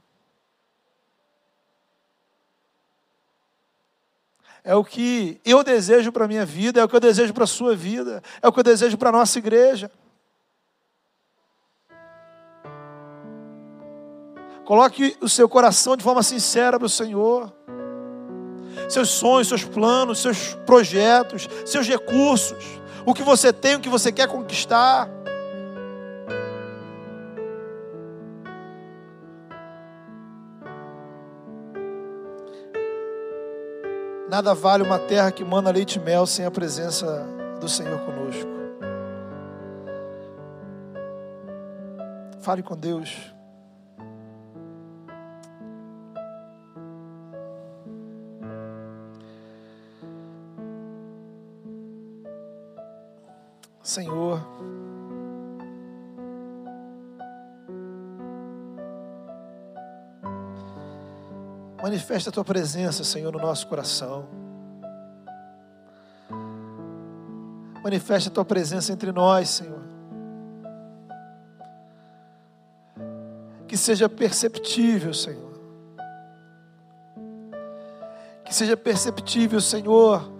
É 4.63 4.73
o 4.73 4.83
que 4.83 5.39
eu 5.45 5.63
desejo 5.63 6.11
para 6.11 6.25
a 6.25 6.27
minha 6.27 6.43
vida, 6.43 6.81
é 6.81 6.83
o 6.83 6.89
que 6.89 6.95
eu 6.95 6.99
desejo 6.99 7.31
para 7.33 7.43
a 7.43 7.47
sua 7.47 7.75
vida, 7.75 8.21
é 8.41 8.47
o 8.47 8.51
que 8.51 8.59
eu 8.59 8.63
desejo 8.63 8.97
para 8.97 9.09
a 9.09 9.11
nossa 9.11 9.37
igreja. 9.37 9.91
Coloque 14.65 15.15
o 15.21 15.29
seu 15.29 15.47
coração 15.47 15.95
de 15.95 16.03
forma 16.03 16.23
sincera 16.23 16.79
para 16.79 16.87
o 16.87 16.89
Senhor. 16.89 17.53
Seus 18.89 19.09
sonhos, 19.09 19.47
seus 19.47 19.63
planos, 19.63 20.19
seus 20.19 20.53
projetos, 20.65 21.47
seus 21.65 21.87
recursos, 21.87 22.63
o 23.05 23.13
que 23.13 23.23
você 23.23 23.51
tem, 23.51 23.75
o 23.75 23.79
que 23.79 23.89
você 23.89 24.11
quer 24.11 24.27
conquistar. 24.27 25.09
Nada 34.29 34.53
vale 34.53 34.83
uma 34.83 34.99
terra 34.99 35.31
que 35.31 35.45
manda 35.45 35.71
leite 35.71 35.97
e 35.97 35.99
mel 35.99 36.25
sem 36.25 36.45
a 36.45 36.51
presença 36.51 37.25
do 37.59 37.69
Senhor 37.69 37.99
conosco. 37.99 38.55
Fale 42.41 42.61
com 42.61 42.75
Deus. 42.75 43.34
Senhor. 53.85 54.41
Manifesta 61.81 62.31
a 62.31 62.33
tua 62.33 62.43
presença, 62.43 63.03
Senhor, 63.03 63.31
no 63.31 63.37
nosso 63.37 63.67
coração. 63.67 64.27
Manifesta 67.83 68.31
a 68.31 68.33
tua 68.33 68.43
presença 68.43 68.91
entre 68.91 69.11
nós, 69.11 69.49
Senhor. 69.49 69.83
Que 73.67 73.77
seja 73.77 74.09
perceptível, 74.09 75.13
Senhor. 75.13 75.53
Que 78.43 78.53
seja 78.53 78.75
perceptível, 78.75 79.61
Senhor 79.61 80.34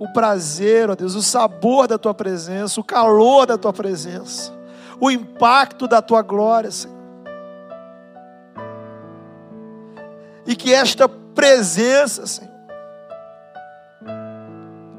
o 0.00 0.08
prazer, 0.08 0.88
ó 0.88 0.94
Deus, 0.94 1.14
o 1.14 1.20
sabor 1.20 1.86
da 1.86 1.98
tua 1.98 2.14
presença, 2.14 2.80
o 2.80 2.84
calor 2.84 3.44
da 3.44 3.58
tua 3.58 3.70
presença, 3.70 4.50
o 4.98 5.10
impacto 5.10 5.86
da 5.86 6.00
tua 6.00 6.22
glória, 6.22 6.70
Senhor. 6.70 6.96
E 10.46 10.56
que 10.56 10.72
esta 10.72 11.06
presença, 11.06 12.26
Senhor, 12.26 12.50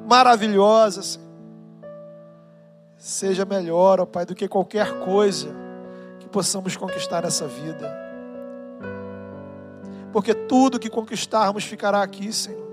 maravilhosa, 0.08 1.02
Senhor, 1.02 1.28
seja 2.96 3.44
melhor, 3.44 4.00
ó 4.00 4.06
Pai, 4.06 4.24
do 4.24 4.36
que 4.36 4.48
qualquer 4.48 5.00
coisa 5.00 5.50
que 6.20 6.30
possamos 6.30 6.78
conquistar 6.78 7.24
nessa 7.24 7.48
vida. 7.48 7.92
Porque 10.14 10.36
tudo 10.36 10.78
que 10.78 10.92
conquistarmos 10.92 11.64
ficará 11.64 12.04
aqui, 12.04 12.32
Senhor. 12.32 12.71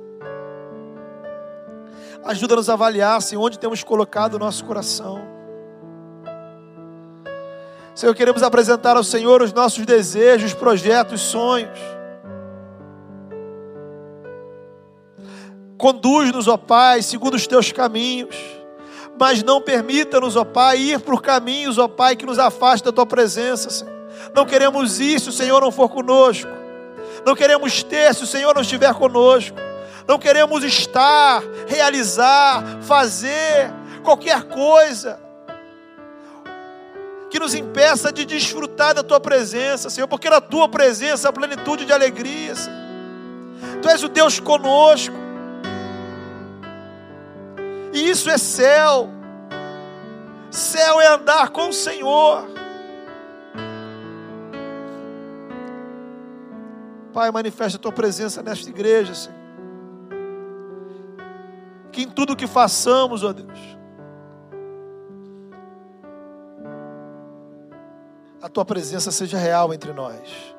Ajuda-nos 2.24 2.68
a 2.68 2.74
avaliar, 2.74 3.20
Senhor, 3.22 3.42
onde 3.42 3.58
temos 3.58 3.82
colocado 3.82 4.34
o 4.34 4.38
nosso 4.38 4.64
coração. 4.64 5.20
Senhor, 7.94 8.14
queremos 8.14 8.42
apresentar 8.42 8.96
ao 8.96 9.04
Senhor 9.04 9.42
os 9.42 9.52
nossos 9.52 9.84
desejos, 9.84 10.54
projetos, 10.54 11.20
sonhos. 11.20 11.78
Conduz-nos, 15.76 16.48
ó 16.48 16.56
Pai, 16.56 17.02
segundo 17.02 17.34
os 17.34 17.46
teus 17.46 17.72
caminhos. 17.72 18.36
Mas 19.18 19.42
não 19.42 19.60
permita-nos, 19.60 20.36
ó 20.36 20.44
Pai, 20.44 20.78
ir 20.78 21.00
por 21.00 21.20
caminhos, 21.22 21.78
ó 21.78 21.88
Pai, 21.88 22.14
que 22.14 22.26
nos 22.26 22.38
afastem 22.38 22.92
da 22.92 22.94
tua 22.94 23.06
presença, 23.06 23.70
Senhor. 23.70 23.92
Não 24.34 24.44
queremos 24.44 25.00
ir 25.00 25.20
se 25.20 25.28
o 25.28 25.32
Senhor 25.32 25.60
não 25.60 25.72
for 25.72 25.88
conosco. 25.88 26.50
Não 27.26 27.34
queremos 27.34 27.82
ter 27.82 28.14
se 28.14 28.22
o 28.22 28.26
Senhor 28.26 28.54
não 28.54 28.62
estiver 28.62 28.92
conosco 28.94 29.67
não 30.08 30.18
queremos 30.18 30.64
estar, 30.64 31.42
realizar, 31.66 32.64
fazer 32.80 33.70
qualquer 34.02 34.44
coisa 34.44 35.20
que 37.28 37.38
nos 37.38 37.54
impeça 37.54 38.10
de 38.10 38.24
desfrutar 38.24 38.94
da 38.94 39.02
tua 39.02 39.20
presença, 39.20 39.90
Senhor, 39.90 40.08
porque 40.08 40.30
na 40.30 40.40
tua 40.40 40.66
presença 40.66 41.28
há 41.28 41.32
plenitude 41.32 41.84
de 41.84 41.92
alegria, 41.92 42.56
Senhor. 42.56 42.78
Tu 43.82 43.88
és 43.90 44.02
o 44.02 44.08
Deus 44.08 44.40
conosco. 44.40 45.14
E 47.92 48.08
isso 48.08 48.30
é 48.30 48.38
céu. 48.38 49.10
Céu 50.50 51.02
é 51.02 51.06
andar 51.06 51.50
com 51.50 51.68
o 51.68 51.72
Senhor. 51.72 52.48
Pai, 57.12 57.30
manifesta 57.30 57.76
a 57.76 57.80
tua 57.80 57.92
presença 57.92 58.42
nesta 58.42 58.70
igreja, 58.70 59.14
Senhor. 59.14 59.37
Que 61.98 62.04
em 62.04 62.08
tudo 62.08 62.36
que 62.36 62.46
façamos, 62.46 63.24
ó 63.24 63.32
Deus, 63.32 63.58
a 68.40 68.48
tua 68.48 68.64
presença 68.64 69.10
seja 69.10 69.36
real 69.36 69.74
entre 69.74 69.92
nós. 69.92 70.54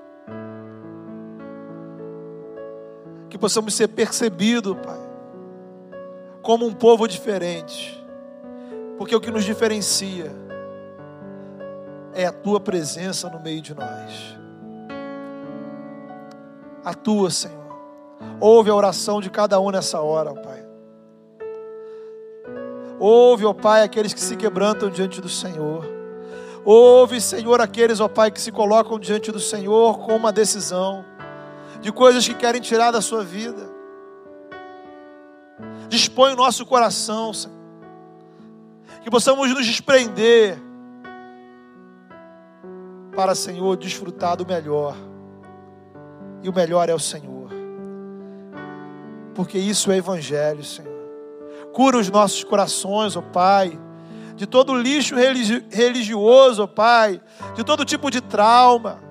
Que 3.30 3.38
possamos 3.38 3.74
ser 3.74 3.88
percebidos, 3.88 4.76
Pai, 4.86 5.00
como 6.42 6.66
um 6.66 6.74
povo 6.74 7.08
diferente. 7.08 8.06
Porque 8.98 9.16
o 9.16 9.22
que 9.22 9.32
nos 9.32 9.46
diferencia 9.46 10.36
é 12.14 12.26
a 12.26 12.34
tua 12.34 12.60
presença 12.60 13.30
no 13.30 13.40
meio 13.40 13.62
de 13.62 13.74
nós. 13.74 14.38
A 16.84 16.94
tua, 16.94 17.32
Senhor. 17.32 17.80
Ouve 18.42 18.70
a 18.70 18.76
oração 18.76 19.22
de 19.22 19.30
cada 19.30 19.58
um 19.58 19.70
nessa 19.70 20.02
hora, 20.02 20.34
Pai. 20.34 20.69
Ouve, 23.00 23.46
ó 23.46 23.54
Pai, 23.54 23.84
aqueles 23.84 24.14
que 24.14 24.20
se 24.20 24.36
quebrantam 24.36 24.90
diante 24.90 25.22
do 25.22 25.30
Senhor. 25.30 25.86
Ouve, 26.66 27.22
Senhor, 27.22 27.62
aqueles, 27.62 28.00
ó 28.00 28.08
Pai, 28.08 28.30
que 28.30 28.42
se 28.42 28.52
colocam 28.52 29.00
diante 29.00 29.32
do 29.32 29.40
Senhor 29.40 30.00
com 30.00 30.16
uma 30.16 30.32
decisão 30.32 31.06
de 31.80 31.92
coisas 31.92 32.28
que 32.28 32.34
querem 32.34 32.60
tirar 32.60 32.92
da 32.92 33.02
sua 33.02 33.24
vida. 33.24 33.70
Dispõe 35.88 36.34
o 36.34 36.36
nosso 36.36 36.66
coração, 36.66 37.34
Senhor. 37.34 37.58
Que 39.02 39.10
possamos 39.10 39.50
nos 39.50 39.66
desprender 39.66 40.60
para, 43.16 43.34
Senhor, 43.34 43.78
desfrutar 43.78 44.36
do 44.36 44.46
melhor. 44.46 44.96
E 46.44 46.50
o 46.50 46.54
melhor 46.54 46.90
é 46.90 46.94
o 46.94 47.00
Senhor. 47.00 47.50
Porque 49.34 49.58
isso 49.58 49.92
é 49.92 49.98
evangelho, 49.98 50.64
Senhor. 50.64 50.99
Cura 51.74 51.98
os 51.98 52.10
nossos 52.10 52.44
corações, 52.44 53.16
ó 53.16 53.22
Pai. 53.22 53.80
De 54.36 54.46
todo 54.46 54.74
lixo 54.74 55.16
religioso, 55.16 56.66
Pai, 56.68 57.22
de 57.56 57.64
todo 57.64 57.84
tipo 57.84 58.10
de 58.10 58.22
trauma, 58.22 59.02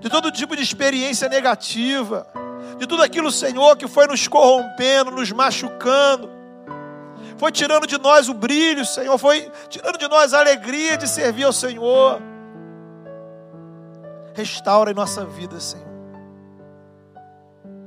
de 0.00 0.10
todo 0.10 0.32
tipo 0.32 0.56
de 0.56 0.62
experiência 0.62 1.28
negativa, 1.28 2.26
de 2.78 2.86
tudo 2.88 3.00
aquilo, 3.00 3.30
Senhor, 3.30 3.76
que 3.76 3.86
foi 3.86 4.08
nos 4.08 4.26
corrompendo, 4.26 5.12
nos 5.12 5.30
machucando, 5.30 6.28
foi 7.36 7.52
tirando 7.52 7.86
de 7.86 7.96
nós 7.96 8.28
o 8.28 8.34
brilho, 8.34 8.84
Senhor, 8.84 9.16
foi 9.18 9.48
tirando 9.68 9.98
de 9.98 10.08
nós 10.08 10.34
a 10.34 10.40
alegria 10.40 10.96
de 10.96 11.08
servir 11.08 11.44
ao 11.44 11.52
Senhor. 11.52 12.20
Restaura 14.34 14.90
em 14.90 14.94
nossa 14.94 15.24
vida, 15.24 15.60
Senhor, 15.60 15.86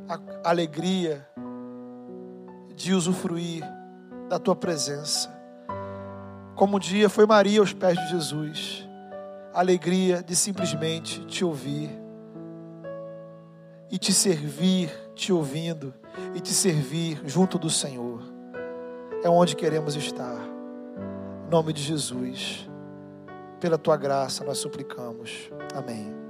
a 0.07 0.49
alegria 0.49 1.27
de 2.73 2.93
usufruir 2.93 3.65
da 4.29 4.39
tua 4.39 4.55
presença. 4.55 5.33
Como 6.55 6.77
um 6.77 6.79
dia 6.79 7.09
foi 7.09 7.25
Maria 7.25 7.59
aos 7.59 7.73
pés 7.73 7.97
de 7.97 8.09
Jesus, 8.09 8.87
a 9.53 9.59
alegria 9.59 10.23
de 10.23 10.35
simplesmente 10.35 11.25
te 11.25 11.43
ouvir 11.43 11.89
e 13.91 13.97
te 13.97 14.13
servir, 14.13 14.89
te 15.13 15.31
ouvindo 15.31 15.93
e 16.33 16.39
te 16.39 16.53
servir 16.53 17.21
junto 17.25 17.59
do 17.59 17.69
Senhor. 17.69 18.21
É 19.23 19.29
onde 19.29 19.55
queremos 19.55 19.95
estar. 19.95 20.39
Em 21.45 21.49
nome 21.49 21.73
de 21.73 21.81
Jesus, 21.81 22.69
pela 23.59 23.77
tua 23.77 23.97
graça 23.97 24.43
nós 24.43 24.57
suplicamos. 24.57 25.49
Amém. 25.75 26.24